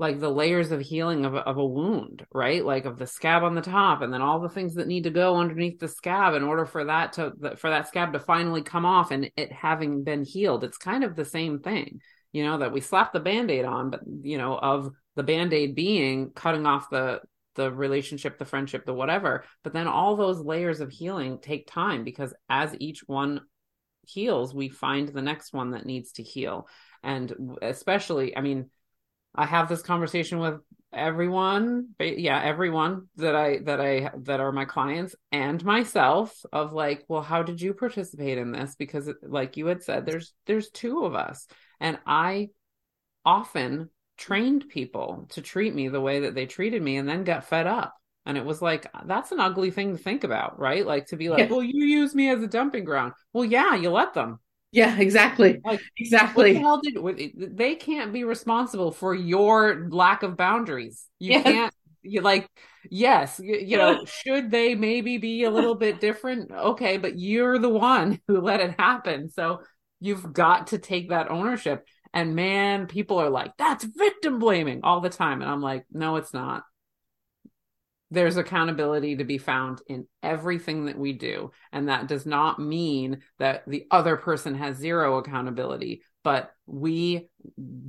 like 0.00 0.18
the 0.18 0.30
layers 0.30 0.72
of 0.72 0.80
healing 0.80 1.26
of, 1.26 1.34
of 1.34 1.58
a 1.58 1.66
wound, 1.66 2.24
right? 2.32 2.64
Like 2.64 2.86
of 2.86 2.98
the 2.98 3.06
scab 3.06 3.42
on 3.42 3.54
the 3.54 3.60
top, 3.60 4.00
and 4.00 4.10
then 4.10 4.22
all 4.22 4.40
the 4.40 4.48
things 4.48 4.74
that 4.76 4.86
need 4.86 5.04
to 5.04 5.10
go 5.10 5.36
underneath 5.36 5.78
the 5.78 5.88
scab 5.88 6.32
in 6.32 6.42
order 6.42 6.64
for 6.64 6.86
that 6.86 7.12
to 7.14 7.32
for 7.58 7.68
that 7.68 7.86
scab 7.86 8.14
to 8.14 8.18
finally 8.18 8.62
come 8.62 8.86
off 8.86 9.10
and 9.10 9.30
it 9.36 9.52
having 9.52 10.02
been 10.02 10.24
healed. 10.24 10.64
It's 10.64 10.78
kind 10.78 11.04
of 11.04 11.16
the 11.16 11.26
same 11.26 11.58
thing, 11.58 12.00
you 12.32 12.44
know, 12.44 12.58
that 12.58 12.72
we 12.72 12.80
slap 12.80 13.12
the 13.12 13.20
band-aid 13.20 13.66
on, 13.66 13.90
but 13.90 14.00
you 14.22 14.38
know, 14.38 14.56
of 14.56 14.90
the 15.16 15.22
band-aid 15.22 15.74
being 15.74 16.30
cutting 16.30 16.64
off 16.64 16.88
the 16.88 17.20
the 17.54 17.72
relationship, 17.72 18.38
the 18.38 18.44
friendship, 18.44 18.86
the 18.86 18.94
whatever. 18.94 19.44
But 19.62 19.72
then 19.72 19.86
all 19.86 20.16
those 20.16 20.40
layers 20.40 20.80
of 20.80 20.90
healing 20.90 21.38
take 21.40 21.66
time 21.66 22.04
because 22.04 22.34
as 22.48 22.76
each 22.78 23.00
one 23.06 23.40
heals, 24.06 24.54
we 24.54 24.68
find 24.68 25.08
the 25.08 25.22
next 25.22 25.52
one 25.52 25.72
that 25.72 25.86
needs 25.86 26.12
to 26.12 26.22
heal. 26.22 26.68
And 27.02 27.58
especially, 27.62 28.36
I 28.36 28.40
mean, 28.40 28.70
I 29.34 29.46
have 29.46 29.68
this 29.68 29.82
conversation 29.82 30.38
with 30.38 30.60
everyone 30.92 31.86
yeah 32.00 32.42
everyone 32.42 33.06
that 33.14 33.36
i 33.36 33.58
that 33.58 33.80
i 33.80 34.10
that 34.22 34.40
are 34.40 34.50
my 34.50 34.64
clients 34.64 35.14
and 35.30 35.64
myself 35.64 36.36
of 36.52 36.72
like 36.72 37.04
well 37.06 37.22
how 37.22 37.44
did 37.44 37.60
you 37.60 37.72
participate 37.72 38.38
in 38.38 38.50
this 38.50 38.74
because 38.74 39.08
like 39.22 39.56
you 39.56 39.66
had 39.66 39.84
said 39.84 40.04
there's 40.04 40.32
there's 40.46 40.68
two 40.70 41.04
of 41.04 41.14
us 41.14 41.46
and 41.78 41.96
i 42.06 42.48
often 43.24 43.88
trained 44.20 44.68
people 44.68 45.26
to 45.30 45.42
treat 45.42 45.74
me 45.74 45.88
the 45.88 46.00
way 46.00 46.20
that 46.20 46.34
they 46.34 46.46
treated 46.46 46.80
me 46.82 46.96
and 46.96 47.08
then 47.08 47.24
got 47.24 47.44
fed 47.44 47.66
up 47.66 47.94
and 48.26 48.36
it 48.36 48.44
was 48.44 48.60
like 48.60 48.86
that's 49.06 49.32
an 49.32 49.40
ugly 49.40 49.70
thing 49.70 49.96
to 49.96 50.02
think 50.02 50.22
about 50.22 50.58
right 50.58 50.86
like 50.86 51.06
to 51.06 51.16
be 51.16 51.30
like 51.30 51.40
yeah. 51.40 51.46
well 51.46 51.62
you 51.62 51.86
use 51.86 52.14
me 52.14 52.28
as 52.28 52.42
a 52.42 52.46
dumping 52.46 52.84
ground 52.84 53.12
well 53.32 53.44
yeah 53.44 53.74
you 53.74 53.90
let 53.90 54.14
them 54.14 54.38
yeah, 54.72 54.98
exactly. 54.98 55.60
Like, 55.64 55.80
exactly. 55.96 56.52
What 56.60 56.80
the 56.84 56.94
hell 57.00 57.16
did 57.16 57.56
they 57.56 57.74
can't 57.74 58.12
be 58.12 58.24
responsible 58.24 58.92
for 58.92 59.14
your 59.14 59.88
lack 59.90 60.22
of 60.22 60.36
boundaries. 60.36 61.06
You 61.18 61.32
yes. 61.32 61.42
can't 61.42 61.74
you 62.02 62.20
like 62.20 62.48
yes, 62.88 63.40
you, 63.42 63.56
you 63.56 63.76
know, 63.76 64.04
should 64.24 64.50
they 64.50 64.74
maybe 64.74 65.18
be 65.18 65.44
a 65.44 65.50
little 65.50 65.74
bit 65.74 66.00
different? 66.00 66.50
Okay, 66.50 66.96
but 66.96 67.18
you're 67.18 67.58
the 67.58 67.68
one 67.68 68.20
who 68.28 68.40
let 68.40 68.60
it 68.60 68.78
happen. 68.78 69.28
So 69.28 69.62
you've 70.00 70.32
got 70.32 70.68
to 70.68 70.78
take 70.78 71.10
that 71.10 71.30
ownership. 71.30 71.86
And 72.12 72.34
man, 72.34 72.86
people 72.86 73.18
are 73.18 73.30
like, 73.30 73.52
that's 73.56 73.84
victim 73.84 74.38
blaming 74.38 74.80
all 74.82 75.00
the 75.00 75.10
time. 75.10 75.42
And 75.42 75.50
I'm 75.50 75.62
like, 75.62 75.84
no, 75.92 76.16
it's 76.16 76.34
not 76.34 76.64
there's 78.10 78.36
accountability 78.36 79.16
to 79.16 79.24
be 79.24 79.38
found 79.38 79.80
in 79.86 80.06
everything 80.22 80.86
that 80.86 80.98
we 80.98 81.12
do. 81.12 81.52
And 81.72 81.88
that 81.88 82.08
does 82.08 82.26
not 82.26 82.58
mean 82.58 83.22
that 83.38 83.62
the 83.66 83.86
other 83.90 84.16
person 84.16 84.56
has 84.56 84.76
zero 84.76 85.18
accountability, 85.18 86.02
but 86.24 86.50
we 86.66 87.28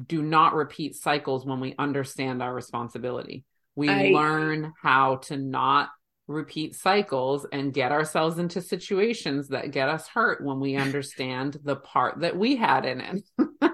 do 0.06 0.22
not 0.22 0.54
repeat 0.54 0.96
cycles 0.96 1.46
when 1.46 1.60
we 1.60 1.76
understand 1.78 2.44
our 2.44 2.54
responsibility. 2.54 3.46
We 3.76 3.90
I... 3.90 4.10
learn 4.10 4.74
how 4.80 5.18
to 5.24 5.38
not 5.38 5.90
repeat 6.28 6.76
cycles 6.76 7.48
and 7.52 7.74
get 7.74 7.92
ourselves 7.92 8.38
into 8.38 8.62
situations 8.62 9.50
that 9.50 9.72
get 9.72 9.90
us 9.90 10.08
hurt 10.08 10.46
when 10.46 10.60
we 10.60 10.76
understand 10.76 11.58
the 11.64 11.76
part 11.76 12.22
that 12.22 12.38
we 12.38 12.56
had 12.56 12.86
in 12.86 13.02
it. 13.02 13.24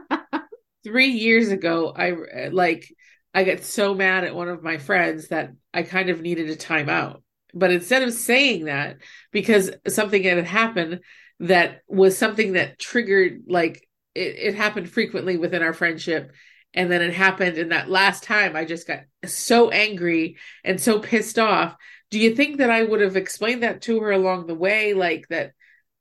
Three 0.84 1.10
years 1.10 1.50
ago, 1.50 1.94
I 1.96 2.50
like 2.50 2.88
I 3.34 3.44
got 3.44 3.62
so 3.62 3.94
mad 3.94 4.24
at 4.24 4.36
one 4.36 4.50
of 4.50 4.63
my 4.63 4.78
friends 4.78 5.28
that 5.28 5.52
I 5.74 5.84
kind 5.84 6.10
of 6.10 6.22
needed 6.22 6.50
a 6.50 6.56
timeout. 6.56 7.22
But 7.54 7.72
instead 7.72 8.04
of 8.04 8.13
saying 8.13 8.66
that, 8.66 8.98
because 9.32 9.72
something 9.88 10.24
had 10.24 10.44
happened 10.46 11.02
that 11.40 11.82
was 11.88 12.18
something 12.18 12.54
that 12.54 12.80
triggered, 12.80 13.44
like 13.48 13.88
it, 14.16 14.36
it 14.38 14.56
happened 14.56 14.90
frequently 14.90 15.38
within 15.38 15.62
our 15.62 15.74
friendship. 15.74 16.32
And 16.74 16.92
then 16.92 17.02
it 17.02 17.13
happened. 17.13 17.58
And 17.58 17.72
that 17.72 17.90
last 17.90 18.24
time, 18.24 18.56
I 18.56 18.66
just 18.66 18.88
got 18.88 19.02
so 19.26 19.70
angry 19.70 20.38
and 20.63 20.82
so 20.82 21.00
pissed 21.00 21.40
off. 21.40 21.76
Do 22.10 22.20
you 22.20 22.36
think 22.36 22.58
that 22.58 22.70
I 22.70 22.84
would 22.84 23.02
have 23.02 23.16
explained 23.16 23.63
that 23.63 23.82
to 23.84 24.00
her 24.00 24.12
along 24.12 24.48
the 24.48 24.56
way? 24.56 24.94
Like 24.94 25.28
that, 25.30 25.52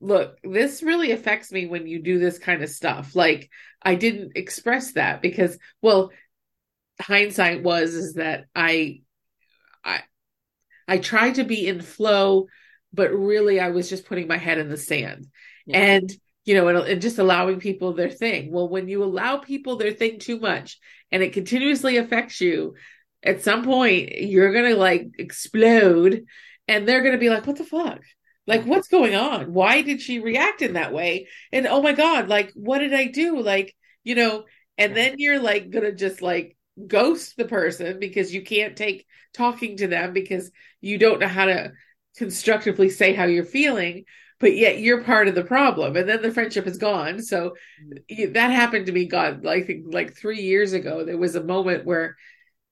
look, 0.01 0.39
this 0.43 0.83
really 0.83 1.13
affects 1.13 1.51
me 1.51 1.67
when 1.67 1.87
you 1.87 2.03
do 2.03 2.19
this 2.19 2.39
kind 2.39 2.63
of 2.63 2.71
stuff. 2.71 3.15
Like, 3.15 3.51
I 3.83 3.95
didn't 3.95 4.33
express 4.37 4.93
that 4.93 5.23
because, 5.23 5.59
well, 5.81 6.11
hindsight 7.01 7.63
was 7.63 7.95
is 7.95 8.15
that 8.15 8.47
I 8.55 9.03
I 9.85 10.01
I 10.89 10.99
tried 10.99 11.37
to 11.37 11.45
be 11.45 11.67
in 11.67 11.81
flow, 11.81 12.47
but 12.93 13.11
really 13.11 13.61
I 13.61 13.71
was 13.71 13.89
just 13.89 14.07
putting 14.07 14.29
my 14.29 14.39
head 14.39 14.59
in 14.59 14.69
the 14.69 14.77
sand. 14.77 15.27
Yeah. 15.67 15.79
And 15.79 16.13
you 16.45 16.55
know, 16.55 16.69
and, 16.69 16.79
and, 16.79 17.03
just 17.03 17.19
allowing 17.19 17.59
people 17.59 17.93
their 17.93 18.09
thing. 18.09 18.53
Well, 18.53 18.69
when 18.69 18.89
you 18.89 19.03
allow 19.03 19.39
people 19.39 19.77
their 19.77 19.91
thing 19.91 20.21
too 20.21 20.39
much 20.39 20.79
and 21.11 21.21
it 21.21 21.33
continuously 21.33 21.97
affects 21.97 22.41
you, 22.41 22.75
at 23.25 23.43
some 23.43 23.65
point 23.65 24.13
you're 24.13 24.53
gonna 24.53 24.77
like 24.77 25.09
explode 25.19 26.25
and 26.69 26.87
they're 26.87 27.03
gonna 27.03 27.19
be 27.19 27.31
like, 27.31 27.47
what 27.47 27.57
the 27.57 27.65
fuck? 27.65 28.01
Like, 28.47 28.65
what's 28.65 28.89
going 28.89 29.15
on? 29.15 29.53
Why 29.53 29.83
did 29.83 30.01
she 30.01 30.21
react 30.21 30.63
in 30.63 30.75
that 30.75 30.93
way? 30.93 31.29
And 31.53 31.67
oh 31.67 31.83
my 31.83 31.93
God, 31.93 32.29
like, 32.29 32.53
what 32.55 32.79
did 32.79 32.95
I 32.95 33.07
do? 33.07 33.41
Like, 33.41 33.75
you 34.05 34.15
know, 34.15 34.45
and 34.79 34.97
then 34.97 35.17
you're 35.19 35.41
like 35.41 35.71
gonna 35.71 35.93
just 35.93 36.23
like 36.23 36.57
ghost 36.87 37.37
the 37.37 37.47
person 37.47 37.99
because 37.99 38.35
you 38.35 38.43
can't 38.43 38.77
take 38.77 39.07
talking 39.33 39.77
to 39.79 39.87
them 39.87 40.13
because 40.13 40.51
you 40.81 40.99
don't 40.99 41.21
know 41.21 41.29
how 41.29 41.47
to 41.47 41.73
constructively 42.17 42.91
say 42.91 43.15
how 43.15 43.25
you're 43.25 43.45
feeling 43.45 44.05
but 44.39 44.55
yet 44.55 44.79
you're 44.79 45.03
part 45.03 45.29
of 45.29 45.35
the 45.35 45.45
problem 45.45 45.97
and 45.97 46.09
then 46.09 46.21
the 46.21 46.31
friendship 46.31 46.67
is 46.67 46.79
gone 46.79 47.21
so 47.23 47.55
mm. 48.11 48.33
that 48.35 48.51
happened 48.51 48.87
to 48.87 48.93
me 48.93 49.07
god 49.07 49.47
i 49.47 49.63
think 49.63 49.85
like 49.89 50.15
3 50.15 50.41
years 50.41 50.73
ago 50.73 51.05
there 51.05 51.19
was 51.19 51.35
a 51.35 51.43
moment 51.43 51.85
where 51.85 52.17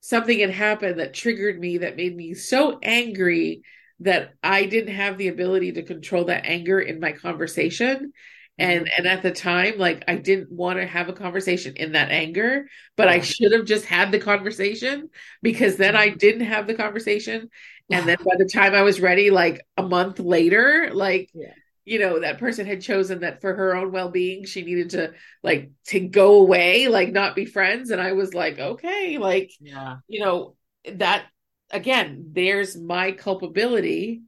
something 0.00 0.38
had 0.38 0.50
happened 0.50 1.00
that 1.00 1.14
triggered 1.14 1.58
me 1.58 1.78
that 1.78 1.96
made 1.96 2.14
me 2.14 2.34
so 2.34 2.78
angry 2.82 3.62
that 4.00 4.34
I 4.42 4.64
didn't 4.64 4.94
have 4.94 5.18
the 5.18 5.28
ability 5.28 5.72
to 5.72 5.82
control 5.82 6.24
that 6.26 6.46
anger 6.46 6.80
in 6.80 7.00
my 7.00 7.12
conversation 7.12 8.12
and 8.58 8.86
mm-hmm. 8.86 8.88
and 8.96 9.06
at 9.06 9.22
the 9.22 9.30
time 9.30 9.78
like 9.78 10.04
i 10.08 10.14
didn't 10.14 10.50
want 10.50 10.78
to 10.78 10.86
have 10.86 11.08
a 11.08 11.12
conversation 11.12 11.74
in 11.76 11.92
that 11.92 12.10
anger 12.10 12.66
but 12.96 13.08
i 13.08 13.20
should 13.20 13.52
have 13.52 13.64
just 13.64 13.84
had 13.84 14.12
the 14.12 14.18
conversation 14.18 15.08
because 15.42 15.76
then 15.76 15.96
i 15.96 16.08
mm-hmm. 16.08 16.18
didn't 16.18 16.46
have 16.46 16.66
the 16.66 16.74
conversation 16.74 17.48
and 17.90 18.08
then 18.08 18.16
by 18.24 18.34
the 18.38 18.48
time 18.52 18.74
i 18.74 18.82
was 18.82 19.00
ready 19.00 19.30
like 19.30 19.60
a 19.76 19.82
month 19.82 20.18
later 20.20 20.90
like 20.92 21.30
yeah. 21.34 21.52
you 21.84 21.98
know 21.98 22.20
that 22.20 22.38
person 22.38 22.66
had 22.66 22.80
chosen 22.80 23.20
that 23.20 23.40
for 23.40 23.54
her 23.54 23.76
own 23.76 23.90
well-being 23.90 24.44
she 24.44 24.62
needed 24.62 24.90
to 24.90 25.12
like 25.42 25.70
to 25.86 26.00
go 26.00 26.40
away 26.40 26.86
like 26.86 27.12
not 27.12 27.34
be 27.34 27.44
friends 27.44 27.90
and 27.90 28.00
i 28.00 28.12
was 28.12 28.34
like 28.34 28.58
okay 28.58 29.18
like 29.18 29.50
yeah 29.60 29.96
you 30.06 30.20
know 30.20 30.54
that 30.92 31.24
again 31.70 32.30
there's 32.32 32.76
my 32.76 33.12
culpability 33.12 34.22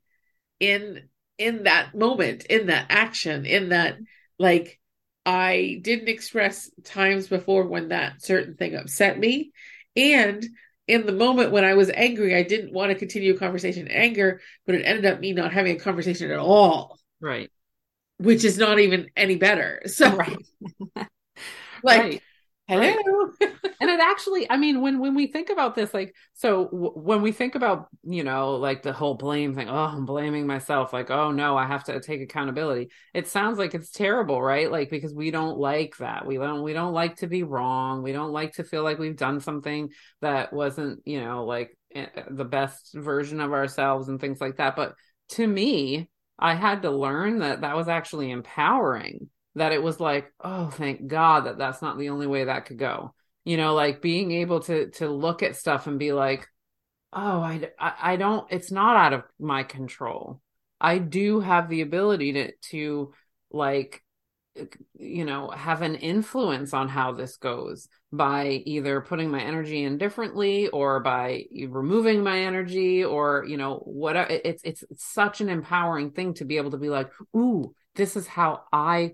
in 0.60 1.08
in 1.38 1.64
that 1.64 1.94
moment 1.94 2.44
in 2.46 2.66
that 2.66 2.86
action 2.88 3.44
in 3.44 3.70
that 3.70 3.96
like 4.38 4.78
I 5.26 5.80
didn't 5.82 6.08
express 6.08 6.70
times 6.84 7.26
before 7.26 7.66
when 7.66 7.88
that 7.88 8.22
certain 8.22 8.54
thing 8.54 8.76
upset 8.76 9.18
me. 9.18 9.50
And 9.96 10.46
in 10.86 11.04
the 11.04 11.12
moment 11.12 11.50
when 11.50 11.64
I 11.64 11.74
was 11.74 11.90
angry, 11.90 12.36
I 12.36 12.44
didn't 12.44 12.72
want 12.72 12.92
to 12.92 12.98
continue 12.98 13.34
a 13.34 13.38
conversation 13.38 13.88
in 13.88 13.92
anger, 13.92 14.40
but 14.64 14.76
it 14.76 14.84
ended 14.84 15.04
up 15.04 15.18
me 15.18 15.32
not 15.32 15.52
having 15.52 15.74
a 15.74 15.80
conversation 15.80 16.30
at 16.30 16.38
all. 16.38 17.00
Right. 17.20 17.50
Which 18.18 18.44
is 18.44 18.56
not 18.56 18.78
even 18.78 19.10
any 19.16 19.34
better. 19.34 19.82
So 19.86 20.14
right. 20.14 20.46
like 21.82 22.02
right. 22.02 22.22
hello 22.68 23.32
and 23.86 24.00
it 24.00 24.02
actually 24.02 24.50
i 24.50 24.56
mean 24.56 24.80
when 24.80 24.98
when 24.98 25.14
we 25.14 25.26
think 25.26 25.50
about 25.50 25.74
this 25.74 25.94
like 25.94 26.14
so 26.34 26.64
w- 26.64 26.92
when 26.92 27.22
we 27.22 27.30
think 27.30 27.54
about 27.54 27.86
you 28.04 28.24
know 28.24 28.56
like 28.56 28.82
the 28.82 28.92
whole 28.92 29.14
blame 29.14 29.54
thing 29.54 29.68
oh 29.68 29.74
i'm 29.74 30.04
blaming 30.04 30.46
myself 30.46 30.92
like 30.92 31.10
oh 31.10 31.30
no 31.30 31.56
i 31.56 31.66
have 31.66 31.84
to 31.84 32.00
take 32.00 32.20
accountability. 32.20 32.90
It 33.14 33.28
sounds 33.28 33.58
like 33.58 33.74
it's 33.74 33.90
terrible 33.90 34.42
right? 34.42 34.70
Like 34.70 34.90
because 34.90 35.14
we 35.14 35.30
don't 35.30 35.58
like 35.58 35.96
that. 35.98 36.26
We 36.26 36.36
don't 36.36 36.62
we 36.62 36.72
don't 36.72 36.92
like 36.92 37.16
to 37.16 37.26
be 37.26 37.42
wrong. 37.42 38.02
We 38.02 38.12
don't 38.12 38.32
like 38.32 38.54
to 38.54 38.64
feel 38.64 38.82
like 38.82 38.98
we've 38.98 39.16
done 39.16 39.40
something 39.40 39.90
that 40.20 40.52
wasn't 40.52 41.02
you 41.04 41.20
know 41.20 41.44
like 41.44 41.76
eh, 41.94 42.06
the 42.30 42.44
best 42.44 42.94
version 42.94 43.40
of 43.40 43.52
ourselves 43.52 44.08
and 44.08 44.20
things 44.20 44.40
like 44.40 44.56
that. 44.56 44.76
But 44.76 44.94
to 45.30 45.46
me 45.46 46.08
i 46.38 46.54
had 46.54 46.82
to 46.82 46.90
learn 46.90 47.40
that 47.40 47.62
that 47.62 47.74
was 47.74 47.88
actually 47.88 48.30
empowering 48.30 49.28
that 49.56 49.72
it 49.72 49.82
was 49.82 49.98
like, 49.98 50.32
oh, 50.40 50.68
thank 50.68 51.06
God 51.06 51.46
that 51.46 51.58
that's 51.58 51.82
not 51.82 51.98
the 51.98 52.10
only 52.10 52.26
way 52.26 52.44
that 52.44 52.66
could 52.66 52.78
go. 52.78 53.14
You 53.46 53.56
know, 53.56 53.74
like 53.74 54.02
being 54.02 54.32
able 54.32 54.60
to 54.60 54.90
to 54.90 55.08
look 55.08 55.42
at 55.42 55.56
stuff 55.56 55.86
and 55.86 55.98
be 55.98 56.12
like, 56.12 56.46
oh, 57.12 57.40
I, 57.40 57.70
I 57.78 58.16
don't. 58.16 58.46
It's 58.50 58.70
not 58.70 58.96
out 58.96 59.14
of 59.14 59.22
my 59.38 59.62
control. 59.62 60.42
I 60.80 60.98
do 60.98 61.40
have 61.40 61.68
the 61.68 61.80
ability 61.80 62.32
to 62.34 62.52
to 62.70 63.14
like 63.50 64.02
uh, 64.60 64.64
you 64.94 65.24
know 65.24 65.48
have 65.50 65.82
an 65.82 65.94
influence 65.94 66.74
on 66.74 66.88
how 66.88 67.12
this 67.12 67.36
goes 67.36 67.88
by 68.12 68.62
either 68.66 69.00
putting 69.00 69.30
my 69.30 69.40
energy 69.40 69.84
in 69.84 69.96
differently 69.98 70.68
or 70.68 71.00
by 71.00 71.44
removing 71.68 72.22
my 72.22 72.40
energy 72.40 73.04
or 73.04 73.44
you 73.48 73.56
know 73.56 73.76
whatever 73.84 74.28
it's 74.30 74.62
it's 74.64 74.84
such 74.96 75.40
an 75.40 75.48
empowering 75.48 76.10
thing 76.10 76.34
to 76.34 76.44
be 76.44 76.56
able 76.56 76.70
to 76.70 76.76
be 76.76 76.88
like 76.88 77.10
ooh 77.36 77.74
this 77.94 78.16
is 78.16 78.26
how 78.26 78.62
i 78.72 79.12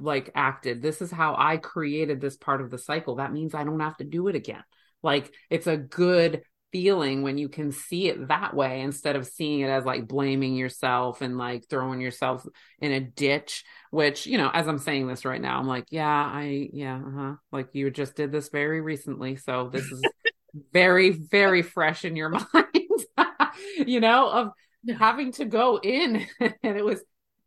like 0.00 0.30
acted. 0.34 0.82
This 0.82 1.02
is 1.02 1.10
how 1.10 1.34
i 1.38 1.56
created 1.56 2.20
this 2.20 2.36
part 2.36 2.60
of 2.60 2.70
the 2.70 2.78
cycle. 2.78 3.16
That 3.16 3.32
means 3.32 3.54
i 3.54 3.64
don't 3.64 3.80
have 3.80 3.96
to 3.98 4.04
do 4.04 4.28
it 4.28 4.36
again. 4.36 4.64
Like 5.02 5.32
it's 5.50 5.66
a 5.66 5.76
good 5.76 6.42
feeling 6.72 7.22
when 7.22 7.38
you 7.38 7.48
can 7.48 7.72
see 7.72 8.08
it 8.08 8.28
that 8.28 8.54
way 8.54 8.80
instead 8.80 9.16
of 9.16 9.26
seeing 9.26 9.60
it 9.60 9.68
as 9.68 9.84
like 9.84 10.06
blaming 10.06 10.54
yourself 10.54 11.22
and 11.22 11.38
like 11.38 11.64
throwing 11.68 12.00
yourself 12.00 12.46
in 12.80 12.92
a 12.92 13.00
ditch 13.00 13.64
which 13.90 14.26
you 14.26 14.36
know 14.36 14.50
as 14.52 14.68
i'm 14.68 14.78
saying 14.78 15.06
this 15.06 15.24
right 15.24 15.40
now 15.40 15.58
i'm 15.58 15.66
like 15.66 15.86
yeah 15.90 16.06
i 16.06 16.68
yeah 16.72 16.96
uh-huh. 16.96 17.34
Like 17.50 17.74
you 17.74 17.90
just 17.90 18.16
did 18.16 18.32
this 18.32 18.50
very 18.50 18.80
recently 18.80 19.36
so 19.36 19.70
this 19.72 19.84
is 19.84 20.02
very 20.72 21.10
very 21.10 21.62
fresh 21.62 22.04
in 22.04 22.16
your 22.16 22.28
mind 22.52 22.66
you 23.86 24.00
know 24.00 24.28
of 24.30 24.50
having 24.98 25.32
to 25.32 25.44
go 25.46 25.78
in 25.82 26.26
and 26.40 26.76
it 26.76 26.84
was 26.84 27.00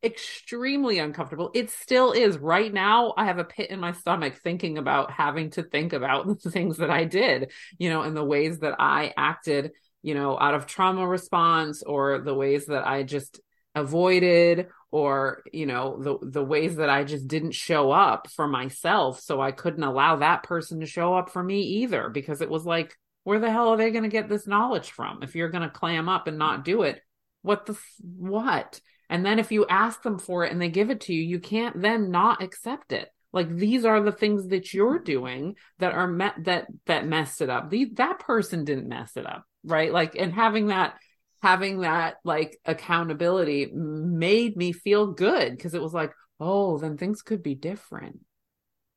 extremely 0.03 0.99
uncomfortable. 0.99 1.51
It 1.53 1.69
still 1.69 2.11
is. 2.11 2.37
Right 2.37 2.73
now, 2.73 3.13
I 3.17 3.25
have 3.25 3.37
a 3.37 3.43
pit 3.43 3.69
in 3.69 3.79
my 3.79 3.91
stomach 3.93 4.35
thinking 4.43 4.77
about 4.77 5.11
having 5.11 5.51
to 5.51 5.63
think 5.63 5.93
about 5.93 6.27
the 6.43 6.51
things 6.51 6.77
that 6.77 6.89
I 6.89 7.05
did, 7.05 7.51
you 7.77 7.89
know, 7.89 8.01
and 8.01 8.15
the 8.15 8.23
ways 8.23 8.59
that 8.59 8.75
I 8.79 9.13
acted, 9.15 9.71
you 10.01 10.13
know, 10.13 10.37
out 10.39 10.53
of 10.53 10.65
trauma 10.65 11.07
response 11.07 11.83
or 11.83 12.19
the 12.19 12.33
ways 12.33 12.67
that 12.67 12.87
I 12.87 13.03
just 13.03 13.39
avoided 13.75 14.67
or 14.91 15.43
you 15.53 15.65
know 15.65 15.97
the 16.01 16.17
the 16.21 16.43
ways 16.43 16.75
that 16.75 16.89
I 16.89 17.03
just 17.03 17.27
didn't 17.27 17.53
show 17.53 17.91
up 17.91 18.29
for 18.29 18.47
myself 18.47 19.21
so 19.21 19.41
I 19.41 19.51
couldn't 19.51 19.83
allow 19.83 20.17
that 20.17 20.43
person 20.43 20.81
to 20.81 20.85
show 20.85 21.15
up 21.15 21.29
for 21.29 21.41
me 21.41 21.61
either 21.61 22.09
because 22.09 22.41
it 22.41 22.49
was 22.49 22.65
like 22.65 22.97
where 23.23 23.39
the 23.39 23.49
hell 23.49 23.69
are 23.69 23.77
they 23.77 23.91
going 23.91 24.03
to 24.03 24.09
get 24.09 24.27
this 24.27 24.47
knowledge 24.47 24.91
from 24.91 25.23
if 25.23 25.35
you're 25.35 25.49
going 25.49 25.63
to 25.63 25.69
clam 25.69 26.09
up 26.09 26.27
and 26.27 26.37
not 26.37 26.65
do 26.65 26.81
it 26.81 27.01
what 27.41 27.65
the 27.65 27.77
what 28.01 28.81
and 29.11 29.25
then 29.25 29.39
if 29.39 29.51
you 29.51 29.67
ask 29.67 30.01
them 30.03 30.17
for 30.17 30.45
it 30.45 30.53
and 30.53 30.61
they 30.61 30.69
give 30.69 30.89
it 30.89 31.01
to 31.01 31.13
you, 31.13 31.21
you 31.21 31.39
can't 31.39 31.81
then 31.81 32.11
not 32.11 32.41
accept 32.41 32.93
it. 32.93 33.09
Like 33.33 33.53
these 33.53 33.83
are 33.83 34.01
the 34.01 34.13
things 34.13 34.47
that 34.47 34.73
you're 34.73 34.99
doing 34.99 35.55
that 35.79 35.93
are 35.93 36.07
met 36.07 36.35
that 36.45 36.67
that 36.85 37.05
messed 37.05 37.41
it 37.41 37.49
up. 37.49 37.69
The, 37.69 37.91
that 37.95 38.19
person 38.19 38.63
didn't 38.63 38.87
mess 38.87 39.17
it 39.17 39.25
up, 39.25 39.43
right? 39.65 39.91
Like 39.91 40.15
and 40.15 40.33
having 40.33 40.67
that 40.67 40.95
having 41.41 41.81
that 41.81 42.15
like 42.23 42.57
accountability 42.63 43.69
made 43.73 44.55
me 44.55 44.71
feel 44.71 45.07
good 45.07 45.57
because 45.57 45.73
it 45.73 45.81
was 45.81 45.93
like, 45.93 46.13
oh, 46.39 46.77
then 46.77 46.95
things 46.95 47.21
could 47.21 47.43
be 47.43 47.55
different. 47.55 48.19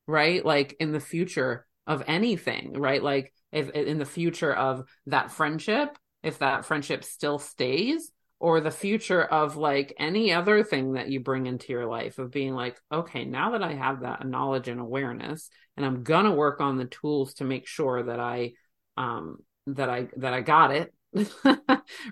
Right? 0.06 0.44
Like 0.44 0.76
in 0.78 0.92
the 0.92 1.00
future 1.00 1.66
of 1.88 2.04
anything, 2.06 2.74
right? 2.74 3.02
Like 3.02 3.32
if 3.50 3.70
in 3.70 3.98
the 3.98 4.04
future 4.04 4.54
of 4.54 4.84
that 5.06 5.32
friendship, 5.32 5.98
if 6.22 6.38
that 6.38 6.66
friendship 6.66 7.02
still 7.02 7.40
stays, 7.40 8.12
or 8.40 8.60
the 8.60 8.70
future 8.70 9.22
of 9.22 9.56
like 9.56 9.94
any 9.98 10.32
other 10.32 10.62
thing 10.62 10.94
that 10.94 11.08
you 11.08 11.20
bring 11.20 11.46
into 11.46 11.72
your 11.72 11.86
life 11.86 12.18
of 12.18 12.30
being 12.30 12.54
like 12.54 12.78
okay 12.92 13.24
now 13.24 13.52
that 13.52 13.62
i 13.62 13.72
have 13.72 14.00
that 14.00 14.26
knowledge 14.26 14.68
and 14.68 14.80
awareness 14.80 15.48
and 15.76 15.86
i'm 15.86 16.02
gonna 16.02 16.34
work 16.34 16.60
on 16.60 16.76
the 16.76 16.84
tools 16.84 17.34
to 17.34 17.44
make 17.44 17.66
sure 17.66 18.02
that 18.02 18.20
i 18.20 18.52
um 18.96 19.38
that 19.66 19.88
i 19.88 20.08
that 20.16 20.34
i 20.34 20.40
got 20.40 20.70
it 20.70 20.92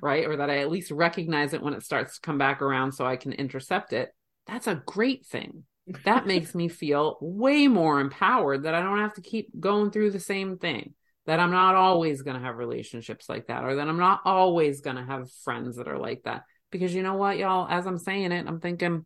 right? 0.02 0.26
Or 0.26 0.37
that 0.37 0.50
i 0.50 0.58
at 0.58 0.70
least 0.70 0.90
recognize 0.90 1.54
it 1.54 1.62
when 1.62 1.74
it 1.74 1.82
starts 1.82 2.14
to 2.14 2.20
come 2.20 2.38
back 2.38 2.62
around 2.62 2.92
so 2.92 3.04
i 3.04 3.16
can 3.16 3.32
intercept 3.32 3.92
it. 3.92 4.11
That's 4.46 4.66
a 4.66 4.82
great 4.87 5.26
thing. 5.26 5.64
That 6.04 6.26
makes 6.26 6.54
me 6.54 6.68
feel 6.68 7.18
way 7.20 7.66
more 7.66 8.00
empowered 8.00 8.62
that 8.62 8.74
i 8.74 8.80
don't 8.80 9.00
have 9.00 9.14
to 9.14 9.20
keep 9.20 9.48
going 9.58 9.90
through 9.90 10.12
the 10.12 10.20
same 10.20 10.58
thing 10.58 10.94
that 11.26 11.40
I'm 11.40 11.52
not 11.52 11.74
always 11.74 12.22
going 12.22 12.37
to 12.37 12.44
have 12.44 12.56
relationships 12.56 13.28
like 13.28 13.46
that, 13.46 13.64
or 13.64 13.76
that 13.76 13.88
I'm 13.88 13.98
not 13.98 14.20
always 14.24 14.80
going 14.80 14.96
to 14.96 15.04
have 15.04 15.30
friends 15.44 15.76
that 15.76 15.88
are 15.88 15.98
like 15.98 16.22
that. 16.24 16.42
Because 16.70 16.94
you 16.94 17.02
know 17.02 17.14
what, 17.14 17.38
y'all, 17.38 17.68
as 17.68 17.87
I'm 17.87 17.98
saying 17.98 18.32
it, 18.32 18.46
I'm 18.46 18.61
thinking, 18.61 19.04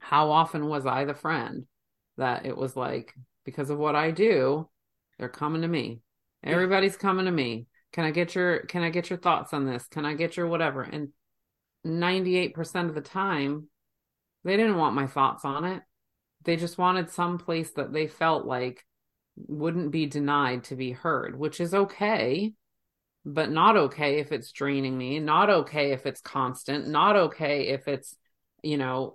how 0.00 0.30
often 0.30 0.66
was 0.66 0.86
I 0.86 1.04
the 1.04 1.14
friend 1.14 1.66
that 2.18 2.46
it 2.46 2.56
was 2.56 2.76
like, 2.76 3.14
because 3.44 3.70
of 3.70 3.78
what 3.78 3.96
I 3.96 4.10
do, 4.10 4.68
they're 5.18 5.28
coming 5.28 5.62
to 5.62 5.68
me. 5.68 6.00
Everybody's 6.44 6.96
coming 6.96 7.26
to 7.26 7.30
me. 7.30 7.66
Can 7.92 8.04
I 8.04 8.10
get 8.10 8.34
your 8.34 8.60
can 8.60 8.82
I 8.82 8.90
get 8.90 9.10
your 9.10 9.18
thoughts 9.18 9.52
on 9.52 9.66
this? 9.66 9.86
Can 9.86 10.04
I 10.04 10.14
get 10.14 10.36
your 10.36 10.46
whatever? 10.46 10.82
And 10.82 11.10
98% 11.86 12.88
of 12.88 12.94
the 12.94 13.00
time, 13.00 13.68
they 14.44 14.56
didn't 14.56 14.76
want 14.76 14.94
my 14.94 15.06
thoughts 15.06 15.44
on 15.44 15.64
it. 15.64 15.82
They 16.44 16.56
just 16.56 16.78
wanted 16.78 17.10
some 17.10 17.38
place 17.38 17.70
that 17.72 17.92
they 17.92 18.06
felt 18.08 18.46
like 18.46 18.84
wouldn't 19.36 19.90
be 19.90 20.06
denied 20.06 20.64
to 20.64 20.76
be 20.76 20.92
heard, 20.92 21.38
which 21.38 21.60
is 21.60 21.74
okay, 21.74 22.52
but 23.24 23.50
not 23.50 23.76
okay 23.76 24.18
if 24.18 24.32
it's 24.32 24.52
draining 24.52 24.96
me, 24.96 25.18
not 25.18 25.50
okay 25.50 25.92
if 25.92 26.06
it's 26.06 26.20
constant, 26.20 26.88
not 26.88 27.16
okay 27.16 27.68
if 27.68 27.88
it's, 27.88 28.16
you 28.62 28.76
know, 28.76 29.14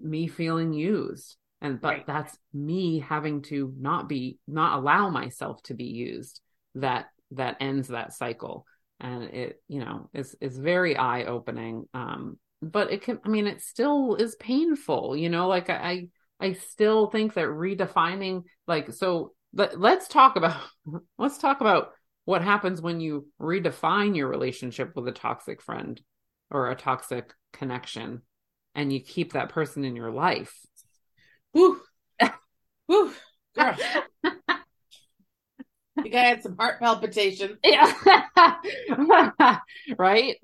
me 0.00 0.28
feeling 0.28 0.72
used. 0.72 1.36
And 1.60 1.80
but 1.80 1.88
right. 1.88 2.06
that's 2.06 2.36
me 2.54 3.00
having 3.00 3.42
to 3.42 3.74
not 3.78 4.08
be 4.08 4.38
not 4.48 4.78
allow 4.78 5.10
myself 5.10 5.62
to 5.64 5.74
be 5.74 5.84
used 5.84 6.40
that 6.76 7.06
that 7.32 7.58
ends 7.60 7.88
that 7.88 8.14
cycle. 8.14 8.66
And 8.98 9.24
it, 9.24 9.62
you 9.68 9.80
know, 9.80 10.08
is 10.14 10.34
is 10.40 10.56
very 10.56 10.96
eye 10.96 11.24
opening. 11.24 11.86
Um, 11.92 12.38
but 12.62 12.92
it 12.92 13.02
can 13.02 13.20
I 13.24 13.28
mean 13.28 13.46
it 13.46 13.62
still 13.62 14.14
is 14.14 14.36
painful, 14.36 15.16
you 15.16 15.28
know, 15.28 15.48
like 15.48 15.68
I 15.68 15.74
I 15.74 16.08
still 16.52 17.06
think 17.08 17.34
that 17.34 17.46
redefining 17.46 18.44
like 18.66 18.92
so 18.92 19.32
let, 19.52 19.78
let's 19.78 20.08
talk 20.08 20.36
about 20.36 20.60
let's 21.18 21.38
talk 21.38 21.60
about 21.60 21.92
what 22.24 22.42
happens 22.42 22.80
when 22.80 23.00
you 23.00 23.26
redefine 23.40 24.16
your 24.16 24.28
relationship 24.28 24.94
with 24.94 25.08
a 25.08 25.12
toxic 25.12 25.60
friend 25.62 26.00
or 26.50 26.70
a 26.70 26.76
toxic 26.76 27.32
connection 27.52 28.22
and 28.74 28.92
you 28.92 29.00
keep 29.00 29.32
that 29.32 29.48
person 29.48 29.84
in 29.84 29.96
your 29.96 30.10
life. 30.10 30.54
Woo. 31.52 31.80
Woo. 32.88 33.12
Girl. 33.56 33.76
you 36.04 36.10
got 36.10 36.24
had 36.24 36.42
some 36.42 36.56
heart 36.56 36.78
palpitation. 36.80 37.58
Yeah. 37.64 37.92
right? 39.98 40.36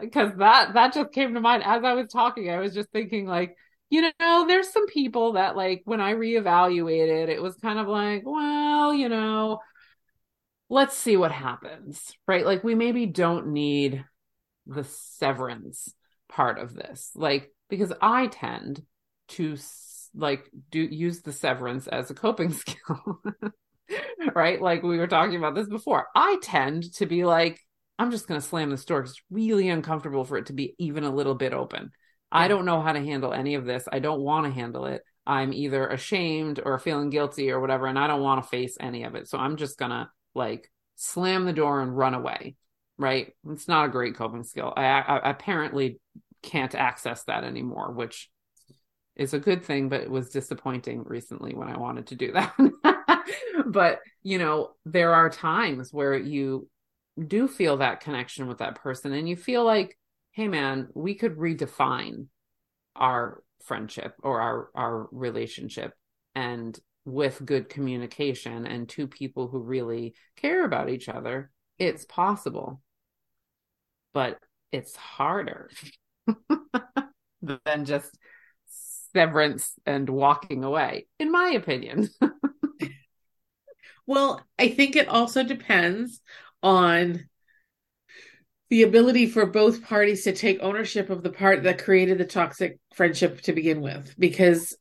Because 0.00 0.32
that 0.38 0.74
that 0.74 0.94
just 0.94 1.12
came 1.12 1.34
to 1.34 1.40
mind 1.40 1.62
as 1.64 1.84
I 1.84 1.92
was 1.94 2.08
talking. 2.08 2.50
I 2.50 2.58
was 2.58 2.74
just 2.74 2.90
thinking 2.90 3.26
like 3.26 3.56
you 3.90 4.10
know, 4.20 4.46
there's 4.46 4.72
some 4.72 4.86
people 4.86 5.32
that 5.32 5.56
like 5.56 5.82
when 5.84 6.00
I 6.00 6.14
reevaluated, 6.14 7.28
it 7.28 7.42
was 7.42 7.56
kind 7.56 7.78
of 7.78 7.88
like, 7.88 8.22
well, 8.24 8.94
you 8.94 9.08
know, 9.08 9.60
let's 10.68 10.96
see 10.96 11.16
what 11.16 11.32
happens, 11.32 12.12
right? 12.26 12.46
Like 12.46 12.62
we 12.62 12.76
maybe 12.76 13.06
don't 13.06 13.48
need 13.48 14.04
the 14.66 14.84
severance 14.84 15.92
part 16.28 16.60
of 16.60 16.72
this, 16.72 17.10
like 17.16 17.50
because 17.68 17.92
I 18.00 18.28
tend 18.28 18.82
to 19.28 19.56
like 20.14 20.48
do 20.70 20.80
use 20.80 21.22
the 21.22 21.32
severance 21.32 21.88
as 21.88 22.10
a 22.10 22.14
coping 22.14 22.52
skill. 22.54 23.20
right? 24.34 24.60
Like 24.62 24.82
we 24.84 24.98
were 24.98 25.06
talking 25.08 25.36
about 25.36 25.56
this 25.56 25.68
before. 25.68 26.06
I 26.14 26.38
tend 26.42 26.92
to 26.94 27.06
be 27.06 27.24
like, 27.24 27.60
I'm 27.98 28.10
just 28.12 28.28
going 28.28 28.40
to 28.40 28.46
slam 28.46 28.70
this 28.70 28.84
door. 28.84 29.00
It's 29.00 29.20
really 29.30 29.68
uncomfortable 29.68 30.24
for 30.24 30.38
it 30.38 30.46
to 30.46 30.52
be 30.52 30.74
even 30.78 31.04
a 31.04 31.14
little 31.14 31.34
bit 31.34 31.52
open. 31.52 31.90
I 32.32 32.48
don't 32.48 32.64
know 32.64 32.80
how 32.80 32.92
to 32.92 33.00
handle 33.00 33.32
any 33.32 33.54
of 33.54 33.64
this. 33.64 33.84
I 33.90 33.98
don't 33.98 34.20
want 34.20 34.46
to 34.46 34.52
handle 34.52 34.86
it. 34.86 35.02
I'm 35.26 35.52
either 35.52 35.86
ashamed 35.88 36.60
or 36.64 36.78
feeling 36.78 37.10
guilty 37.10 37.50
or 37.50 37.60
whatever, 37.60 37.86
and 37.86 37.98
I 37.98 38.06
don't 38.06 38.22
want 38.22 38.42
to 38.42 38.48
face 38.48 38.76
any 38.80 39.04
of 39.04 39.14
it. 39.14 39.28
So 39.28 39.38
I'm 39.38 39.56
just 39.56 39.78
gonna 39.78 40.10
like 40.34 40.70
slam 40.96 41.44
the 41.44 41.52
door 41.52 41.80
and 41.80 41.96
run 41.96 42.14
away. 42.14 42.56
Right? 42.98 43.32
It's 43.48 43.68
not 43.68 43.86
a 43.86 43.90
great 43.90 44.16
coping 44.16 44.44
skill. 44.44 44.72
I, 44.76 44.84
I 44.84 45.30
apparently 45.30 45.98
can't 46.42 46.74
access 46.74 47.24
that 47.24 47.44
anymore, 47.44 47.92
which 47.92 48.30
is 49.16 49.34
a 49.34 49.38
good 49.38 49.64
thing, 49.64 49.88
but 49.88 50.00
it 50.00 50.10
was 50.10 50.30
disappointing 50.30 51.04
recently 51.04 51.54
when 51.54 51.68
I 51.68 51.78
wanted 51.78 52.08
to 52.08 52.16
do 52.16 52.32
that. 52.32 53.24
but 53.66 54.00
you 54.22 54.38
know, 54.38 54.70
there 54.84 55.14
are 55.14 55.30
times 55.30 55.92
where 55.92 56.16
you 56.16 56.68
do 57.26 57.48
feel 57.48 57.78
that 57.78 58.00
connection 58.00 58.46
with 58.46 58.58
that 58.58 58.76
person 58.76 59.12
and 59.12 59.28
you 59.28 59.36
feel 59.36 59.64
like 59.64 59.96
hey 60.40 60.48
man, 60.48 60.88
we 60.94 61.14
could 61.14 61.36
redefine 61.36 62.24
our 62.96 63.42
friendship 63.62 64.14
or 64.22 64.40
our 64.40 64.70
our 64.74 65.06
relationship 65.12 65.92
and 66.34 66.80
with 67.04 67.44
good 67.44 67.68
communication 67.68 68.66
and 68.66 68.88
two 68.88 69.06
people 69.06 69.48
who 69.48 69.58
really 69.58 70.14
care 70.36 70.64
about 70.64 70.88
each 70.88 71.10
other, 71.10 71.50
it's 71.78 72.06
possible. 72.06 72.80
But 74.14 74.38
it's 74.72 74.96
harder 74.96 75.68
than 77.42 77.84
just 77.84 78.16
severance 79.12 79.74
and 79.84 80.08
walking 80.08 80.64
away, 80.64 81.06
in 81.18 81.30
my 81.30 81.50
opinion. 81.50 82.08
well, 84.06 84.40
I 84.58 84.70
think 84.70 84.96
it 84.96 85.08
also 85.08 85.42
depends 85.42 86.22
on 86.62 87.28
the 88.70 88.84
ability 88.84 89.26
for 89.26 89.46
both 89.46 89.82
parties 89.82 90.24
to 90.24 90.32
take 90.32 90.62
ownership 90.62 91.10
of 91.10 91.22
the 91.22 91.30
part 91.30 91.64
that 91.64 91.82
created 91.82 92.18
the 92.18 92.24
toxic 92.24 92.78
friendship 92.94 93.40
to 93.42 93.52
begin 93.52 93.80
with. 93.80 94.14
Because 94.18 94.76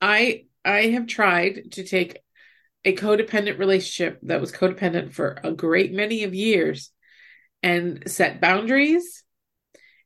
I 0.00 0.46
I 0.64 0.86
have 0.88 1.06
tried 1.06 1.72
to 1.72 1.84
take 1.84 2.18
a 2.84 2.96
codependent 2.96 3.58
relationship 3.58 4.18
that 4.22 4.40
was 4.40 4.52
codependent 4.52 5.12
for 5.12 5.38
a 5.44 5.52
great 5.52 5.92
many 5.92 6.24
of 6.24 6.34
years 6.34 6.90
and 7.62 8.02
set 8.10 8.40
boundaries 8.40 9.22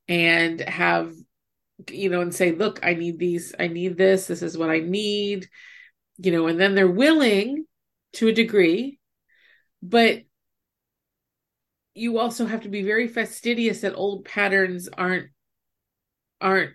and 0.09 0.61
have 0.61 1.15
you 1.91 2.11
know 2.11 2.21
and 2.21 2.35
say 2.35 2.53
look 2.53 2.81
i 2.83 2.95
need 2.95 3.19
these 3.19 3.55
i 3.59 3.69
need 3.69 3.97
this. 3.97 4.27
This 4.27 4.43
is 4.43 4.59
what 4.59 4.71
i 4.71 4.81
need 4.81 5.49
you 6.19 6.33
know 6.33 6.47
and 6.49 6.61
then 6.61 6.75
they're 6.75 6.89
willing 6.89 7.67
to 8.15 8.29
a 8.29 8.33
degree 8.33 8.99
but 9.83 10.23
you 11.95 12.19
also 12.19 12.45
have 12.45 12.63
to 12.63 12.69
be 12.69 12.83
very 12.83 13.09
fastidious 13.09 13.81
that 13.81 13.95
old 13.95 14.25
patterns 14.25 14.89
aren't 14.89 15.29
aren't 16.41 16.73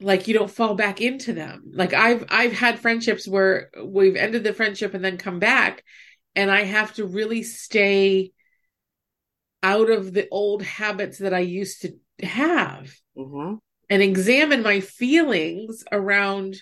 like 0.00 0.28
you 0.28 0.34
don't 0.34 0.50
fall 0.50 0.74
back 0.74 1.00
into 1.00 1.32
them 1.32 1.62
like 1.72 1.94
i've 1.94 2.24
i've 2.28 2.52
had 2.52 2.78
friendships 2.78 3.26
where 3.26 3.70
we've 3.82 4.16
ended 4.16 4.44
the 4.44 4.52
friendship 4.52 4.92
and 4.94 5.04
then 5.04 5.16
come 5.16 5.38
back 5.38 5.82
and 6.36 6.50
i 6.50 6.62
have 6.62 6.92
to 6.92 7.06
really 7.06 7.42
stay 7.42 8.30
out 9.62 9.88
of 9.88 10.12
the 10.12 10.28
old 10.30 10.62
habits 10.62 11.18
that 11.18 11.32
i 11.32 11.38
used 11.38 11.82
to 11.82 11.94
have 12.24 12.94
mm-hmm. 13.16 13.54
and 13.88 14.02
examine 14.02 14.62
my 14.62 14.80
feelings 14.80 15.84
around 15.90 16.56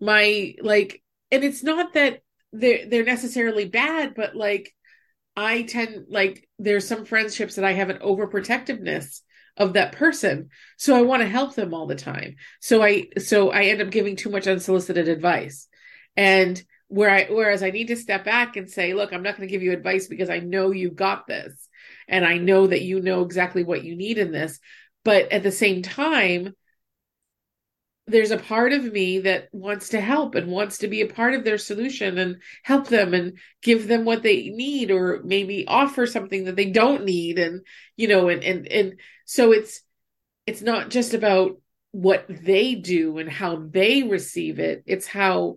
my 0.00 0.54
like 0.60 1.02
and 1.30 1.44
it's 1.44 1.62
not 1.62 1.94
that 1.94 2.20
they're 2.52 2.86
they're 2.88 3.04
necessarily 3.04 3.66
bad 3.66 4.14
but 4.14 4.34
like 4.34 4.74
i 5.36 5.62
tend 5.62 6.06
like 6.08 6.48
there's 6.58 6.86
some 6.86 7.04
friendships 7.04 7.56
that 7.56 7.64
i 7.64 7.72
have 7.72 7.90
an 7.90 7.98
overprotectiveness 7.98 9.20
of 9.56 9.74
that 9.74 9.92
person 9.92 10.50
so 10.76 10.96
i 10.96 11.02
want 11.02 11.22
to 11.22 11.28
help 11.28 11.54
them 11.54 11.72
all 11.72 11.86
the 11.86 11.94
time. 11.94 12.36
So 12.60 12.82
i 12.82 13.06
so 13.18 13.50
i 13.50 13.64
end 13.64 13.80
up 13.80 13.90
giving 13.90 14.16
too 14.16 14.30
much 14.30 14.46
unsolicited 14.46 15.08
advice. 15.08 15.68
And 16.16 16.62
where 16.88 17.10
i 17.10 17.24
whereas 17.24 17.62
i 17.62 17.70
need 17.70 17.88
to 17.88 17.96
step 17.96 18.24
back 18.24 18.56
and 18.56 18.70
say 18.70 18.94
look 18.94 19.12
i'm 19.12 19.22
not 19.22 19.36
going 19.36 19.48
to 19.48 19.52
give 19.52 19.62
you 19.62 19.72
advice 19.72 20.06
because 20.06 20.30
i 20.30 20.38
know 20.38 20.70
you 20.70 20.90
got 20.90 21.26
this 21.26 21.68
and 22.06 22.24
i 22.24 22.38
know 22.38 22.66
that 22.66 22.82
you 22.82 23.00
know 23.00 23.22
exactly 23.22 23.64
what 23.64 23.82
you 23.82 23.96
need 23.96 24.18
in 24.18 24.30
this 24.30 24.60
but 25.04 25.32
at 25.32 25.42
the 25.42 25.50
same 25.50 25.82
time 25.82 26.54
there's 28.08 28.30
a 28.30 28.38
part 28.38 28.72
of 28.72 28.84
me 28.84 29.20
that 29.20 29.48
wants 29.52 29.88
to 29.90 30.00
help 30.00 30.36
and 30.36 30.50
wants 30.50 30.78
to 30.78 30.88
be 30.88 31.00
a 31.00 31.08
part 31.08 31.34
of 31.34 31.44
their 31.44 31.58
solution 31.58 32.18
and 32.18 32.36
help 32.62 32.86
them 32.86 33.14
and 33.14 33.38
give 33.62 33.88
them 33.88 34.04
what 34.04 34.22
they 34.22 34.48
need 34.50 34.90
or 34.90 35.20
maybe 35.24 35.66
offer 35.66 36.06
something 36.06 36.44
that 36.44 36.54
they 36.54 36.70
don't 36.70 37.04
need 37.04 37.38
and 37.38 37.62
you 37.96 38.06
know 38.06 38.28
and 38.28 38.44
and 38.44 38.68
and 38.68 39.00
so 39.24 39.52
it's 39.52 39.82
it's 40.46 40.62
not 40.62 40.90
just 40.90 41.14
about 41.14 41.60
what 41.90 42.26
they 42.28 42.74
do 42.74 43.18
and 43.18 43.28
how 43.30 43.56
they 43.56 44.02
receive 44.02 44.58
it. 44.58 44.84
It's 44.86 45.06
how 45.06 45.56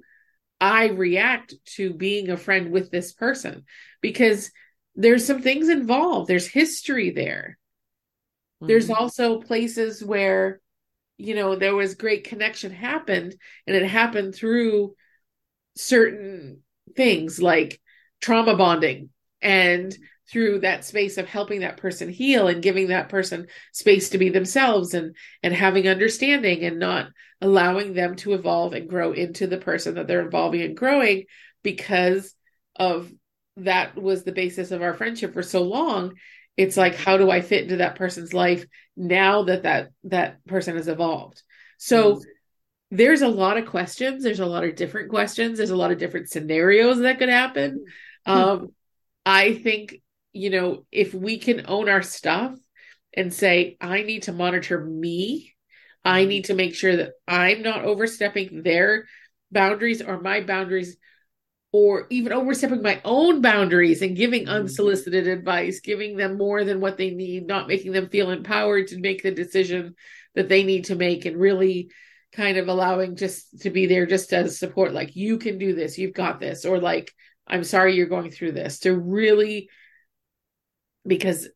i 0.62 0.88
react 0.88 1.54
to 1.64 1.94
being 1.94 2.30
a 2.30 2.36
friend 2.36 2.72
with 2.72 2.92
this 2.92 3.14
person 3.14 3.64
because 4.02 4.52
there's 4.96 5.26
some 5.26 5.42
things 5.42 5.70
involved. 5.70 6.28
There's 6.28 6.48
history 6.48 7.12
there. 7.12 7.58
Mm-hmm. 8.62 8.68
there's 8.68 8.90
also 8.90 9.40
places 9.40 10.04
where 10.04 10.60
you 11.20 11.36
know 11.36 11.56
there 11.56 11.76
was 11.76 11.96
great 11.96 12.24
connection 12.24 12.72
happened 12.72 13.36
and 13.68 13.76
it 13.76 13.86
happened 13.86 14.34
through 14.34 14.96
certain 15.76 16.62
things 16.96 17.42
like 17.42 17.80
trauma 18.22 18.56
bonding 18.56 19.10
and 19.42 19.96
through 20.32 20.60
that 20.60 20.86
space 20.86 21.18
of 21.18 21.28
helping 21.28 21.60
that 21.62 21.78
person 21.78 22.10
heal 22.10 22.48
and 22.48 22.64
giving 22.64 22.88
that 22.88 23.10
person 23.10 23.48
space 23.74 24.10
to 24.10 24.18
be 24.18 24.30
themselves 24.30 24.94
and 24.94 25.16
and 25.44 25.54
having 25.54 25.88
understanding 25.88 26.64
and 26.64 26.80
not 26.80 27.08
allowing 27.42 27.94
them 27.94 28.16
to 28.16 28.34
evolve 28.34 28.74
and 28.74 28.90
grow 28.90 29.12
into 29.12 29.46
the 29.46 29.58
person 29.58 29.96
that 29.96 30.08
they're 30.08 30.26
evolving 30.26 30.62
and 30.62 30.78
growing 30.78 31.26
because 31.64 32.34
of 32.76 33.12
that 33.58 33.96
was 34.02 34.24
the 34.24 34.32
basis 34.32 34.72
of 34.72 34.82
our 34.82 34.94
friendship 34.94 35.34
for 35.34 35.44
so 35.44 35.64
long 35.64 36.14
it's 36.60 36.76
like 36.76 36.94
how 36.94 37.16
do 37.16 37.32
i 37.32 37.40
fit 37.40 37.64
into 37.64 37.78
that 37.78 37.96
person's 37.96 38.34
life 38.34 38.66
now 38.98 39.44
that 39.44 39.64
that 39.64 39.92
that 40.04 40.46
person 40.46 40.76
has 40.76 40.90
evolved 40.90 41.42
so 41.78 42.16
mm-hmm. 42.16 42.22
there's 42.92 43.22
a 43.22 43.30
lot 43.30 43.56
of 43.56 43.66
questions 43.66 44.24
there's 44.24 44.42
a 44.42 44.46
lot 44.46 44.66
of 44.66 44.76
different 44.76 45.10
questions 45.10 45.58
there's 45.58 45.70
a 45.70 45.76
lot 45.76 45.92
of 45.92 45.98
different 45.98 46.30
scenarios 46.30 47.00
that 47.00 47.18
could 47.18 47.30
happen 47.30 47.86
mm-hmm. 48.28 48.32
um 48.32 48.68
i 49.26 49.54
think 49.54 50.02
you 50.34 50.50
know 50.50 50.86
if 50.92 51.14
we 51.14 51.38
can 51.38 51.64
own 51.66 51.88
our 51.88 52.02
stuff 52.02 52.54
and 53.14 53.34
say 53.34 53.78
i 53.80 54.04
need 54.04 54.24
to 54.24 54.34
monitor 54.34 54.84
me 54.84 55.56
i 56.04 56.20
mm-hmm. 56.20 56.30
need 56.30 56.46
to 56.46 56.54
make 56.54 56.76
sure 56.76 56.98
that 56.98 57.12
i'm 57.26 57.62
not 57.62 57.86
overstepping 57.86 58.64
their 58.64 59.06
boundaries 59.50 60.02
or 60.02 60.20
my 60.20 60.42
boundaries 60.42 60.98
or 61.72 62.08
even 62.10 62.34
overstepping 62.34 62.82
my 62.82 63.00
own 63.06 63.42
boundaries 63.42 64.02
and 64.02 64.18
giving 64.18 64.46
mm-hmm. 64.46 64.56
unsolicited 64.56 65.28
advice, 65.28 65.82
giving 65.82 66.18
them 66.18 66.38
more 66.38 66.64
than 66.64 66.80
what 66.82 66.98
they 66.98 67.12
need, 67.12 67.46
not 67.46 67.68
making 67.68 67.92
them 67.92 68.10
feel 68.10 68.32
empowered 68.32 68.88
to 68.88 69.00
make 69.00 69.22
the 69.22 69.32
decision 69.32 69.96
that 70.36 70.50
they 70.50 70.64
need 70.64 70.86
to 70.86 70.96
make, 70.96 71.26
and 71.26 71.38
really 71.38 71.92
kind 72.32 72.58
of 72.58 72.68
allowing 72.68 73.16
just 73.16 73.62
to 73.62 73.70
be 73.70 73.88
there 73.88 74.06
just 74.06 74.32
as 74.34 74.60
support, 74.60 74.94
like, 74.94 75.16
you 75.16 75.38
can 75.38 75.58
do 75.58 75.74
this, 75.74 75.98
you've 75.98 76.14
got 76.14 76.40
this, 76.40 76.66
or 76.66 76.80
like, 76.80 77.12
I'm 77.48 77.64
sorry 77.64 77.96
you're 77.96 78.08
going 78.08 78.32
through 78.32 78.52
this, 78.54 78.80
to 78.80 78.96
really, 78.96 79.70
because 81.06 81.48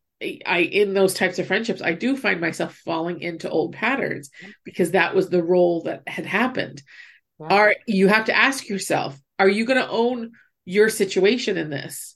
I, 0.46 0.60
in 0.60 0.94
those 0.94 1.14
types 1.14 1.38
of 1.38 1.48
friendships, 1.48 1.82
I 1.82 1.94
do 1.94 2.16
find 2.16 2.40
myself 2.40 2.76
falling 2.86 3.20
into 3.20 3.50
old 3.50 3.74
patterns 3.74 4.30
because 4.64 4.92
that 4.92 5.14
was 5.14 5.30
the 5.30 5.44
role 5.44 5.84
that 5.84 6.04
had 6.08 6.26
happened. 6.26 6.82
Wow. 7.38 7.50
Are 7.50 7.76
you 7.88 8.08
have 8.08 8.26
to 8.26 8.36
ask 8.36 8.70
yourself, 8.70 9.20
are 9.44 9.50
you 9.50 9.66
going 9.66 9.80
to 9.80 9.90
own 9.90 10.32
your 10.66 10.90
situation 10.90 11.58
in 11.58 11.70
this? 11.70 12.16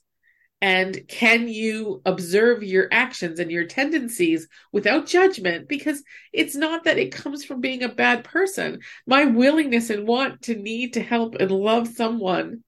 And 0.60 1.06
can 1.06 1.46
you 1.46 2.02
observe 2.04 2.64
your 2.64 2.88
actions 2.90 3.38
and 3.38 3.50
your 3.50 3.66
tendencies 3.66 4.48
without 4.72 5.06
judgment? 5.06 5.68
Because 5.68 6.02
it's 6.32 6.56
not 6.56 6.84
that 6.84 6.98
it 6.98 7.12
comes 7.12 7.44
from 7.44 7.60
being 7.60 7.84
a 7.84 7.88
bad 7.88 8.24
person. 8.24 8.80
My 9.06 9.24
willingness 9.24 9.90
and 9.90 10.06
want 10.06 10.42
to 10.42 10.56
need 10.56 10.94
to 10.94 11.02
help 11.02 11.36
and 11.36 11.50
love 11.50 11.86
someone 11.86 12.64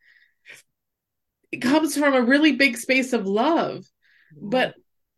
it 1.52 1.58
comes 1.58 1.96
from 1.96 2.14
a 2.14 2.22
really 2.22 2.52
big 2.52 2.76
space 2.76 3.12
of 3.12 3.26
love. 3.26 3.84
Mm-hmm. 4.34 4.50
But 4.50 4.74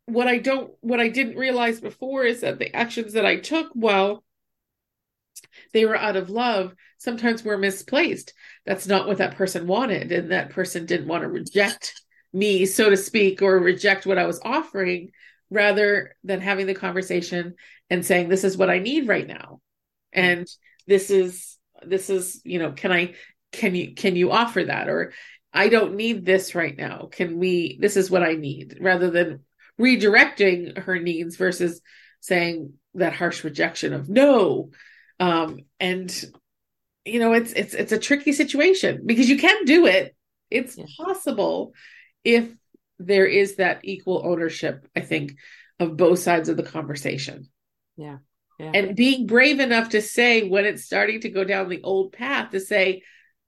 what 0.07 0.29
I 0.29 0.39
don't, 0.39 0.73
what 0.81 1.01
I 1.01 1.09
didn't 1.09 1.37
realize 1.37 1.81
before 1.81 2.25
is 2.25 2.41
that 2.41 2.59
the 2.59 2.75
actions 2.75 3.13
that 3.15 3.27
I 3.27 3.37
took, 3.37 3.71
well, 3.75 4.25
they 5.73 5.85
were 5.85 5.97
out 5.97 6.17
of 6.17 6.31
love, 6.31 6.75
sometimes 6.99 7.43
were 7.43 7.59
misplaced. 7.59 8.33
That's 8.67 8.87
not 8.87 9.07
what 9.07 9.19
that 9.19 9.37
person 9.37 9.67
wanted. 9.67 10.13
And 10.13 10.31
that 10.31 10.51
person 10.51 10.87
didn't 10.87 11.09
want 11.09 11.23
to 11.23 11.29
reject 11.29 12.01
me, 12.33 12.65
so 12.67 12.91
to 12.91 12.97
speak, 12.97 13.43
or 13.43 13.59
reject 13.59 14.07
what 14.07 14.19
I 14.19 14.27
was 14.27 14.41
offering 14.45 15.11
rather 15.51 16.17
than 16.25 16.41
having 16.41 16.67
the 16.67 16.75
conversation 16.75 17.55
and 17.91 18.05
saying, 18.07 18.29
This 18.29 18.45
is 18.45 18.57
what 18.57 18.71
I 18.71 18.79
need 18.79 19.09
right 19.09 19.27
now. 19.27 19.61
And 20.13 20.49
this 20.87 21.11
is, 21.11 21.59
this 21.85 22.11
is, 22.11 22.41
you 22.45 22.59
know, 22.59 22.73
can 22.73 22.93
I, 22.93 23.15
can 23.51 23.75
you, 23.75 23.95
can 23.95 24.17
you 24.17 24.31
offer 24.31 24.65
that? 24.65 24.89
Or 24.89 25.13
I 25.53 25.69
don't 25.69 25.97
need 25.97 26.25
this 26.25 26.55
right 26.55 26.77
now. 26.77 27.09
Can 27.11 27.39
we, 27.39 27.79
this 27.81 27.97
is 27.97 28.11
what 28.11 28.23
I 28.23 28.35
need 28.35 28.79
rather 28.81 29.11
than 29.11 29.41
redirecting 29.81 30.79
her 30.79 30.99
needs 30.99 31.37
versus 31.37 31.81
saying 32.21 32.75
that 32.95 33.13
harsh 33.13 33.45
rejection 33.45 33.93
of 33.93 34.09
no, 34.09 34.71
um, 35.19 35.61
and 35.81 36.25
you 37.05 37.19
know, 37.19 37.33
it's 37.33 37.53
it's 37.53 37.75
it's 37.75 37.93
a 37.93 37.99
tricky 37.99 38.33
situation 38.33 39.03
because 39.05 39.29
you 39.29 39.39
can 39.39 39.65
do 39.65 39.87
it. 39.87 40.15
It's 40.51 40.77
yeah. 40.77 40.85
possible 40.99 41.73
if 42.25 42.53
there 42.99 43.27
is 43.27 43.57
that 43.57 43.81
equal 43.83 44.23
ownership, 44.25 44.87
I 44.95 45.01
think, 45.01 45.37
of 45.81 45.97
both 45.97 46.19
sides 46.19 46.49
of 46.49 46.57
the 46.57 46.63
conversation. 46.63 47.49
Yeah. 47.97 48.19
yeah. 48.59 48.73
And 48.75 48.97
being 48.97 49.27
brave 49.27 49.61
enough 49.61 49.91
to 49.91 50.03
say 50.03 50.49
when 50.49 50.65
it's 50.65 50.85
starting 50.85 51.21
to 51.23 51.31
go 51.31 51.45
down 51.45 51.69
the 51.69 51.83
old 51.83 52.13
path 52.13 52.51
to 52.51 52.61
say, 52.61 53.03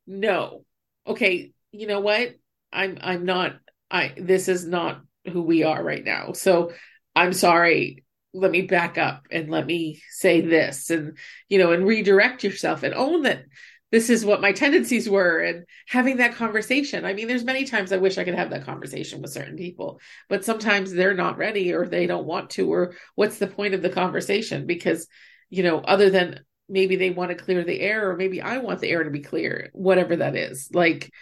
no, 0.06 0.64
okay, 1.06 1.52
you 1.72 1.86
know 1.86 2.00
what? 2.00 2.34
I'm 2.72 2.98
I'm 3.00 3.24
not 3.24 3.56
I 3.90 4.14
this 4.16 4.48
is 4.48 4.66
not 4.66 5.02
who 5.30 5.42
we 5.42 5.62
are 5.62 5.82
right 5.82 6.04
now. 6.04 6.32
So 6.32 6.72
I'm 7.14 7.32
sorry 7.32 8.03
let 8.34 8.50
me 8.50 8.62
back 8.62 8.98
up 8.98 9.26
and 9.30 9.48
let 9.48 9.64
me 9.64 10.02
say 10.10 10.40
this 10.40 10.90
and 10.90 11.16
you 11.48 11.58
know 11.58 11.72
and 11.72 11.86
redirect 11.86 12.42
yourself 12.42 12.82
and 12.82 12.92
own 12.92 13.22
that 13.22 13.44
this 13.92 14.10
is 14.10 14.24
what 14.24 14.40
my 14.40 14.50
tendencies 14.50 15.08
were 15.08 15.38
and 15.38 15.64
having 15.86 16.16
that 16.16 16.34
conversation. 16.34 17.04
I 17.04 17.12
mean 17.12 17.28
there's 17.28 17.44
many 17.44 17.64
times 17.64 17.92
i 17.92 17.96
wish 17.96 18.18
i 18.18 18.24
could 18.24 18.34
have 18.34 18.50
that 18.50 18.66
conversation 18.66 19.22
with 19.22 19.30
certain 19.30 19.56
people 19.56 20.00
but 20.28 20.44
sometimes 20.44 20.92
they're 20.92 21.14
not 21.14 21.38
ready 21.38 21.72
or 21.72 21.86
they 21.86 22.08
don't 22.08 22.26
want 22.26 22.50
to 22.50 22.72
or 22.72 22.94
what's 23.14 23.38
the 23.38 23.46
point 23.46 23.72
of 23.74 23.82
the 23.82 23.90
conversation? 23.90 24.66
Because 24.66 25.06
you 25.48 25.62
know 25.62 25.78
other 25.78 26.10
than 26.10 26.40
maybe 26.68 26.96
they 26.96 27.10
want 27.10 27.30
to 27.30 27.36
clear 27.36 27.62
the 27.62 27.78
air 27.78 28.10
or 28.10 28.16
maybe 28.16 28.40
i 28.40 28.56
want 28.56 28.80
the 28.80 28.88
air 28.88 29.04
to 29.04 29.10
be 29.10 29.20
clear 29.20 29.70
whatever 29.72 30.16
that 30.16 30.34
is. 30.34 30.70
Like 30.72 31.12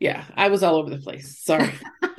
yeah 0.00 0.24
i 0.34 0.48
was 0.48 0.64
all 0.64 0.74
over 0.74 0.90
the 0.90 0.98
place. 0.98 1.38
Sorry. 1.44 1.72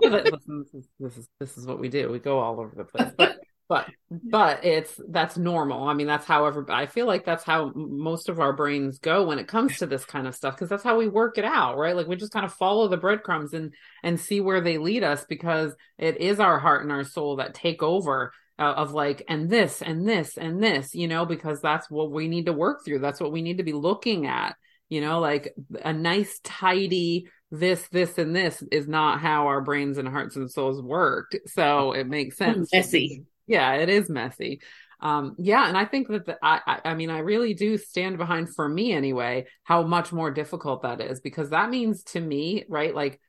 This, 0.00 0.24
is, 0.24 0.88
this 0.98 1.16
is 1.18 1.28
this 1.40 1.58
is 1.58 1.66
what 1.66 1.78
we 1.78 1.88
do. 1.88 2.10
We 2.10 2.18
go 2.18 2.38
all 2.38 2.60
over 2.60 2.72
the 2.74 2.84
place. 2.84 3.12
But 3.16 3.38
but 3.68 3.86
but 4.10 4.64
it's 4.64 4.98
that's 5.08 5.36
normal. 5.36 5.88
I 5.88 5.94
mean 5.94 6.06
that's 6.06 6.26
however 6.26 6.64
i 6.70 6.86
feel 6.86 7.06
like 7.06 7.24
that's 7.24 7.44
how 7.44 7.72
most 7.74 8.28
of 8.28 8.40
our 8.40 8.52
brains 8.52 8.98
go 8.98 9.26
when 9.26 9.38
it 9.38 9.46
comes 9.46 9.78
to 9.78 9.86
this 9.86 10.04
kind 10.04 10.26
of 10.26 10.34
stuff 10.34 10.54
because 10.54 10.68
that's 10.68 10.82
how 10.82 10.96
we 10.96 11.08
work 11.08 11.38
it 11.38 11.44
out 11.44 11.76
right? 11.76 11.94
Like 11.96 12.06
we 12.06 12.16
just 12.16 12.32
kind 12.32 12.46
of 12.46 12.54
follow 12.54 12.88
the 12.88 12.96
breadcrumbs 12.96 13.52
and 13.52 13.74
and 14.02 14.18
see 14.18 14.40
where 14.40 14.60
they 14.60 14.78
lead 14.78 15.04
us 15.04 15.24
because 15.28 15.74
it 15.98 16.20
is 16.20 16.40
our 16.40 16.58
heart 16.58 16.82
and 16.82 16.92
our 16.92 17.04
soul 17.04 17.36
that 17.36 17.54
take 17.54 17.82
over 17.82 18.32
uh, 18.58 18.74
of 18.76 18.92
like 18.92 19.22
and 19.28 19.48
this 19.48 19.82
and 19.82 20.08
this 20.08 20.36
and 20.36 20.62
this 20.62 20.94
you 20.94 21.06
know 21.06 21.24
because 21.24 21.60
that's 21.60 21.90
what 21.90 22.10
we 22.10 22.28
need 22.28 22.46
to 22.46 22.52
work 22.52 22.84
through. 22.84 22.98
That's 22.98 23.20
what 23.20 23.32
we 23.32 23.42
need 23.42 23.58
to 23.58 23.64
be 23.64 23.72
looking 23.72 24.26
at 24.26 24.56
you 24.88 25.00
know? 25.00 25.20
Like 25.20 25.54
a 25.84 25.92
nice 25.92 26.40
tidy 26.42 27.28
this 27.50 27.88
this 27.88 28.18
and 28.18 28.36
this 28.36 28.62
is 28.70 28.86
not 28.86 29.20
how 29.20 29.46
our 29.46 29.62
brains 29.62 29.96
and 29.96 30.08
hearts 30.08 30.36
and 30.36 30.50
souls 30.50 30.82
worked. 30.82 31.36
So 31.46 31.92
it 31.92 32.06
makes 32.06 32.36
sense. 32.36 32.70
Messy 32.72 33.24
yeah 33.48 33.74
it 33.74 33.88
is 33.88 34.08
messy. 34.08 34.60
Um 35.00 35.36
yeah 35.38 35.68
and 35.68 35.76
i 35.76 35.84
think 35.84 36.08
that 36.08 36.26
the, 36.26 36.36
I, 36.42 36.80
I 36.84 36.94
mean 36.94 37.08
i 37.08 37.18
really 37.18 37.54
do 37.54 37.78
stand 37.78 38.18
behind 38.18 38.52
for 38.52 38.68
me 38.68 38.92
anyway 38.92 39.46
how 39.62 39.84
much 39.84 40.12
more 40.12 40.32
difficult 40.32 40.82
that 40.82 41.00
is 41.00 41.20
because 41.20 41.50
that 41.50 41.70
means 41.70 42.02
to 42.04 42.20
me 42.20 42.64
right 42.68 42.92
like 42.92 43.20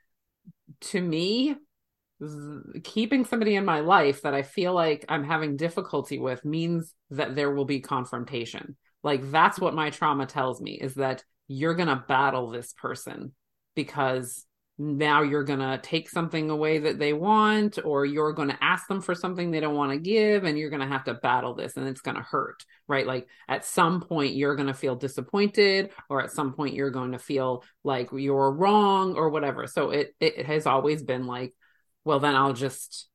to 0.82 1.00
me 1.00 1.56
keeping 2.84 3.24
somebody 3.24 3.56
in 3.56 3.66
my 3.66 3.82
life 3.82 4.24
that 4.24 4.34
i 4.34 4.42
feel 4.42 4.74
like 4.74 5.06
i'm 5.10 5.24
having 5.24 5.58
difficulty 5.58 6.18
with 6.18 6.44
means 6.44 6.96
that 7.12 7.36
there 7.36 7.52
will 7.52 7.66
be 7.66 7.80
confrontation. 7.80 8.78
Like 9.04 9.32
that's 9.32 9.60
what 9.60 9.74
my 9.74 9.90
trauma 9.90 10.26
tells 10.26 10.62
me 10.62 10.74
is 10.74 10.96
that 10.96 11.24
you're 11.48 11.76
going 11.76 11.88
to 11.88 12.04
battle 12.08 12.50
this 12.50 12.74
person 12.74 13.34
because 13.76 14.46
now 14.80 15.22
you're 15.22 15.44
going 15.44 15.60
to 15.60 15.78
take 15.84 16.10
something 16.10 16.50
away 16.50 16.80
that 16.80 16.98
they 16.98 17.14
want 17.14 17.78
or 17.84 18.06
you're 18.06 18.34
going 18.34 18.48
to 18.48 18.64
ask 18.64 18.88
them 18.88 19.02
for 19.02 19.14
something 19.14 19.52
they 19.52 19.60
don't 19.60 19.76
want 19.76 19.92
to 19.92 20.00
give 20.00 20.46
and 20.46 20.58
you're 20.58 20.70
going 20.70 20.82
to 20.82 20.88
have 20.88 21.04
to 21.04 21.14
battle 21.14 21.54
this 21.54 21.76
and 21.78 21.88
it's 21.88 22.02
going 22.02 22.16
to 22.16 22.24
hurt 22.24 22.64
right? 22.90 23.06
Like 23.08 23.28
at 23.48 23.64
some 23.64 24.02
point 24.02 24.34
you're 24.34 24.56
going 24.56 24.68
to 24.68 24.74
feel 24.74 24.96
disappointed 24.96 25.92
or 26.10 26.22
at 26.22 26.32
some 26.32 26.54
point 26.54 26.74
you're 26.74 26.90
going 26.90 27.14
to 27.14 27.20
feel 27.20 27.64
like 27.84 28.10
you're 28.12 28.52
wrong 28.52 29.14
or 29.14 29.30
whatever. 29.30 29.68
So 29.68 29.92
it 29.92 30.16
it 30.20 30.46
has 30.46 30.66
always 30.66 31.04
been 31.04 31.28
like 31.28 31.54
well 32.04 32.20
then 32.20 32.36
I'll 32.36 32.54
just 32.54 33.08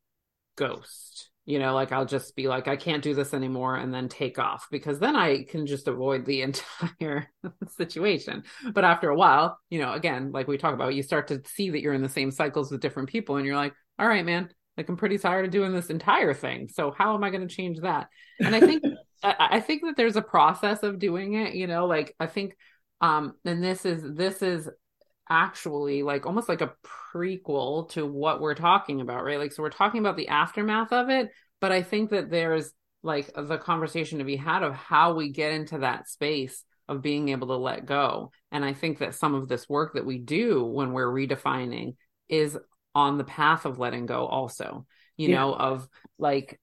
ghost 0.56 1.28
you 1.46 1.58
know 1.58 1.74
like 1.74 1.92
i'll 1.92 2.06
just 2.06 2.34
be 2.36 2.48
like 2.48 2.68
i 2.68 2.76
can't 2.76 3.02
do 3.02 3.14
this 3.14 3.34
anymore 3.34 3.76
and 3.76 3.92
then 3.92 4.08
take 4.08 4.38
off 4.38 4.66
because 4.70 4.98
then 4.98 5.14
i 5.14 5.44
can 5.44 5.66
just 5.66 5.88
avoid 5.88 6.24
the 6.24 6.42
entire 6.42 7.30
situation. 7.68 8.44
But 8.72 8.84
after 8.84 9.10
a 9.10 9.16
while 9.16 9.58
you 9.70 9.80
know 9.80 9.92
again 9.92 10.32
like 10.32 10.48
we 10.48 10.58
talk 10.58 10.74
about 10.74 10.94
you 10.94 11.02
start 11.02 11.28
to 11.28 11.42
see 11.46 11.70
that 11.70 11.80
you're 11.80 11.94
in 11.94 12.02
the 12.02 12.08
same 12.08 12.30
cycles 12.30 12.70
with 12.70 12.80
different 12.80 13.08
people 13.08 13.36
and 13.36 13.46
you're 13.46 13.56
like 13.56 13.74
all 13.98 14.08
right 14.08 14.24
man 14.24 14.48
like 14.76 14.88
i'm 14.88 14.96
pretty 14.96 15.18
tired 15.18 15.44
of 15.44 15.50
doing 15.50 15.72
this 15.72 15.90
entire 15.90 16.34
thing 16.34 16.68
so 16.68 16.90
how 16.90 17.14
am 17.14 17.24
i 17.24 17.30
going 17.30 17.46
to 17.46 17.54
change 17.54 17.80
that? 17.80 18.08
And 18.40 18.54
i 18.54 18.60
think 18.60 18.82
I, 19.22 19.48
I 19.52 19.60
think 19.60 19.82
that 19.82 19.96
there's 19.96 20.16
a 20.16 20.22
process 20.22 20.82
of 20.82 20.98
doing 20.98 21.34
it 21.34 21.54
you 21.54 21.66
know 21.66 21.86
like 21.86 22.14
i 22.18 22.26
think 22.26 22.56
um 23.00 23.34
and 23.44 23.62
this 23.62 23.84
is 23.84 24.02
this 24.14 24.42
is 24.42 24.68
actually 25.28 26.02
like 26.02 26.26
almost 26.26 26.48
like 26.48 26.60
a 26.60 26.72
prequel 27.14 27.88
to 27.90 28.06
what 28.06 28.40
we're 28.40 28.54
talking 28.54 29.00
about, 29.00 29.24
right? 29.24 29.38
Like, 29.38 29.52
so 29.52 29.62
we're 29.62 29.70
talking 29.70 30.00
about 30.00 30.16
the 30.16 30.28
aftermath 30.28 30.92
of 30.92 31.10
it, 31.10 31.30
but 31.60 31.72
I 31.72 31.82
think 31.82 32.10
that 32.10 32.30
there's 32.30 32.72
like 33.02 33.30
the 33.36 33.58
conversation 33.58 34.18
to 34.18 34.24
be 34.24 34.36
had 34.36 34.62
of 34.62 34.74
how 34.74 35.14
we 35.14 35.30
get 35.30 35.52
into 35.52 35.78
that 35.78 36.08
space 36.08 36.64
of 36.88 37.02
being 37.02 37.30
able 37.30 37.48
to 37.48 37.56
let 37.56 37.86
go. 37.86 38.30
And 38.52 38.64
I 38.64 38.72
think 38.72 38.98
that 38.98 39.14
some 39.14 39.34
of 39.34 39.48
this 39.48 39.68
work 39.68 39.94
that 39.94 40.06
we 40.06 40.18
do 40.18 40.64
when 40.64 40.92
we're 40.92 41.06
redefining 41.06 41.96
is 42.28 42.58
on 42.94 43.18
the 43.18 43.24
path 43.24 43.64
of 43.64 43.78
letting 43.78 44.06
go, 44.06 44.26
also, 44.26 44.86
you 45.16 45.28
yeah. 45.28 45.36
know, 45.36 45.54
of 45.54 45.88
like 46.18 46.60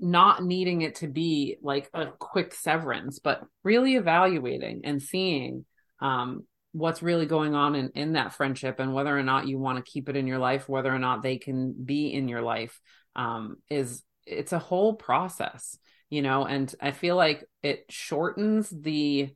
not 0.00 0.42
needing 0.44 0.82
it 0.82 0.96
to 0.96 1.08
be 1.08 1.56
like 1.62 1.88
a 1.94 2.06
quick 2.06 2.54
severance, 2.54 3.18
but 3.18 3.42
really 3.64 3.96
evaluating 3.96 4.82
and 4.84 5.02
seeing 5.02 5.64
um, 6.00 6.44
what's 6.72 7.02
really 7.02 7.26
going 7.26 7.54
on 7.54 7.74
in, 7.74 7.90
in 7.94 8.12
that 8.12 8.32
friendship 8.32 8.78
and 8.78 8.94
whether 8.94 9.16
or 9.16 9.22
not 9.22 9.48
you 9.48 9.58
want 9.58 9.84
to 9.84 9.90
keep 9.90 10.08
it 10.08 10.16
in 10.16 10.26
your 10.26 10.38
life 10.38 10.68
whether 10.68 10.94
or 10.94 10.98
not 10.98 11.22
they 11.22 11.36
can 11.36 11.72
be 11.72 12.12
in 12.12 12.28
your 12.28 12.42
life 12.42 12.80
um, 13.16 13.56
is 13.68 14.02
it's 14.26 14.52
a 14.52 14.58
whole 14.58 14.94
process 14.94 15.78
you 16.10 16.22
know 16.22 16.44
and 16.44 16.74
i 16.80 16.92
feel 16.92 17.16
like 17.16 17.44
it 17.62 17.84
shortens 17.88 18.70
the 18.70 19.28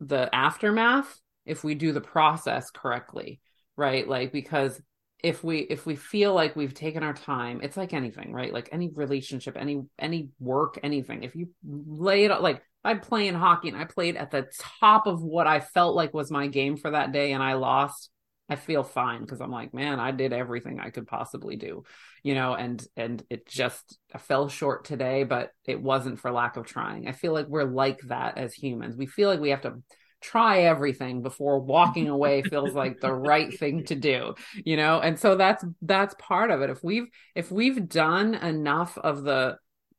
the 0.00 0.34
aftermath 0.34 1.20
if 1.44 1.62
we 1.62 1.74
do 1.74 1.92
the 1.92 2.00
process 2.00 2.70
correctly 2.70 3.40
right? 3.76 4.06
Like 4.06 4.32
because 4.32 4.80
if 5.22 5.44
we 5.44 5.60
if 5.60 5.86
we 5.86 5.94
feel 5.94 6.34
like 6.34 6.56
we've 6.56 6.74
taken 6.74 7.02
our 7.02 7.14
time 7.14 7.60
it's 7.62 7.76
like 7.76 7.92
anything 7.92 8.32
right? 8.32 8.52
Like 8.52 8.68
any 8.72 8.88
relationship 8.88 9.56
any 9.58 9.82
any 9.98 10.30
work 10.40 10.78
anything 10.82 11.22
if 11.22 11.34
you 11.36 11.48
lay 11.64 12.24
it 12.24 12.30
out 12.30 12.42
like 12.42 12.62
I'm 12.84 13.00
playing 13.00 13.34
hockey 13.34 13.68
and 13.68 13.76
I 13.76 13.84
played 13.84 14.16
at 14.16 14.30
the 14.30 14.48
top 14.80 15.06
of 15.06 15.22
what 15.22 15.46
I 15.46 15.60
felt 15.60 15.94
like 15.94 16.12
was 16.12 16.30
my 16.30 16.46
game 16.48 16.76
for 16.76 16.90
that 16.90 17.12
day 17.12 17.32
and 17.32 17.42
I 17.42 17.54
lost, 17.54 18.10
I 18.48 18.56
feel 18.56 18.82
fine 18.82 19.20
because 19.20 19.40
I'm 19.40 19.50
like, 19.50 19.72
man, 19.72 20.00
I 20.00 20.10
did 20.10 20.32
everything 20.32 20.80
I 20.80 20.90
could 20.90 21.06
possibly 21.06 21.56
do, 21.56 21.84
you 22.22 22.34
know, 22.34 22.54
and 22.54 22.84
and 22.96 23.22
it 23.30 23.46
just 23.46 23.98
I 24.12 24.18
fell 24.18 24.48
short 24.48 24.84
today, 24.84 25.24
but 25.24 25.50
it 25.64 25.80
wasn't 25.80 26.20
for 26.20 26.30
lack 26.30 26.56
of 26.56 26.66
trying. 26.66 27.08
I 27.08 27.12
feel 27.12 27.32
like 27.32 27.46
we're 27.46 27.64
like 27.64 28.00
that 28.08 28.38
as 28.38 28.52
humans. 28.52 28.96
We 28.96 29.06
feel 29.06 29.28
like 29.28 29.40
we 29.40 29.50
have 29.50 29.62
to 29.62 29.82
try 30.22 30.60
everything 30.60 31.20
before 31.20 31.58
walking 31.58 32.08
away 32.08 32.42
feels 32.42 32.74
like 32.74 33.00
the 33.00 33.12
right 33.12 33.58
thing 33.58 33.84
to 33.84 33.96
do 33.96 34.34
you 34.64 34.76
know 34.76 35.00
and 35.00 35.18
so 35.18 35.34
that's 35.34 35.64
that's 35.82 36.14
part 36.16 36.50
of 36.50 36.62
it 36.62 36.70
if 36.70 36.82
we've 36.82 37.08
if 37.34 37.50
we've 37.50 37.88
done 37.88 38.34
enough 38.36 38.96
of 38.98 39.24
the 39.24 39.56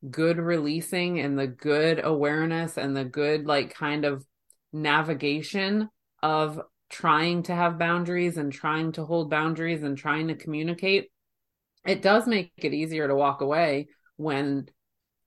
good 0.09 0.37
releasing 0.37 1.19
and 1.19 1.37
the 1.37 1.47
good 1.47 2.01
awareness 2.03 2.77
and 2.77 2.95
the 2.95 3.05
good 3.05 3.45
like 3.45 3.73
kind 3.73 4.05
of 4.05 4.25
navigation 4.71 5.89
of 6.21 6.59
trying 6.89 7.43
to 7.43 7.55
have 7.55 7.79
boundaries 7.79 8.37
and 8.37 8.51
trying 8.51 8.91
to 8.91 9.05
hold 9.05 9.29
boundaries 9.29 9.83
and 9.83 9.97
trying 9.97 10.27
to 10.27 10.35
communicate 10.35 11.09
it 11.85 12.01
does 12.01 12.27
make 12.27 12.51
it 12.57 12.73
easier 12.73 13.07
to 13.07 13.15
walk 13.15 13.41
away 13.41 13.87
when 14.17 14.67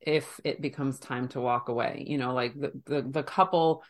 if 0.00 0.40
it 0.44 0.62
becomes 0.62 0.98
time 0.98 1.28
to 1.28 1.40
walk 1.40 1.68
away. 1.68 2.04
You 2.06 2.18
know 2.18 2.34
like 2.34 2.54
the 2.58 2.72
the, 2.86 3.02
the 3.02 3.22
couple 3.22 3.82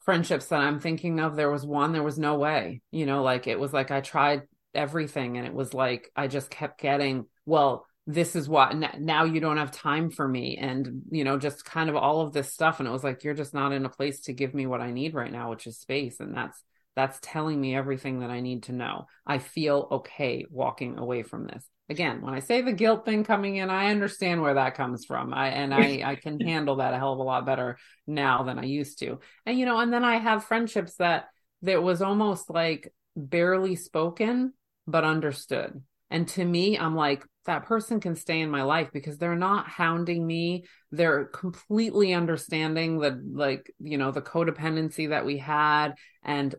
friendships 0.00 0.46
that 0.46 0.60
i'm 0.60 0.80
thinking 0.80 1.20
of 1.20 1.36
there 1.36 1.50
was 1.50 1.66
one 1.66 1.92
there 1.92 2.02
was 2.02 2.18
no 2.18 2.36
way. 2.36 2.82
You 2.90 3.06
know 3.06 3.22
like 3.22 3.46
it 3.46 3.58
was 3.58 3.72
like 3.72 3.90
i 3.90 4.00
tried 4.00 4.42
everything 4.74 5.38
and 5.38 5.46
it 5.46 5.54
was 5.54 5.74
like 5.74 6.10
i 6.14 6.28
just 6.28 6.50
kept 6.50 6.80
getting 6.80 7.26
well 7.46 7.86
this 8.10 8.34
is 8.34 8.48
what 8.48 8.74
now 8.98 9.24
you 9.24 9.38
don't 9.38 9.58
have 9.58 9.70
time 9.70 10.10
for 10.10 10.26
me 10.26 10.56
and 10.58 11.02
you 11.10 11.24
know 11.24 11.38
just 11.38 11.66
kind 11.66 11.90
of 11.90 11.94
all 11.94 12.22
of 12.22 12.32
this 12.32 12.50
stuff. 12.54 12.80
And 12.80 12.88
it 12.88 12.90
was 12.90 13.04
like 13.04 13.22
you're 13.22 13.34
just 13.34 13.52
not 13.52 13.72
in 13.72 13.84
a 13.84 13.90
place 13.90 14.22
to 14.22 14.32
give 14.32 14.54
me 14.54 14.66
what 14.66 14.80
i 14.80 14.90
need 14.90 15.14
right 15.14 15.30
now 15.30 15.50
which 15.50 15.66
is 15.66 15.78
space. 15.78 16.18
And 16.18 16.34
that's 16.34 16.60
that's 16.96 17.18
telling 17.22 17.60
me 17.60 17.76
everything 17.76 18.20
that 18.20 18.30
i 18.30 18.40
need 18.40 18.64
to 18.64 18.72
know. 18.72 19.06
I 19.26 19.38
feel 19.38 19.88
okay 19.90 20.46
walking 20.50 20.96
away 20.96 21.22
from 21.22 21.46
this. 21.46 21.68
Again 21.90 22.22
when 22.22 22.32
i 22.32 22.38
say 22.38 22.62
the 22.62 22.72
guilt 22.72 23.04
thing 23.04 23.24
coming 23.24 23.56
in 23.56 23.68
i 23.68 23.90
understand 23.90 24.40
where 24.40 24.54
that 24.54 24.74
comes 24.74 25.04
from. 25.04 25.34
I 25.34 25.48
and 25.48 25.74
i 25.74 26.00
i 26.02 26.14
can 26.14 26.40
handle 26.52 26.76
that 26.76 26.94
a 26.94 26.96
hell 26.96 27.12
of 27.12 27.18
a 27.18 27.22
lot 27.22 27.44
better 27.44 27.76
now 28.06 28.42
than 28.42 28.58
i 28.58 28.64
used 28.64 29.00
to. 29.00 29.18
And 29.44 29.58
you 29.58 29.66
know 29.66 29.78
and 29.80 29.92
then 29.92 30.02
i 30.02 30.16
have 30.16 30.44
friendships 30.44 30.94
that 30.94 31.26
that 31.60 31.82
was 31.82 32.00
almost 32.00 32.48
like 32.48 32.90
barely 33.14 33.76
spoken 33.76 34.54
but 34.86 35.04
understood 35.04 35.82
and 36.10 36.26
to 36.28 36.44
me, 36.44 36.78
I'm 36.78 36.94
like, 36.94 37.24
that 37.46 37.66
person 37.66 38.00
can 38.00 38.14
stay 38.14 38.40
in 38.40 38.50
my 38.50 38.62
life 38.62 38.90
because 38.92 39.18
they're 39.18 39.34
not 39.34 39.68
hounding 39.68 40.26
me. 40.26 40.64
They're 40.90 41.24
completely 41.26 42.12
understanding 42.12 42.98
the, 42.98 43.20
like, 43.32 43.72
you 43.78 43.98
know, 43.98 44.10
the 44.10 44.20
codependency 44.22 45.10
that 45.10 45.24
we 45.24 45.38
had 45.38 45.94
and 46.22 46.54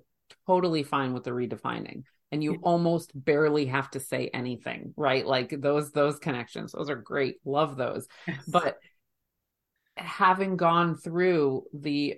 totally 0.48 0.84
fine 0.84 1.14
with 1.14 1.24
the 1.24 1.32
redefining. 1.32 2.04
And 2.32 2.44
you 2.44 2.60
almost 2.62 3.12
barely 3.16 3.66
have 3.68 3.90
to 3.92 4.00
say 4.00 4.30
anything, 4.34 4.94
right? 4.96 5.26
Like 5.26 5.54
those, 5.62 5.92
those 5.92 6.20
connections, 6.20 6.72
those 6.72 6.90
are 6.90 6.96
great. 6.96 7.38
Love 7.44 7.76
those. 7.76 8.08
Yes. 8.28 8.44
But 8.48 8.78
having 9.98 10.58
gone 10.58 10.96
through 10.96 11.64
the 11.74 12.18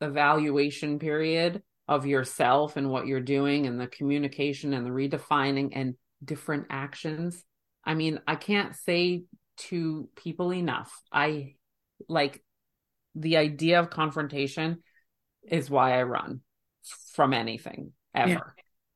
evaluation 0.00 0.98
period 0.98 1.62
of 1.86 2.06
yourself 2.06 2.76
and 2.76 2.90
what 2.90 3.06
you're 3.06 3.20
doing 3.20 3.66
and 3.66 3.80
the 3.80 3.86
communication 3.86 4.74
and 4.74 4.86
the 4.86 4.90
redefining 4.90 5.70
and 5.72 5.94
different 6.24 6.66
actions. 6.70 7.42
I 7.84 7.94
mean, 7.94 8.20
I 8.26 8.36
can't 8.36 8.74
say 8.74 9.24
to 9.58 10.08
people 10.16 10.52
enough. 10.52 10.92
I 11.12 11.54
like 12.08 12.42
the 13.14 13.36
idea 13.36 13.80
of 13.80 13.90
confrontation 13.90 14.82
is 15.42 15.70
why 15.70 15.98
I 15.98 16.02
run 16.02 16.40
from 17.12 17.34
anything 17.34 17.92
ever. 18.14 18.30
Yeah. 18.30 18.40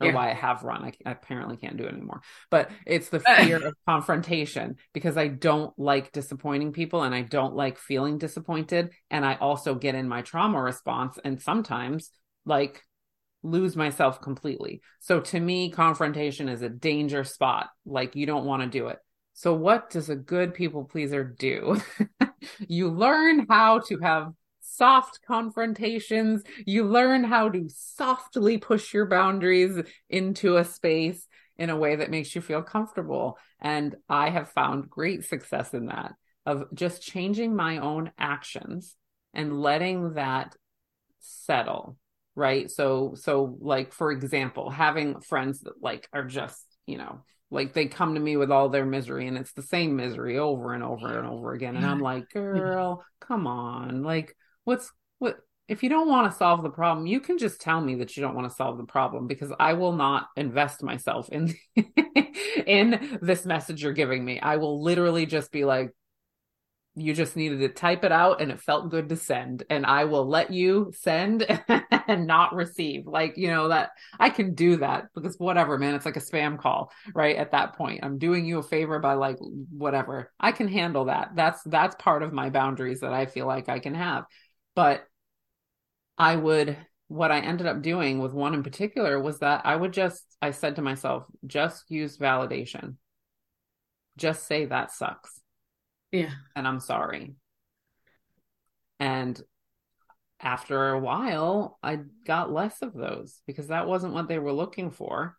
Or 0.00 0.08
yeah. 0.08 0.14
why 0.14 0.30
I 0.30 0.34
have 0.34 0.64
run. 0.64 0.82
I, 0.82 0.92
I, 1.06 1.12
apparently 1.12 1.56
can't 1.56 1.76
do 1.76 1.84
it 1.84 1.92
anymore. 1.92 2.20
But 2.50 2.72
it's 2.84 3.10
the 3.10 3.20
fear 3.38 3.64
of 3.64 3.74
confrontation 3.86 4.74
because 4.92 5.16
I 5.16 5.28
don't 5.28 5.72
like 5.78 6.10
disappointing 6.10 6.72
people 6.72 7.04
and 7.04 7.14
I 7.14 7.22
don't 7.22 7.54
like 7.54 7.78
feeling 7.78 8.18
disappointed. 8.18 8.90
And 9.08 9.24
I 9.24 9.36
also 9.36 9.76
get 9.76 9.94
in 9.94 10.08
my 10.08 10.22
trauma 10.22 10.60
response 10.60 11.16
and 11.24 11.40
sometimes 11.40 12.10
like 12.44 12.82
lose 13.44 13.76
myself 13.76 14.20
completely. 14.20 14.80
So 15.00 15.20
to 15.20 15.38
me, 15.38 15.70
confrontation 15.70 16.48
is 16.48 16.62
a 16.62 16.68
danger 16.68 17.22
spot. 17.22 17.68
Like 17.84 18.16
you 18.16 18.26
don't 18.26 18.46
want 18.46 18.62
to 18.62 18.68
do 18.68 18.88
it. 18.88 18.98
So, 19.34 19.52
what 19.52 19.90
does 19.90 20.10
a 20.10 20.16
good 20.16 20.54
people 20.54 20.84
pleaser 20.84 21.24
do? 21.24 21.80
you 22.60 22.88
learn 22.88 23.46
how 23.48 23.80
to 23.80 23.98
have 23.98 24.32
soft 24.60 25.20
confrontations. 25.26 26.42
You 26.64 26.84
learn 26.84 27.24
how 27.24 27.48
to 27.50 27.68
softly 27.68 28.58
push 28.58 28.94
your 28.94 29.06
boundaries 29.06 29.78
into 30.08 30.56
a 30.56 30.64
space 30.64 31.26
in 31.56 31.68
a 31.68 31.76
way 31.76 31.96
that 31.96 32.10
makes 32.10 32.34
you 32.34 32.40
feel 32.40 32.62
comfortable. 32.62 33.38
And 33.60 33.96
I 34.08 34.30
have 34.30 34.50
found 34.50 34.88
great 34.88 35.24
success 35.24 35.74
in 35.74 35.86
that 35.86 36.14
of 36.46 36.66
just 36.74 37.02
changing 37.02 37.56
my 37.56 37.78
own 37.78 38.12
actions 38.18 38.96
and 39.32 39.60
letting 39.60 40.14
that 40.14 40.54
settle 41.18 41.96
right? 42.34 42.70
So 42.70 43.14
so 43.16 43.56
like 43.60 43.92
for 43.92 44.12
example 44.12 44.70
having 44.70 45.20
friends 45.20 45.60
that 45.60 45.82
like 45.82 46.08
are 46.12 46.24
just 46.24 46.64
you 46.86 46.98
know 46.98 47.22
like 47.50 47.72
they 47.72 47.86
come 47.86 48.14
to 48.14 48.20
me 48.20 48.36
with 48.36 48.50
all 48.50 48.68
their 48.68 48.86
misery 48.86 49.28
and 49.28 49.38
it's 49.38 49.52
the 49.52 49.62
same 49.62 49.96
misery 49.96 50.38
over 50.38 50.72
and 50.72 50.82
over 50.82 51.18
and 51.18 51.26
over 51.26 51.52
again. 51.52 51.76
And 51.76 51.86
i'm 51.86 52.00
like 52.00 52.30
girl 52.30 53.04
come 53.20 53.46
on. 53.46 54.02
Like 54.02 54.36
what's 54.64 54.90
what 55.18 55.38
if 55.68 55.82
you 55.82 55.88
don't 55.88 56.08
want 56.08 56.30
to 56.30 56.36
solve 56.36 56.62
the 56.62 56.70
problem 56.70 57.06
you 57.06 57.20
can 57.20 57.38
just 57.38 57.60
tell 57.60 57.80
me 57.80 57.94
that 57.96 58.16
you 58.16 58.22
don't 58.22 58.34
want 58.34 58.48
to 58.50 58.54
solve 58.54 58.76
the 58.76 58.84
problem 58.84 59.26
because 59.26 59.50
i 59.58 59.72
will 59.72 59.94
not 59.94 60.28
invest 60.36 60.82
myself 60.82 61.26
in 61.30 61.54
in 62.66 63.18
this 63.22 63.44
message 63.44 63.82
you're 63.82 63.92
giving 63.92 64.24
me. 64.24 64.40
I 64.40 64.56
will 64.56 64.82
literally 64.82 65.26
just 65.26 65.50
be 65.52 65.64
like 65.64 65.90
you 66.96 67.12
just 67.12 67.34
needed 67.34 67.58
to 67.58 67.68
type 67.68 68.04
it 68.04 68.12
out 68.12 68.40
and 68.40 68.52
it 68.52 68.60
felt 68.60 68.90
good 68.90 69.08
to 69.08 69.16
send. 69.16 69.64
And 69.68 69.84
i 69.84 70.04
will 70.04 70.26
let 70.28 70.52
you 70.52 70.92
send 70.94 71.44
and 72.08 72.26
not 72.26 72.54
receive. 72.54 73.06
Like 73.06 73.36
you 73.36 73.48
know 73.48 73.68
that 73.68 73.90
i 74.18 74.30
can 74.30 74.54
do 74.54 74.76
that 74.76 75.06
because 75.14 75.36
whatever 75.38 75.78
man. 75.78 75.94
It's 75.94 76.06
like 76.06 76.16
a 76.16 76.20
spam 76.20 76.58
call 76.58 76.92
right 77.14 77.36
at 77.36 77.52
that 77.52 77.76
point. 77.76 78.00
I'm 78.04 78.18
doing 78.18 78.46
you 78.46 78.58
a 78.58 78.62
favor 78.62 78.98
by 78.98 79.14
like 79.14 79.38
whatever. 79.70 80.32
I 80.38 80.52
can 80.52 80.68
handle 80.68 81.06
that. 81.06 81.30
That's 81.34 81.62
that's 81.64 81.96
part 81.96 82.22
of 82.22 82.32
my 82.32 82.50
boundaries 82.50 83.00
that 83.00 83.12
i 83.12 83.26
feel 83.26 83.46
like 83.46 83.68
i 83.68 83.78
can 83.80 83.94
have. 83.94 84.24
But 84.74 85.04
i 86.16 86.36
would 86.36 86.76
what 87.08 87.32
i 87.32 87.40
ended 87.40 87.66
up 87.66 87.82
doing 87.82 88.20
with 88.20 88.32
one 88.32 88.54
in 88.54 88.62
particular 88.62 89.20
was 89.20 89.40
that 89.40 89.62
i 89.64 89.74
would 89.74 89.92
just 89.92 90.24
i 90.40 90.52
said 90.52 90.76
to 90.76 90.82
myself 90.82 91.24
just 91.46 91.90
use 91.90 92.16
validation. 92.18 92.96
Just 94.16 94.46
say 94.46 94.66
that 94.66 94.92
sucks 94.92 95.40
yeah. 96.14 96.30
And 96.54 96.66
I'm 96.66 96.80
sorry. 96.80 97.34
And 99.00 99.40
after 100.40 100.90
a 100.90 101.00
while, 101.00 101.78
I 101.82 102.00
got 102.26 102.52
less 102.52 102.82
of 102.82 102.94
those 102.94 103.40
because 103.46 103.68
that 103.68 103.86
wasn't 103.86 104.14
what 104.14 104.28
they 104.28 104.38
were 104.38 104.52
looking 104.52 104.90
for. 104.90 105.36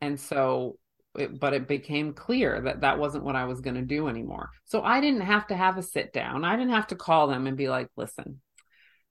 And 0.00 0.20
so, 0.20 0.78
it, 1.18 1.38
but 1.38 1.54
it 1.54 1.66
became 1.68 2.12
clear 2.12 2.60
that 2.60 2.82
that 2.82 2.98
wasn't 2.98 3.24
what 3.24 3.36
I 3.36 3.44
was 3.44 3.60
going 3.60 3.76
to 3.76 3.82
do 3.82 4.08
anymore. 4.08 4.50
So 4.64 4.82
I 4.82 5.00
didn't 5.00 5.22
have 5.22 5.46
to 5.48 5.56
have 5.56 5.78
a 5.78 5.82
sit 5.82 6.12
down. 6.12 6.44
I 6.44 6.56
didn't 6.56 6.72
have 6.72 6.88
to 6.88 6.96
call 6.96 7.28
them 7.28 7.46
and 7.46 7.56
be 7.56 7.68
like, 7.68 7.88
listen, 7.96 8.40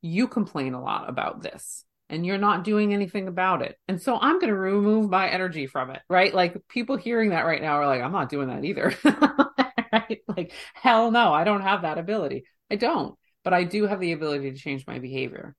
you 0.01 0.27
complain 0.27 0.73
a 0.73 0.83
lot 0.83 1.09
about 1.09 1.41
this 1.41 1.85
and 2.09 2.25
you're 2.25 2.37
not 2.37 2.63
doing 2.63 2.93
anything 2.93 3.27
about 3.27 3.61
it. 3.61 3.77
And 3.87 4.01
so 4.01 4.19
I'm 4.19 4.39
going 4.39 4.53
to 4.53 4.55
remove 4.55 5.09
my 5.09 5.29
energy 5.29 5.65
from 5.65 5.89
it, 5.89 6.01
right? 6.09 6.33
Like 6.33 6.67
people 6.67 6.97
hearing 6.97 7.31
that 7.31 7.45
right 7.45 7.61
now 7.61 7.73
are 7.73 7.87
like, 7.87 8.01
I'm 8.01 8.11
not 8.11 8.29
doing 8.29 8.49
that 8.49 8.65
either. 8.65 8.93
right? 10.09 10.19
Like, 10.27 10.53
hell 10.73 11.11
no, 11.11 11.33
I 11.33 11.43
don't 11.43 11.61
have 11.61 11.83
that 11.83 11.97
ability. 11.97 12.45
I 12.71 12.75
don't, 12.75 13.15
but 13.43 13.53
I 13.53 13.63
do 13.63 13.85
have 13.85 13.99
the 13.99 14.13
ability 14.13 14.51
to 14.51 14.57
change 14.57 14.87
my 14.87 14.99
behavior. 14.99 15.55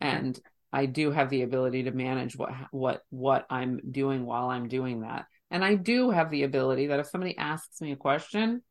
And 0.00 0.38
I 0.72 0.86
do 0.86 1.10
have 1.10 1.30
the 1.30 1.42
ability 1.42 1.84
to 1.84 1.92
manage 1.92 2.36
what 2.36 2.52
what 2.70 3.02
what 3.10 3.46
I'm 3.48 3.80
doing 3.90 4.26
while 4.26 4.50
I'm 4.50 4.68
doing 4.68 5.00
that. 5.00 5.26
And 5.50 5.64
I 5.64 5.76
do 5.76 6.10
have 6.10 6.30
the 6.30 6.42
ability 6.42 6.88
that 6.88 7.00
if 7.00 7.06
somebody 7.06 7.38
asks 7.38 7.80
me 7.80 7.92
a 7.92 7.96
question 7.96 8.62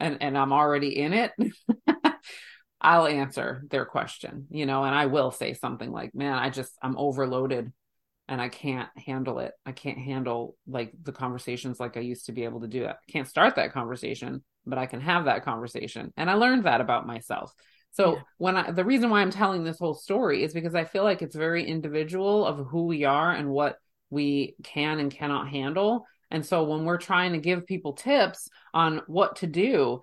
and 0.00 0.18
and 0.22 0.38
I'm 0.38 0.52
already 0.52 0.98
in 0.98 1.12
it, 1.12 1.32
I'll 2.80 3.06
answer 3.08 3.64
their 3.70 3.84
question, 3.84 4.46
you 4.50 4.66
know, 4.66 4.84
and 4.84 4.94
I 4.94 5.06
will 5.06 5.32
say 5.32 5.54
something 5.54 5.90
like, 5.90 6.14
"Man, 6.14 6.34
I 6.38 6.50
just 6.50 6.72
I'm 6.82 6.96
overloaded 6.96 7.72
and 8.28 8.40
I 8.40 8.48
can't 8.48 8.88
handle 8.96 9.38
it. 9.38 9.52
I 9.64 9.72
can't 9.72 9.98
handle 9.98 10.56
like 10.66 10.92
the 11.02 11.12
conversations 11.12 11.80
like 11.80 11.96
I 11.96 12.00
used 12.00 12.26
to 12.26 12.32
be 12.32 12.44
able 12.44 12.60
to 12.60 12.68
do 12.68 12.84
it. 12.84 12.90
I 12.90 13.12
can't 13.12 13.26
start 13.26 13.56
that 13.56 13.72
conversation, 13.72 14.44
but 14.66 14.78
I 14.78 14.86
can 14.86 15.00
have 15.00 15.24
that 15.24 15.44
conversation. 15.44 16.12
And 16.16 16.30
I 16.30 16.34
learned 16.34 16.64
that 16.64 16.80
about 16.80 17.06
myself. 17.06 17.52
So 17.92 18.16
yeah. 18.16 18.22
when 18.36 18.56
I 18.56 18.70
the 18.70 18.84
reason 18.84 19.08
why 19.08 19.22
I'm 19.22 19.30
telling 19.30 19.64
this 19.64 19.78
whole 19.78 19.94
story 19.94 20.44
is 20.44 20.52
because 20.52 20.74
I 20.74 20.84
feel 20.84 21.04
like 21.04 21.22
it's 21.22 21.34
very 21.34 21.64
individual 21.64 22.44
of 22.46 22.66
who 22.66 22.84
we 22.84 23.04
are 23.04 23.32
and 23.32 23.48
what 23.48 23.76
we 24.10 24.56
can 24.62 25.00
and 25.00 25.10
cannot 25.10 25.48
handle. 25.48 26.04
And 26.30 26.44
so 26.44 26.64
when 26.64 26.84
we're 26.84 26.98
trying 26.98 27.32
to 27.32 27.38
give 27.38 27.66
people 27.66 27.94
tips 27.94 28.48
on 28.74 29.00
what 29.06 29.36
to 29.36 29.46
do, 29.46 30.02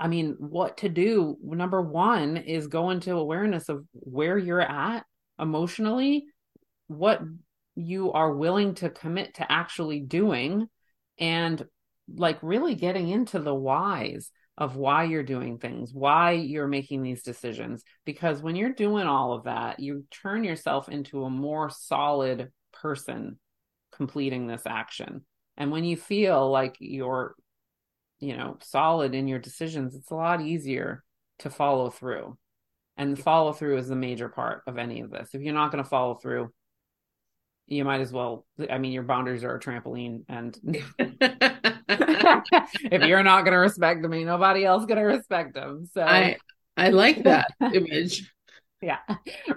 I 0.00 0.08
mean, 0.08 0.36
what 0.38 0.78
to 0.78 0.88
do, 0.88 1.36
number 1.42 1.80
1 1.80 2.38
is 2.38 2.66
go 2.66 2.90
into 2.90 3.12
awareness 3.12 3.68
of 3.68 3.84
where 3.92 4.36
you're 4.36 4.60
at 4.60 5.04
emotionally, 5.38 6.26
what 6.88 7.20
you 7.80 8.12
are 8.12 8.32
willing 8.32 8.74
to 8.76 8.90
commit 8.90 9.34
to 9.34 9.50
actually 9.50 10.00
doing 10.00 10.68
and 11.18 11.64
like 12.14 12.38
really 12.42 12.74
getting 12.74 13.08
into 13.08 13.38
the 13.38 13.54
whys 13.54 14.30
of 14.58 14.76
why 14.76 15.04
you're 15.04 15.22
doing 15.22 15.58
things, 15.58 15.94
why 15.94 16.32
you're 16.32 16.68
making 16.68 17.02
these 17.02 17.22
decisions. 17.22 17.82
Because 18.04 18.42
when 18.42 18.56
you're 18.56 18.72
doing 18.72 19.06
all 19.06 19.32
of 19.32 19.44
that, 19.44 19.80
you 19.80 20.04
turn 20.10 20.44
yourself 20.44 20.88
into 20.88 21.24
a 21.24 21.30
more 21.30 21.70
solid 21.70 22.50
person 22.72 23.38
completing 23.92 24.46
this 24.46 24.62
action. 24.66 25.24
And 25.56 25.70
when 25.70 25.84
you 25.84 25.96
feel 25.96 26.50
like 26.50 26.76
you're, 26.78 27.34
you 28.18 28.36
know, 28.36 28.58
solid 28.62 29.14
in 29.14 29.28
your 29.28 29.38
decisions, 29.38 29.94
it's 29.94 30.10
a 30.10 30.14
lot 30.14 30.42
easier 30.42 31.04
to 31.40 31.50
follow 31.50 31.90
through. 31.90 32.36
And 32.96 33.18
follow 33.18 33.52
through 33.54 33.78
is 33.78 33.88
the 33.88 33.96
major 33.96 34.28
part 34.28 34.62
of 34.66 34.76
any 34.76 35.00
of 35.00 35.10
this. 35.10 35.30
If 35.32 35.40
you're 35.40 35.54
not 35.54 35.72
going 35.72 35.82
to 35.82 35.88
follow 35.88 36.16
through, 36.16 36.52
you 37.70 37.84
might 37.84 38.00
as 38.00 38.12
well 38.12 38.46
i 38.70 38.78
mean 38.78 38.92
your 38.92 39.02
boundaries 39.02 39.44
are 39.44 39.56
a 39.56 39.60
trampoline 39.60 40.22
and 40.28 40.58
if 40.64 40.84
you're 43.06 43.22
not 43.22 43.42
going 43.42 43.52
to 43.52 43.58
respect 43.58 44.02
them 44.02 44.10
nobody 44.24 44.64
else 44.64 44.84
going 44.84 44.98
to 44.98 45.04
respect 45.04 45.54
them 45.54 45.86
so. 45.92 46.02
I 46.02 46.36
i 46.76 46.90
like 46.90 47.22
that 47.24 47.48
image. 47.72 48.30
Yeah 48.82 48.98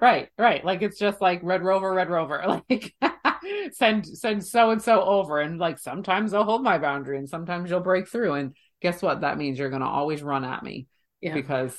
right 0.01 0.27
right 0.37 0.65
like 0.65 0.81
it's 0.81 0.99
just 0.99 1.21
like 1.21 1.39
red 1.43 1.63
rover 1.63 1.93
red 1.93 2.09
rover 2.09 2.61
like 2.69 2.93
send 3.71 4.05
send 4.05 4.45
so 4.45 4.71
and 4.71 4.81
so 4.81 5.01
over 5.01 5.39
and 5.39 5.59
like 5.59 5.79
sometimes 5.79 6.31
they'll 6.31 6.43
hold 6.43 6.61
my 6.61 6.77
boundary 6.77 7.17
and 7.17 7.29
sometimes 7.29 7.69
you'll 7.69 7.79
break 7.79 8.09
through 8.09 8.33
and 8.33 8.53
guess 8.83 9.01
what? 9.01 9.21
That 9.21 9.39
means 9.39 9.57
you're 9.57 9.69
going 9.69 9.81
to 9.81 9.87
always 9.87 10.21
run 10.21 10.43
at 10.43 10.61
me 10.61 10.87
yeah. 11.21 11.33
because 11.33 11.75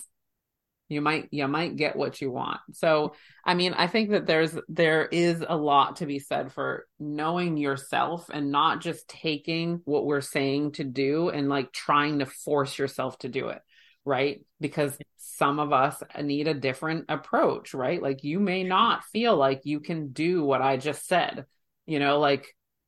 you 0.88 1.00
might 1.00 1.28
you 1.30 1.46
might 1.48 1.76
get 1.76 1.96
what 1.96 2.20
you 2.20 2.30
want. 2.30 2.60
So 2.72 3.14
i 3.44 3.54
mean 3.54 3.74
i 3.74 3.86
think 3.86 4.10
that 4.10 4.26
there's 4.26 4.56
there 4.68 5.06
is 5.06 5.44
a 5.46 5.56
lot 5.56 5.96
to 5.96 6.06
be 6.06 6.18
said 6.18 6.52
for 6.52 6.86
knowing 6.98 7.56
yourself 7.56 8.30
and 8.32 8.50
not 8.50 8.80
just 8.80 9.08
taking 9.08 9.80
what 9.84 10.06
we're 10.06 10.20
saying 10.20 10.72
to 10.72 10.84
do 10.84 11.28
and 11.28 11.48
like 11.48 11.72
trying 11.72 12.20
to 12.20 12.26
force 12.26 12.78
yourself 12.78 13.18
to 13.18 13.28
do 13.28 13.48
it 13.48 13.60
right? 14.06 14.44
Because 14.60 14.98
some 15.16 15.58
of 15.58 15.72
us 15.72 16.02
need 16.22 16.46
a 16.46 16.54
different 16.54 17.06
approach 17.08 17.72
right? 17.74 18.02
Like 18.02 18.22
you 18.22 18.38
may 18.38 18.62
not 18.64 19.04
feel 19.04 19.36
like 19.36 19.62
you 19.64 19.80
can 19.80 20.12
do 20.12 20.44
what 20.44 20.62
i 20.62 20.76
just 20.76 21.06
said 21.06 21.46
you 21.86 21.98
know 21.98 22.18
like 22.18 22.46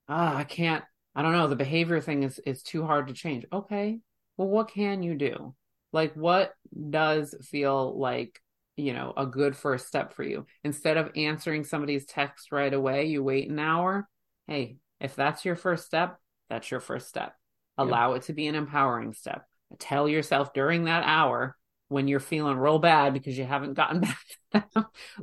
ah 0.08 0.34
oh, 0.34 0.36
i 0.38 0.44
can't 0.44 0.84
i 1.14 1.22
don't 1.22 1.32
know 1.32 1.48
the 1.48 1.56
behavior 1.56 2.00
thing 2.00 2.22
is 2.22 2.38
is 2.40 2.62
too 2.62 2.84
hard 2.84 3.08
to 3.08 3.14
change. 3.14 3.44
Okay 3.52 3.98
well 4.36 4.48
what 4.48 4.68
can 4.68 5.02
you 5.02 5.14
do 5.14 5.54
like, 5.96 6.12
what 6.12 6.52
does 6.90 7.34
feel 7.40 7.98
like, 7.98 8.38
you 8.76 8.92
know, 8.92 9.14
a 9.16 9.24
good 9.24 9.56
first 9.56 9.86
step 9.86 10.12
for 10.12 10.22
you? 10.22 10.44
Instead 10.62 10.98
of 10.98 11.10
answering 11.16 11.64
somebody's 11.64 12.04
text 12.04 12.52
right 12.52 12.72
away, 12.72 13.06
you 13.06 13.22
wait 13.22 13.48
an 13.48 13.58
hour. 13.58 14.06
Hey, 14.46 14.76
if 15.00 15.16
that's 15.16 15.46
your 15.46 15.56
first 15.56 15.86
step, 15.86 16.18
that's 16.50 16.70
your 16.70 16.80
first 16.80 17.08
step. 17.08 17.34
Allow 17.78 18.10
yeah. 18.10 18.16
it 18.16 18.22
to 18.24 18.34
be 18.34 18.46
an 18.46 18.54
empowering 18.54 19.14
step. 19.14 19.46
Tell 19.78 20.06
yourself 20.06 20.52
during 20.52 20.84
that 20.84 21.02
hour 21.04 21.56
when 21.88 22.08
you're 22.08 22.20
feeling 22.20 22.58
real 22.58 22.78
bad 22.78 23.14
because 23.14 23.38
you 23.38 23.44
haven't 23.44 23.72
gotten 23.72 24.00
back 24.52 24.68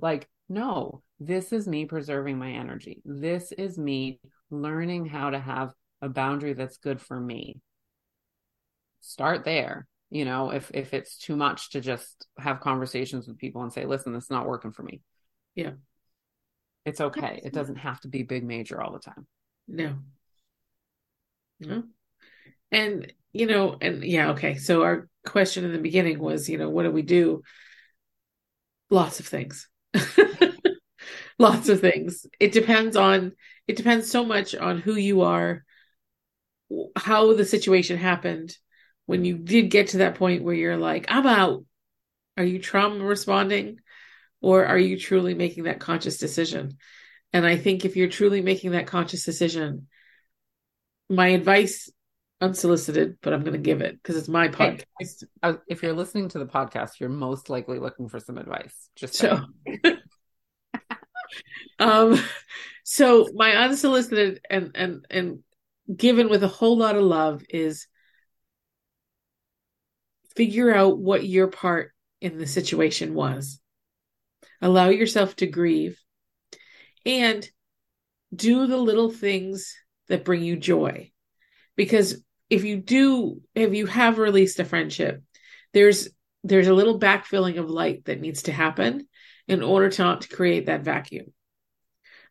like, 0.01 0.27
no, 0.49 1.03
this 1.19 1.53
is 1.53 1.67
me 1.67 1.85
preserving 1.85 2.39
my 2.39 2.49
energy. 2.49 3.03
This 3.05 3.51
is 3.51 3.77
me 3.77 4.19
learning 4.49 5.05
how 5.05 5.29
to 5.29 5.39
have 5.39 5.71
a 6.01 6.09
boundary 6.09 6.53
that's 6.53 6.77
good 6.77 6.99
for 6.99 7.19
me. 7.19 7.61
Start 9.01 9.45
there 9.45 9.85
you 10.13 10.25
know 10.25 10.51
if 10.51 10.69
if 10.75 10.93
it's 10.93 11.17
too 11.17 11.35
much 11.35 11.71
to 11.71 11.81
just 11.81 12.27
have 12.37 12.59
conversations 12.59 13.27
with 13.27 13.39
people 13.39 13.63
and 13.63 13.73
say 13.73 13.83
listen 13.85 14.13
this 14.13 14.25
is 14.25 14.29
not 14.29 14.45
working 14.45 14.71
for 14.71 14.83
me. 14.83 15.01
Yeah. 15.55 15.71
It's 16.85 17.01
okay. 17.01 17.41
It 17.43 17.51
doesn't 17.51 17.77
have 17.77 17.99
to 18.01 18.09
be 18.09 18.21
big 18.21 18.43
major 18.43 18.79
all 18.79 18.93
the 18.93 18.99
time. 18.99 19.25
No. 19.67 19.95
No. 21.59 21.83
And 22.71 23.11
you 23.31 23.47
know 23.47 23.75
and 23.81 24.03
yeah 24.03 24.31
okay. 24.31 24.57
So 24.57 24.83
our 24.83 25.09
question 25.25 25.65
in 25.65 25.71
the 25.71 25.79
beginning 25.79 26.19
was 26.19 26.47
you 26.47 26.59
know 26.59 26.69
what 26.69 26.83
do 26.83 26.91
we 26.91 27.01
do? 27.01 27.41
Lots 28.91 29.19
of 29.19 29.25
things. 29.25 29.67
Lots 31.39 31.69
of 31.69 31.81
things. 31.81 32.27
It 32.39 32.51
depends 32.51 32.95
on 32.95 33.31
it 33.67 33.77
depends 33.77 34.11
so 34.11 34.23
much 34.23 34.53
on 34.53 34.77
who 34.77 34.93
you 34.93 35.21
are 35.21 35.63
how 36.95 37.33
the 37.33 37.45
situation 37.45 37.97
happened 37.97 38.55
when 39.05 39.25
you 39.25 39.37
did 39.37 39.69
get 39.69 39.89
to 39.89 39.97
that 39.97 40.15
point 40.15 40.43
where 40.43 40.55
you're 40.55 40.77
like, 40.77 41.05
I'm 41.09 41.27
out. 41.27 41.65
Are 42.37 42.43
you 42.43 42.59
trauma 42.59 43.03
responding 43.03 43.79
or 44.41 44.65
are 44.65 44.77
you 44.77 44.97
truly 44.97 45.33
making 45.33 45.65
that 45.65 45.79
conscious 45.79 46.17
decision? 46.17 46.77
And 47.31 47.45
I 47.45 47.57
think 47.57 47.85
if 47.85 47.95
you're 47.95 48.09
truly 48.09 48.41
making 48.41 48.71
that 48.71 48.87
conscious 48.87 49.23
decision, 49.23 49.87
my 51.09 51.27
advice 51.29 51.89
unsolicited, 52.41 53.17
but 53.21 53.33
I'm 53.33 53.41
going 53.41 53.53
to 53.53 53.59
give 53.59 53.81
it 53.81 53.95
because 53.95 54.17
it's 54.17 54.27
my 54.27 54.47
podcast. 54.49 55.23
Hey, 55.41 55.53
if 55.67 55.81
you're 55.81 55.93
listening 55.93 56.29
to 56.29 56.39
the 56.39 56.45
podcast, 56.45 56.99
you're 56.99 57.09
most 57.09 57.49
likely 57.49 57.79
looking 57.79 58.09
for 58.09 58.19
some 58.19 58.37
advice. 58.37 58.89
Just 58.95 59.15
so. 59.15 59.39
um, 61.79 62.19
so 62.83 63.27
my 63.33 63.51
unsolicited 63.51 64.41
and 64.49 64.71
and 64.75 65.05
and 65.09 65.39
given 65.95 66.29
with 66.29 66.43
a 66.43 66.47
whole 66.47 66.77
lot 66.77 66.95
of 66.95 67.03
love 67.03 67.43
is 67.49 67.87
figure 70.35 70.73
out 70.73 70.97
what 70.97 71.25
your 71.25 71.47
part 71.47 71.91
in 72.21 72.37
the 72.37 72.47
situation 72.47 73.13
was. 73.13 73.59
Allow 74.61 74.89
yourself 74.89 75.35
to 75.37 75.47
grieve 75.47 75.99
and 77.05 77.47
do 78.33 78.67
the 78.67 78.77
little 78.77 79.11
things 79.11 79.75
that 80.07 80.25
bring 80.25 80.41
you 80.41 80.55
joy. 80.55 81.11
Because 81.75 82.23
if 82.49 82.63
you 82.63 82.77
do, 82.77 83.41
if 83.55 83.73
you 83.73 83.87
have 83.87 84.17
released 84.17 84.59
a 84.59 84.65
friendship, 84.65 85.21
there's 85.73 86.09
there's 86.43 86.67
a 86.67 86.73
little 86.73 86.99
backfilling 86.99 87.57
of 87.57 87.69
light 87.69 88.05
that 88.05 88.19
needs 88.19 88.43
to 88.43 88.51
happen 88.51 89.07
in 89.47 89.63
order 89.63 89.89
to 89.89 90.01
not 90.01 90.21
to 90.21 90.29
create 90.29 90.65
that 90.65 90.83
vacuum. 90.83 91.27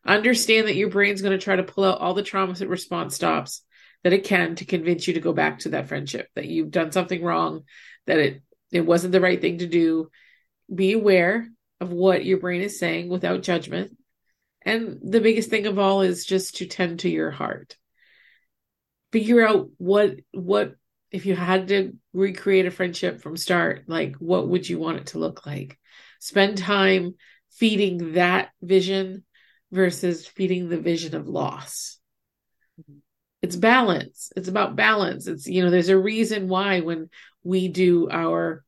Understand 0.05 0.67
that 0.67 0.75
your 0.75 0.89
brain's 0.89 1.21
going 1.21 1.37
to 1.37 1.43
try 1.43 1.55
to 1.55 1.63
pull 1.63 1.83
out 1.83 1.99
all 1.99 2.13
the 2.13 2.23
traumas 2.23 2.59
that 2.59 2.67
response 2.67 3.15
stops 3.15 3.63
that 4.03 4.13
it 4.13 4.25
can 4.25 4.55
to 4.55 4.65
convince 4.65 5.07
you 5.07 5.13
to 5.13 5.19
go 5.19 5.33
back 5.33 5.59
to 5.59 5.69
that 5.69 5.87
friendship, 5.87 6.27
that 6.35 6.45
you've 6.45 6.71
done 6.71 6.91
something 6.91 7.23
wrong, 7.23 7.63
that 8.07 8.19
it 8.19 8.41
it 8.71 8.85
wasn't 8.85 9.11
the 9.11 9.21
right 9.21 9.39
thing 9.39 9.59
to 9.59 9.67
do. 9.67 10.09
Be 10.73 10.93
aware 10.93 11.47
of 11.79 11.91
what 11.91 12.25
your 12.25 12.39
brain 12.39 12.61
is 12.61 12.79
saying 12.79 13.09
without 13.09 13.43
judgment. 13.43 13.97
And 14.63 14.99
the 15.03 15.21
biggest 15.21 15.49
thing 15.49 15.67
of 15.67 15.77
all 15.77 16.01
is 16.01 16.25
just 16.25 16.57
to 16.57 16.65
tend 16.65 17.01
to 17.01 17.09
your 17.09 17.31
heart. 17.31 17.77
Figure 19.11 19.45
out 19.45 19.69
what 19.77 20.15
what 20.31 20.75
if 21.11 21.27
you 21.27 21.35
had 21.35 21.67
to 21.67 21.93
recreate 22.13 22.65
a 22.65 22.71
friendship 22.71 23.21
from 23.21 23.37
start, 23.37 23.83
like 23.87 24.15
what 24.15 24.47
would 24.47 24.67
you 24.67 24.79
want 24.79 24.97
it 24.97 25.07
to 25.07 25.19
look 25.19 25.45
like? 25.45 25.77
Spend 26.19 26.57
time 26.57 27.13
feeding 27.51 28.13
that 28.13 28.49
vision 28.61 29.23
versus 29.71 30.25
feeding 30.25 30.69
the 30.69 30.79
vision 30.79 31.15
of 31.15 31.27
loss. 31.27 31.99
It's 33.43 33.57
balance. 33.57 34.31
It's 34.37 34.47
about 34.47 34.77
balance. 34.77 35.27
It's 35.27 35.45
you 35.47 35.63
know 35.63 35.69
there's 35.69 35.89
a 35.89 35.97
reason 35.97 36.47
why 36.47 36.79
when 36.79 37.09
we 37.43 37.67
do 37.67 38.09
our 38.09 38.63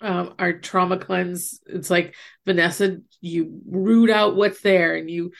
um, 0.00 0.34
our 0.38 0.54
trauma 0.54 0.96
cleanse 0.96 1.60
it's 1.66 1.90
like 1.90 2.14
vanessa 2.46 2.96
you 3.20 3.60
root 3.68 4.08
out 4.08 4.34
what's 4.34 4.62
there 4.62 4.96
and 4.96 5.10
you 5.10 5.32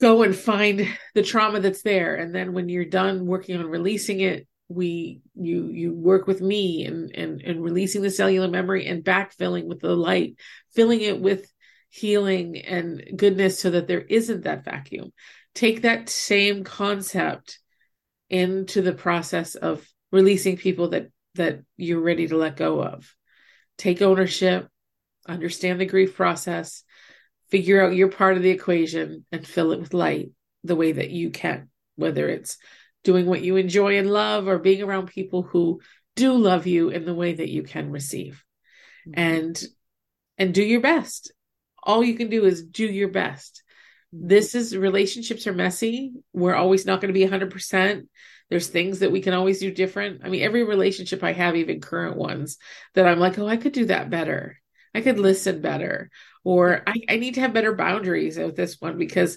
go 0.00 0.24
and 0.24 0.34
find 0.34 0.88
the 1.14 1.22
trauma 1.22 1.60
that's 1.60 1.82
there. 1.82 2.16
And 2.16 2.34
then 2.34 2.52
when 2.52 2.68
you're 2.68 2.84
done 2.84 3.26
working 3.26 3.56
on 3.56 3.66
releasing 3.66 4.20
it 4.20 4.46
we 4.68 5.20
you 5.36 5.68
you 5.68 5.94
work 5.94 6.26
with 6.26 6.40
me 6.40 6.84
and 6.84 7.14
and 7.14 7.40
and 7.42 7.62
releasing 7.62 8.02
the 8.02 8.10
cellular 8.10 8.48
memory 8.48 8.86
and 8.86 9.04
backfilling 9.04 9.66
with 9.66 9.78
the 9.78 9.94
light 9.94 10.34
filling 10.74 11.00
it 11.00 11.20
with 11.20 11.48
healing 11.88 12.58
and 12.58 13.04
goodness 13.16 13.60
so 13.60 13.70
that 13.70 13.86
there 13.86 14.00
isn't 14.00 14.42
that 14.42 14.64
vacuum 14.64 15.12
take 15.56 15.82
that 15.82 16.08
same 16.08 16.62
concept 16.62 17.58
into 18.30 18.82
the 18.82 18.92
process 18.92 19.56
of 19.56 19.84
releasing 20.12 20.56
people 20.56 20.90
that 20.90 21.10
that 21.34 21.62
you're 21.76 22.00
ready 22.00 22.28
to 22.28 22.36
let 22.36 22.56
go 22.56 22.82
of. 22.82 23.12
Take 23.76 24.00
ownership 24.00 24.68
understand 25.28 25.80
the 25.80 25.86
grief 25.86 26.14
process 26.14 26.84
figure 27.50 27.84
out 27.84 27.96
your 27.96 28.08
part 28.08 28.36
of 28.36 28.44
the 28.44 28.50
equation 28.50 29.24
and 29.32 29.44
fill 29.44 29.72
it 29.72 29.80
with 29.80 29.92
light 29.92 30.30
the 30.62 30.76
way 30.76 30.92
that 30.92 31.10
you 31.10 31.30
can 31.30 31.68
whether 31.96 32.28
it's 32.28 32.58
doing 33.02 33.26
what 33.26 33.42
you 33.42 33.56
enjoy 33.56 33.98
and 33.98 34.10
love 34.10 34.48
or 34.48 34.58
being 34.58 34.82
around 34.82 35.06
people 35.06 35.42
who 35.42 35.80
do 36.16 36.32
love 36.32 36.66
you 36.66 36.90
in 36.90 37.04
the 37.04 37.14
way 37.14 37.34
that 37.34 37.48
you 37.48 37.62
can 37.62 37.90
receive. 37.90 38.44
Mm-hmm. 39.06 39.20
and 39.20 39.62
and 40.38 40.52
do 40.52 40.62
your 40.62 40.80
best. 40.80 41.32
All 41.82 42.02
you 42.02 42.14
can 42.14 42.28
do 42.28 42.44
is 42.44 42.64
do 42.64 42.84
your 42.84 43.08
best 43.08 43.62
this 44.18 44.54
is 44.54 44.76
relationships 44.76 45.46
are 45.46 45.52
messy. 45.52 46.12
We're 46.32 46.54
always 46.54 46.86
not 46.86 47.00
going 47.00 47.12
to 47.12 47.18
be 47.18 47.26
100%. 47.26 48.08
There's 48.48 48.68
things 48.68 49.00
that 49.00 49.12
we 49.12 49.20
can 49.20 49.34
always 49.34 49.60
do 49.60 49.72
different. 49.72 50.22
I 50.24 50.28
mean, 50.28 50.42
every 50.42 50.64
relationship 50.64 51.22
I 51.22 51.32
have, 51.32 51.56
even 51.56 51.80
current 51.80 52.16
ones, 52.16 52.58
that 52.94 53.06
I'm 53.06 53.18
like, 53.18 53.38
oh, 53.38 53.46
I 53.46 53.56
could 53.56 53.72
do 53.72 53.86
that 53.86 54.10
better. 54.10 54.60
I 54.94 55.00
could 55.00 55.18
listen 55.18 55.60
better. 55.60 56.10
Or 56.44 56.82
I, 56.86 56.94
I 57.08 57.16
need 57.16 57.34
to 57.34 57.40
have 57.40 57.52
better 57.52 57.74
boundaries 57.74 58.38
with 58.38 58.56
this 58.56 58.80
one 58.80 58.98
because 58.98 59.36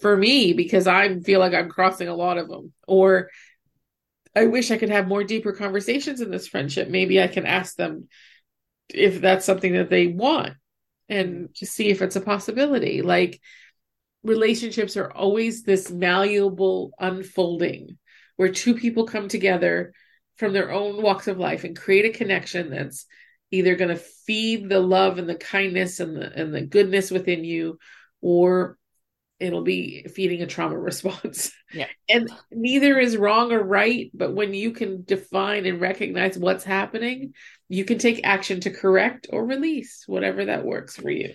for 0.00 0.16
me, 0.16 0.52
because 0.52 0.86
I 0.86 1.18
feel 1.20 1.40
like 1.40 1.54
I'm 1.54 1.70
crossing 1.70 2.08
a 2.08 2.14
lot 2.14 2.38
of 2.38 2.48
them. 2.48 2.72
Or 2.86 3.30
I 4.36 4.46
wish 4.46 4.70
I 4.70 4.78
could 4.78 4.90
have 4.90 5.08
more 5.08 5.24
deeper 5.24 5.52
conversations 5.52 6.20
in 6.20 6.30
this 6.30 6.48
friendship. 6.48 6.88
Maybe 6.88 7.20
I 7.20 7.26
can 7.26 7.46
ask 7.46 7.76
them 7.76 8.08
if 8.88 9.20
that's 9.20 9.44
something 9.44 9.74
that 9.74 9.90
they 9.90 10.06
want 10.06 10.54
and 11.08 11.54
to 11.56 11.66
see 11.66 11.88
if 11.88 12.00
it's 12.00 12.16
a 12.16 12.20
possibility. 12.20 13.02
Like, 13.02 13.40
relationships 14.22 14.96
are 14.96 15.10
always 15.10 15.62
this 15.62 15.90
malleable 15.90 16.92
unfolding 16.98 17.98
where 18.36 18.50
two 18.50 18.74
people 18.74 19.06
come 19.06 19.28
together 19.28 19.92
from 20.36 20.52
their 20.52 20.72
own 20.72 21.02
walks 21.02 21.28
of 21.28 21.38
life 21.38 21.64
and 21.64 21.76
create 21.76 22.04
a 22.04 22.18
connection 22.18 22.70
that's 22.70 23.06
either 23.50 23.76
going 23.76 23.90
to 23.90 23.96
feed 23.96 24.68
the 24.68 24.80
love 24.80 25.18
and 25.18 25.28
the 25.28 25.34
kindness 25.34 26.00
and 26.00 26.16
the 26.16 26.32
and 26.32 26.54
the 26.54 26.62
goodness 26.62 27.10
within 27.10 27.44
you 27.44 27.78
or 28.20 28.78
it'll 29.42 29.62
be 29.62 30.04
feeding 30.04 30.40
a 30.40 30.46
trauma 30.46 30.78
response. 30.78 31.52
Yeah. 31.72 31.88
And 32.08 32.30
neither 32.50 32.98
is 32.98 33.16
wrong 33.16 33.52
or 33.52 33.62
right, 33.62 34.10
but 34.14 34.34
when 34.34 34.54
you 34.54 34.70
can 34.70 35.04
define 35.04 35.66
and 35.66 35.80
recognize 35.80 36.38
what's 36.38 36.64
happening, 36.64 37.34
you 37.68 37.84
can 37.84 37.98
take 37.98 38.20
action 38.24 38.60
to 38.60 38.70
correct 38.70 39.26
or 39.30 39.44
release 39.44 40.04
whatever 40.06 40.44
that 40.44 40.64
works 40.64 40.96
for 40.96 41.10
you. 41.10 41.34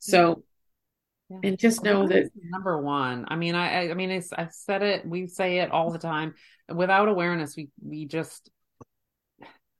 So 0.00 0.42
yeah. 1.28 1.38
and 1.42 1.58
just 1.58 1.82
know 1.82 2.06
that 2.06 2.30
number 2.34 2.80
one 2.80 3.24
i 3.28 3.36
mean 3.36 3.54
i 3.54 3.90
i 3.90 3.94
mean 3.94 4.10
it's 4.10 4.32
i've 4.32 4.52
said 4.52 4.82
it 4.82 5.06
we 5.06 5.26
say 5.26 5.58
it 5.58 5.70
all 5.70 5.90
the 5.90 5.98
time 5.98 6.34
without 6.74 7.08
awareness 7.08 7.56
we 7.56 7.68
we 7.82 8.06
just 8.06 8.50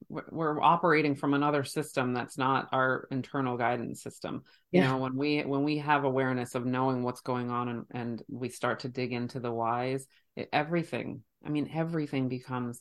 we're 0.09 0.62
operating 0.62 1.16
from 1.16 1.34
another 1.34 1.64
system 1.64 2.14
that's 2.14 2.38
not 2.38 2.68
our 2.72 3.09
internal 3.11 3.57
guidance 3.57 4.03
system 4.03 4.42
yeah. 4.70 4.82
you 4.82 4.88
know 4.88 4.99
when 4.99 5.16
we 5.16 5.42
when 5.42 5.64
we 5.64 5.78
have 5.78 6.05
awareness 6.05 6.55
of 6.55 6.64
knowing 6.64 7.03
what's 7.03 7.22
going 7.22 7.51
on 7.51 7.68
and, 7.68 7.84
and 7.90 8.22
we 8.28 8.49
start 8.49 8.80
to 8.80 8.88
dig 8.88 9.12
into 9.12 9.40
the 9.40 9.51
whys 9.51 10.07
it, 10.36 10.49
everything 10.53 11.22
i 11.44 11.49
mean 11.49 11.68
everything 11.74 12.28
becomes 12.28 12.80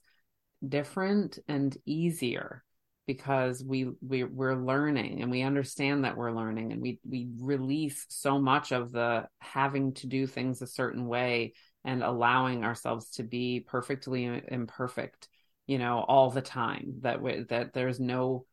different 0.67 1.39
and 1.47 1.75
easier 1.85 2.63
because 3.07 3.63
we, 3.63 3.91
we 4.01 4.23
we're 4.23 4.55
learning 4.55 5.21
and 5.21 5.29
we 5.29 5.43
understand 5.43 6.03
that 6.03 6.17
we're 6.17 6.31
learning 6.31 6.71
and 6.71 6.81
we 6.81 6.99
we 7.07 7.29
release 7.39 8.05
so 8.09 8.39
much 8.39 8.71
of 8.71 8.91
the 8.91 9.25
having 9.39 9.93
to 9.93 10.07
do 10.07 10.25
things 10.25 10.61
a 10.61 10.67
certain 10.67 11.07
way 11.07 11.53
and 11.83 12.03
allowing 12.03 12.63
ourselves 12.63 13.11
to 13.11 13.23
be 13.23 13.63
perfectly 13.67 14.41
imperfect 14.47 15.27
you 15.67 15.77
know 15.77 16.03
all 16.07 16.29
the 16.29 16.41
time 16.41 16.95
that 17.01 17.21
we, 17.21 17.43
that 17.43 17.73
there's 17.73 17.99
no 17.99 18.45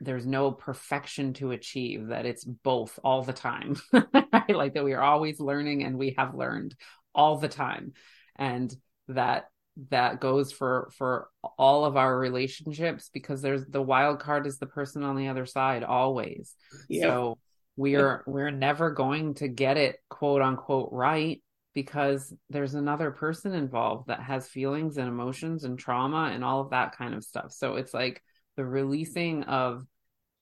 there's 0.00 0.26
no 0.26 0.50
perfection 0.50 1.32
to 1.34 1.52
achieve 1.52 2.08
that 2.08 2.26
it's 2.26 2.44
both 2.44 2.98
all 3.04 3.22
the 3.22 3.32
time 3.32 3.76
right? 3.92 4.56
like 4.56 4.74
that 4.74 4.84
we 4.84 4.94
are 4.94 5.02
always 5.02 5.38
learning 5.38 5.84
and 5.84 5.96
we 5.96 6.14
have 6.18 6.34
learned 6.34 6.74
all 7.14 7.36
the 7.38 7.48
time 7.48 7.92
and 8.36 8.74
that 9.08 9.44
that 9.90 10.20
goes 10.20 10.52
for 10.52 10.90
for 10.96 11.28
all 11.58 11.84
of 11.84 11.96
our 11.96 12.18
relationships 12.18 13.10
because 13.12 13.40
there's 13.40 13.64
the 13.66 13.82
wild 13.82 14.20
card 14.20 14.46
is 14.46 14.58
the 14.58 14.66
person 14.66 15.02
on 15.02 15.16
the 15.16 15.28
other 15.28 15.46
side 15.46 15.82
always. 15.82 16.54
Yep. 16.88 17.02
so 17.02 17.38
we're 17.76 18.22
we're 18.26 18.50
never 18.50 18.90
going 18.90 19.34
to 19.34 19.48
get 19.48 19.76
it 19.78 19.96
quote 20.10 20.42
unquote 20.42 20.90
right 20.92 21.42
because 21.74 22.34
there's 22.50 22.74
another 22.74 23.10
person 23.10 23.54
involved 23.54 24.08
that 24.08 24.20
has 24.20 24.46
feelings 24.46 24.98
and 24.98 25.08
emotions 25.08 25.64
and 25.64 25.78
trauma 25.78 26.30
and 26.32 26.44
all 26.44 26.60
of 26.60 26.70
that 26.70 26.96
kind 26.96 27.14
of 27.14 27.24
stuff. 27.24 27.50
So 27.50 27.76
it's 27.76 27.94
like 27.94 28.22
the 28.56 28.64
releasing 28.64 29.44
of 29.44 29.86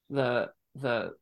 the 0.09 0.49
the 0.75 1.13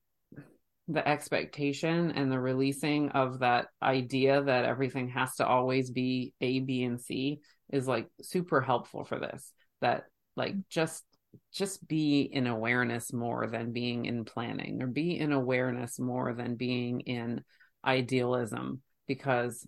the 0.90 1.06
expectation 1.06 2.12
and 2.12 2.32
the 2.32 2.40
releasing 2.40 3.10
of 3.10 3.40
that 3.40 3.66
idea 3.82 4.42
that 4.42 4.64
everything 4.64 5.08
has 5.10 5.34
to 5.36 5.46
always 5.46 5.90
be 5.90 6.32
a 6.40 6.60
b 6.60 6.82
and 6.84 6.98
c 6.98 7.40
is 7.70 7.86
like 7.86 8.08
super 8.22 8.60
helpful 8.60 9.04
for 9.04 9.18
this 9.18 9.52
that 9.80 10.04
like 10.36 10.54
just 10.68 11.04
just 11.52 11.86
be 11.86 12.22
in 12.22 12.46
awareness 12.46 13.12
more 13.12 13.46
than 13.46 13.72
being 13.72 14.06
in 14.06 14.24
planning 14.24 14.82
or 14.82 14.86
be 14.86 15.18
in 15.18 15.32
awareness 15.32 15.98
more 15.98 16.32
than 16.32 16.54
being 16.54 17.00
in 17.00 17.42
idealism 17.84 18.80
because 19.06 19.66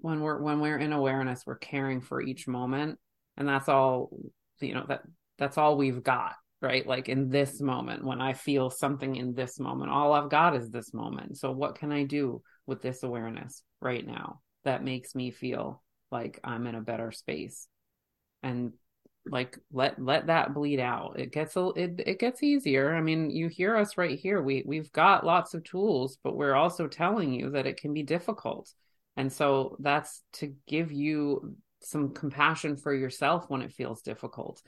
when 0.00 0.20
we're 0.20 0.40
when 0.40 0.60
we're 0.60 0.78
in 0.78 0.92
awareness 0.92 1.44
we're 1.46 1.56
caring 1.56 2.00
for 2.00 2.20
each 2.20 2.46
moment 2.46 2.98
and 3.36 3.48
that's 3.48 3.68
all 3.68 4.10
you 4.60 4.74
know 4.74 4.84
that 4.86 5.02
that's 5.38 5.58
all 5.58 5.76
we've 5.76 6.02
got 6.02 6.34
right? 6.64 6.86
Like 6.86 7.10
in 7.10 7.28
this 7.28 7.60
moment 7.60 8.04
when 8.04 8.22
i 8.22 8.32
feel 8.32 8.70
something 8.70 9.16
in 9.16 9.34
this 9.34 9.60
moment 9.60 9.90
all 9.90 10.14
i've 10.14 10.30
got 10.30 10.56
is 10.56 10.70
this 10.70 10.94
moment. 10.94 11.36
So 11.36 11.52
what 11.52 11.74
can 11.74 11.92
i 11.92 12.04
do 12.04 12.42
with 12.66 12.80
this 12.80 13.02
awareness 13.02 13.62
right 13.80 14.06
now 14.06 14.40
that 14.64 14.82
makes 14.82 15.14
me 15.14 15.30
feel 15.30 15.82
like 16.14 16.40
i'm 16.42 16.66
in 16.66 16.74
a 16.74 16.80
better 16.80 17.12
space. 17.12 17.68
And 18.42 18.72
like 19.26 19.58
let 19.72 20.00
let 20.00 20.26
that 20.28 20.54
bleed 20.54 20.80
out. 20.80 21.18
It 21.18 21.32
gets 21.32 21.56
a 21.56 21.68
it, 21.76 22.00
it 22.06 22.18
gets 22.18 22.42
easier. 22.42 22.94
I 22.94 23.00
mean 23.00 23.30
you 23.30 23.48
hear 23.48 23.76
us 23.76 23.98
right 23.98 24.18
here. 24.18 24.40
We 24.40 24.64
we've 24.66 24.92
got 24.92 25.26
lots 25.26 25.54
of 25.54 25.64
tools 25.64 26.18
but 26.24 26.36
we're 26.36 26.54
also 26.54 26.88
telling 26.88 27.32
you 27.32 27.50
that 27.50 27.66
it 27.66 27.78
can 27.78 27.92
be 27.92 28.02
difficult. 28.02 28.72
And 29.16 29.32
so 29.32 29.76
that's 29.80 30.22
to 30.34 30.54
give 30.66 30.90
you 30.90 31.56
some 31.80 32.14
compassion 32.14 32.76
for 32.76 32.94
yourself 32.94 33.44
when 33.48 33.62
it 33.62 33.72
feels 33.72 34.02
difficult 34.02 34.62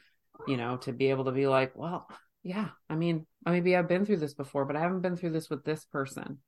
you 0.47 0.57
know 0.57 0.77
to 0.77 0.93
be 0.93 1.11
able 1.11 1.25
to 1.25 1.33
be 1.33 1.47
like 1.47 1.73
well 1.75 2.07
yeah 2.43 2.69
i 2.91 2.95
mean 2.95 3.27
maybe 3.45 3.75
i've 3.75 3.89
been 3.89 4.05
through 4.05 4.19
this 4.19 4.35
before 4.35 4.65
but 4.65 4.77
i 4.77 4.81
haven't 4.81 5.01
been 5.01 5.17
through 5.17 5.31
this 5.31 5.49
with 5.49 5.65
this 5.65 5.85
person 5.87 6.39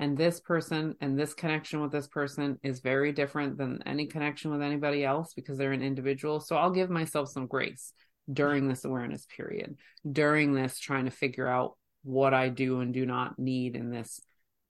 and 0.00 0.16
this 0.16 0.40
person 0.40 0.96
and 1.00 1.16
this 1.16 1.34
connection 1.34 1.80
with 1.80 1.92
this 1.92 2.08
person 2.08 2.58
is 2.64 2.80
very 2.80 3.12
different 3.12 3.58
than 3.58 3.82
any 3.86 4.06
connection 4.06 4.50
with 4.50 4.62
anybody 4.62 5.04
else 5.04 5.34
because 5.34 5.58
they're 5.58 5.72
an 5.72 5.82
individual. 5.82 6.40
So 6.40 6.56
i'll 6.56 6.70
give 6.70 6.90
myself 6.90 7.28
some 7.28 7.46
grace 7.46 7.92
during 8.32 8.68
this 8.68 8.84
awareness 8.84 9.26
period 9.36 9.76
during 10.10 10.52
this 10.52 10.78
trying 10.78 11.04
to 11.04 11.10
figure 11.10 11.46
out 11.46 11.76
what 12.02 12.34
i 12.34 12.48
do 12.48 12.80
and 12.80 12.94
do 12.94 13.04
not 13.04 13.38
need 13.38 13.76
in 13.76 13.90
this 13.90 14.20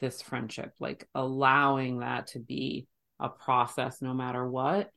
this 0.01 0.23
friendship 0.23 0.73
like 0.81 1.07
allowing 1.15 1.99
that 1.99 2.29
to 2.29 2.39
be 2.39 2.87
a 3.19 3.29
process 3.29 4.01
no 4.01 4.15
matter 4.15 4.49
what 4.49 4.91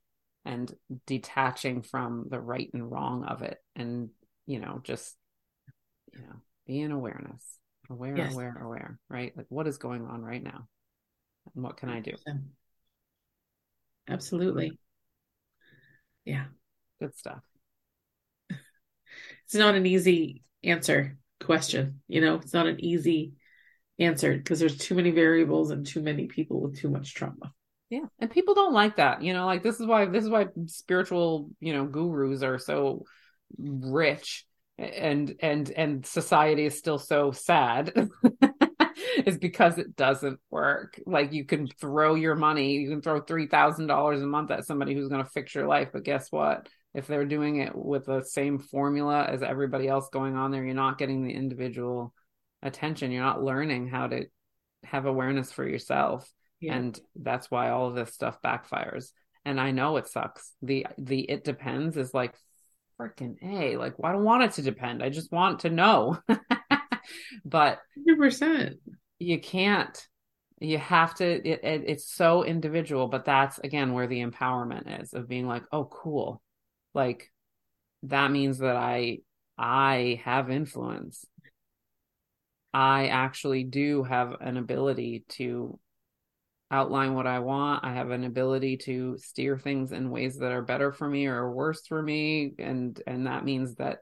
and 0.46 0.74
detaching 1.06 1.82
from 1.82 2.26
the 2.30 2.40
right 2.40 2.70
and 2.74 2.90
wrong 2.90 3.26
of 3.26 3.42
it 3.42 3.58
and 3.76 4.10
you 4.46 4.60
know 4.60 4.80
just 4.84 5.16
you 6.14 6.20
know 6.20 6.42
be 6.66 6.80
in 6.80 6.92
awareness 6.92 7.60
aware 7.90 8.18
yes. 8.18 8.34
aware 8.34 8.58
aware 8.62 9.00
right? 9.10 9.36
Like 9.36 9.48
what 9.50 9.68
is 9.68 9.78
going 9.78 10.06
on 10.06 10.22
right 10.22 10.44
now? 10.44 10.68
And 11.54 11.64
what 11.64 11.78
can 11.78 11.90
i 11.90 12.00
do? 12.00 12.14
Absolutely. 14.08 14.78
Yeah. 16.26 16.46
Good 17.00 17.18
stuff. 17.18 17.42
It's 19.46 19.56
not 19.56 19.76
an 19.76 19.86
easy 19.86 20.44
answer 20.64 21.18
question 21.42 22.02
you 22.08 22.22
know? 22.22 22.36
It's 22.36 22.54
not 22.54 22.68
an 22.68 22.84
easy 22.84 23.34
answer 24.00 24.36
because 24.36 24.60
there's 24.60 24.78
too 24.78 24.96
many 24.96 25.12
variables 25.12 25.72
and 25.72 25.86
too 25.86 26.02
many 26.02 26.28
people 26.28 26.62
with 26.62 26.80
too 26.80 26.90
much 26.90 27.14
trauma. 27.14 27.54
Yeah. 27.90 28.06
And 28.20 28.32
people 28.32 28.56
don't 28.56 28.74
like 28.74 28.96
that 28.96 29.22
you 29.22 29.34
know? 29.34 29.46
Like 29.46 29.64
this 29.64 29.80
is 29.80 29.86
why 29.86 30.06
this 30.06 30.24
is 30.24 30.30
why 30.30 30.48
spiritual 30.66 31.50
you 31.60 31.74
know 31.74 31.86
gurus 31.86 32.44
are 32.44 32.58
so 32.58 33.04
rich 33.58 34.46
and 34.84 35.36
and 35.40 35.70
and 35.72 36.06
society 36.06 36.66
is 36.66 36.78
still 36.78 37.00
so 37.00 37.32
sad 37.32 37.94
is 39.26 39.38
because 39.38 39.78
it 39.78 39.96
doesn't 39.96 40.40
work. 40.50 41.00
Like 41.06 41.34
you 41.34 41.46
can 41.46 41.68
throw 41.68 42.16
your 42.16 42.36
money 42.36 42.74
you 42.74 42.90
can 42.90 43.02
throw 43.02 43.22
$3000 43.22 44.24
a 44.24 44.26
month 44.26 44.52
at 44.52 44.66
somebody 44.66 44.94
who's 44.94 45.10
going 45.10 45.24
to 45.24 45.30
fix 45.30 45.56
your 45.56 45.68
life 45.68 45.90
but 45.94 46.04
guess 46.04 46.32
what? 46.32 46.68
If 46.94 47.08
they're 47.08 47.26
doing 47.26 47.58
it 47.58 47.76
with 47.76 48.06
the 48.06 48.24
same 48.24 48.60
formula 48.60 49.26
as 49.26 49.42
everybody 49.42 49.88
else 49.88 50.10
going 50.12 50.36
on 50.36 50.52
there 50.52 50.64
you're 50.64 50.76
not 50.76 50.98
getting 50.98 51.24
the 51.24 51.34
individual 51.34 52.14
attention. 52.62 53.12
You're 53.12 53.24
not 53.24 53.44
learning 53.44 53.88
how 53.88 54.08
to 54.08 54.26
have 54.84 55.06
awareness 55.06 55.52
for 55.52 55.68
yourself. 55.68 56.30
Yeah. 56.60 56.76
and 56.76 57.00
that's 57.14 57.52
why 57.52 57.72
all 57.72 57.88
of 57.88 57.96
this 57.96 58.14
stuff 58.14 58.42
backfires. 58.42 59.12
And 59.44 59.60
i 59.60 59.72
know 59.72 59.98
it 59.98 60.08
sucks. 60.08 60.54
The 60.62 60.88
the 60.98 61.20
it 61.20 61.44
depends 61.44 61.98
is 61.98 62.14
like 62.14 62.34
freaking 63.00 63.36
a. 63.44 63.78
Like 63.78 63.98
well, 63.98 64.10
i 64.10 64.14
don't 64.14 64.24
want 64.24 64.44
it 64.44 64.52
to 64.54 64.62
depend. 64.62 65.04
I 65.04 65.10
just 65.10 65.32
want 65.32 65.60
to 65.62 65.70
know. 65.70 66.20
But 67.46 67.80
100% 68.08 68.76
you 69.20 69.39
can't 69.39 70.08
you 70.60 70.78
have 70.78 71.14
to 71.16 71.26
it, 71.26 71.60
it, 71.64 71.84
it's 71.88 72.10
so 72.14 72.44
individual 72.44 73.08
but 73.08 73.26
that's 73.26 73.60
again 73.60 73.91
where 73.94 74.08
the 74.08 74.24
empowerment 74.24 75.02
is 75.02 75.14
of 75.14 75.28
being 75.28 75.48
like 75.48 75.64
oh 75.72 75.86
cool. 75.86 76.41
Like 76.94 77.32
that 78.04 78.32
means 78.32 78.60
that 78.60 78.76
i 78.76 79.20
i 79.58 80.22
have 80.24 80.50
influence. 80.50 81.26
I 82.74 83.08
actually 83.08 83.66
do 83.66 84.04
have 84.04 84.36
an 84.41 84.58
ability 84.58 85.26
to 85.30 85.80
outline 86.74 87.13
what 87.13 87.28
I 87.28 87.39
want. 87.39 87.86
I 87.86 87.93
have 87.93 88.09
an 88.09 88.24
ability 88.24 88.78
to 88.78 89.17
steer 89.19 89.59
things 89.59 89.91
in 89.91 90.09
ways 90.09 90.39
that 90.39 90.51
are 90.51 90.63
better 90.63 90.91
for 90.91 91.07
me 91.07 91.28
or 91.28 91.51
worse 91.51 91.86
for 91.86 92.01
me 92.01 92.55
and 92.57 92.99
and 93.05 93.28
that 93.28 93.45
means 93.45 93.76
that 93.76 93.99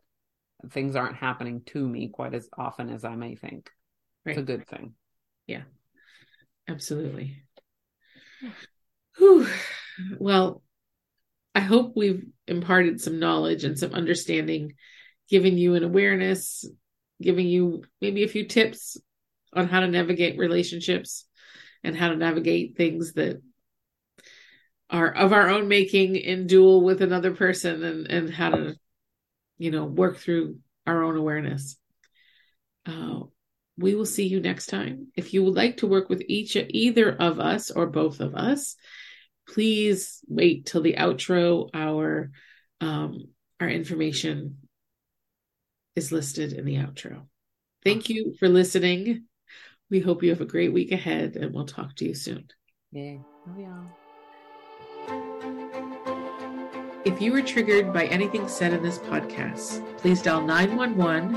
things 0.69 0.95
aren't 0.95 1.17
happening 1.17 1.61
to 1.65 1.85
me 1.85 2.07
quite 2.07 2.33
as 2.33 2.47
often 2.57 2.89
as 2.89 3.03
I 3.03 3.15
may 3.15 3.35
think. 3.35 3.69
Right. 4.25 4.37
It's 4.37 4.41
a 4.41 4.45
good 4.45 4.67
thing. 4.67 4.93
Yeah. 5.47 5.63
Absolutely. 6.69 7.43
Whew. 9.17 9.47
Well, 10.17 10.63
I 11.53 11.59
hope 11.59 11.93
we've 11.95 12.25
imparted 12.47 13.01
some 13.01 13.19
knowledge 13.19 13.65
and 13.65 13.77
some 13.77 13.91
understanding, 13.93 14.75
giving 15.29 15.57
you 15.57 15.75
an 15.75 15.83
awareness, 15.83 16.65
giving 17.21 17.47
you 17.47 17.83
maybe 17.99 18.23
a 18.23 18.29
few 18.29 18.47
tips 18.47 18.97
on 19.51 19.67
how 19.67 19.81
to 19.81 19.87
navigate 19.87 20.37
relationships 20.37 21.25
and 21.83 21.95
how 21.95 22.09
to 22.09 22.15
navigate 22.15 22.77
things 22.77 23.13
that 23.13 23.41
are 24.89 25.11
of 25.13 25.33
our 25.33 25.49
own 25.49 25.67
making 25.67 26.15
in 26.15 26.47
dual 26.47 26.83
with 26.83 27.01
another 27.01 27.33
person 27.33 27.83
and 27.83 28.07
and 28.07 28.29
how 28.29 28.49
to 28.49 28.75
you 29.57 29.71
know 29.71 29.85
work 29.85 30.17
through 30.17 30.57
our 30.85 31.03
own 31.03 31.17
awareness. 31.17 31.77
Uh, 32.85 33.21
we 33.77 33.95
will 33.95 34.05
see 34.05 34.27
you 34.27 34.41
next 34.41 34.67
time. 34.67 35.07
If 35.15 35.33
you 35.33 35.43
would 35.43 35.55
like 35.55 35.77
to 35.77 35.87
work 35.87 36.09
with 36.09 36.23
each 36.27 36.55
either 36.55 37.11
of 37.11 37.39
us 37.39 37.71
or 37.71 37.87
both 37.87 38.19
of 38.19 38.35
us 38.35 38.75
please 39.47 40.23
wait 40.27 40.65
till 40.65 40.81
the 40.81 40.93
outro. 40.93 41.69
Our 41.73 42.31
um 42.79 43.25
our 43.59 43.69
information 43.69 44.57
is 45.95 46.11
listed 46.11 46.53
in 46.53 46.65
the 46.65 46.75
outro. 46.75 47.27
Thank 47.83 48.09
you 48.09 48.35
for 48.39 48.47
listening 48.47 49.25
we 49.91 49.99
hope 49.99 50.23
you 50.23 50.29
have 50.29 50.41
a 50.41 50.45
great 50.45 50.73
week 50.73 50.91
ahead 50.91 51.35
and 51.35 51.53
we'll 51.53 51.67
talk 51.67 51.95
to 51.97 52.05
you 52.05 52.15
soon. 52.15 52.47
Yeah. 52.91 53.17
Love 53.45 53.59
y'all. 53.59 53.85
If 57.03 57.19
you 57.21 57.31
were 57.31 57.41
triggered 57.41 57.91
by 57.91 58.05
anything 58.05 58.47
said 58.47 58.73
in 58.73 58.81
this 58.81 58.99
podcast, 58.99 59.85
please 59.97 60.21
dial 60.21 60.41
911 60.41 61.35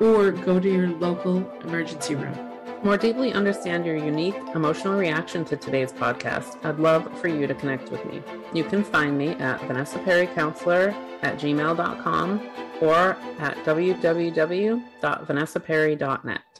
or 0.00 0.32
go 0.32 0.58
to 0.58 0.68
your 0.68 0.88
local 0.88 1.48
emergency 1.60 2.16
room. 2.16 2.36
More 2.82 2.96
deeply 2.98 3.32
understand 3.32 3.86
your 3.86 3.96
unique 3.96 4.34
emotional 4.54 4.98
reaction 4.98 5.44
to 5.46 5.56
today's 5.56 5.90
podcast, 5.92 6.62
I'd 6.64 6.78
love 6.78 7.18
for 7.20 7.28
you 7.28 7.46
to 7.46 7.54
connect 7.54 7.90
with 7.90 8.04
me. 8.06 8.22
You 8.52 8.64
can 8.64 8.84
find 8.84 9.16
me 9.16 9.30
at 9.36 9.62
Vanessa 9.62 9.98
Perry 10.00 10.26
Counselor 10.26 10.94
at 11.22 11.38
gmail.com 11.38 12.50
or 12.80 13.16
at 13.38 13.56
www.vanessaperry.net. 13.64 16.53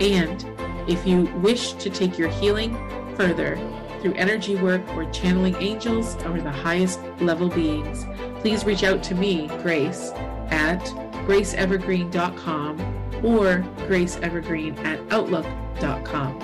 And 0.00 0.44
if 0.88 1.06
you 1.06 1.24
wish 1.36 1.74
to 1.74 1.90
take 1.90 2.18
your 2.18 2.28
healing 2.28 2.74
further 3.16 3.56
through 4.00 4.14
energy 4.14 4.56
work 4.56 4.82
or 4.96 5.04
channeling 5.10 5.54
angels 5.56 6.16
or 6.24 6.40
the 6.40 6.50
highest 6.50 7.00
level 7.20 7.48
beings, 7.48 8.06
please 8.40 8.64
reach 8.64 8.82
out 8.82 9.02
to 9.04 9.14
me, 9.14 9.48
Grace, 9.62 10.10
at 10.48 10.80
graceevergreen.com 11.26 12.80
or 13.22 13.62
graceevergreen 13.86 14.78
at 14.84 15.12
outlook.com. 15.12 16.40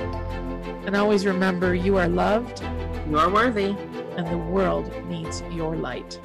And 0.87 0.95
always 0.95 1.25
remember 1.25 1.75
you 1.75 1.97
are 1.97 2.09
loved, 2.09 2.63
you're 3.09 3.31
worthy, 3.31 3.75
and 4.17 4.27
the 4.27 4.39
world 4.39 4.93
needs 5.07 5.43
your 5.51 5.75
light. 5.75 6.21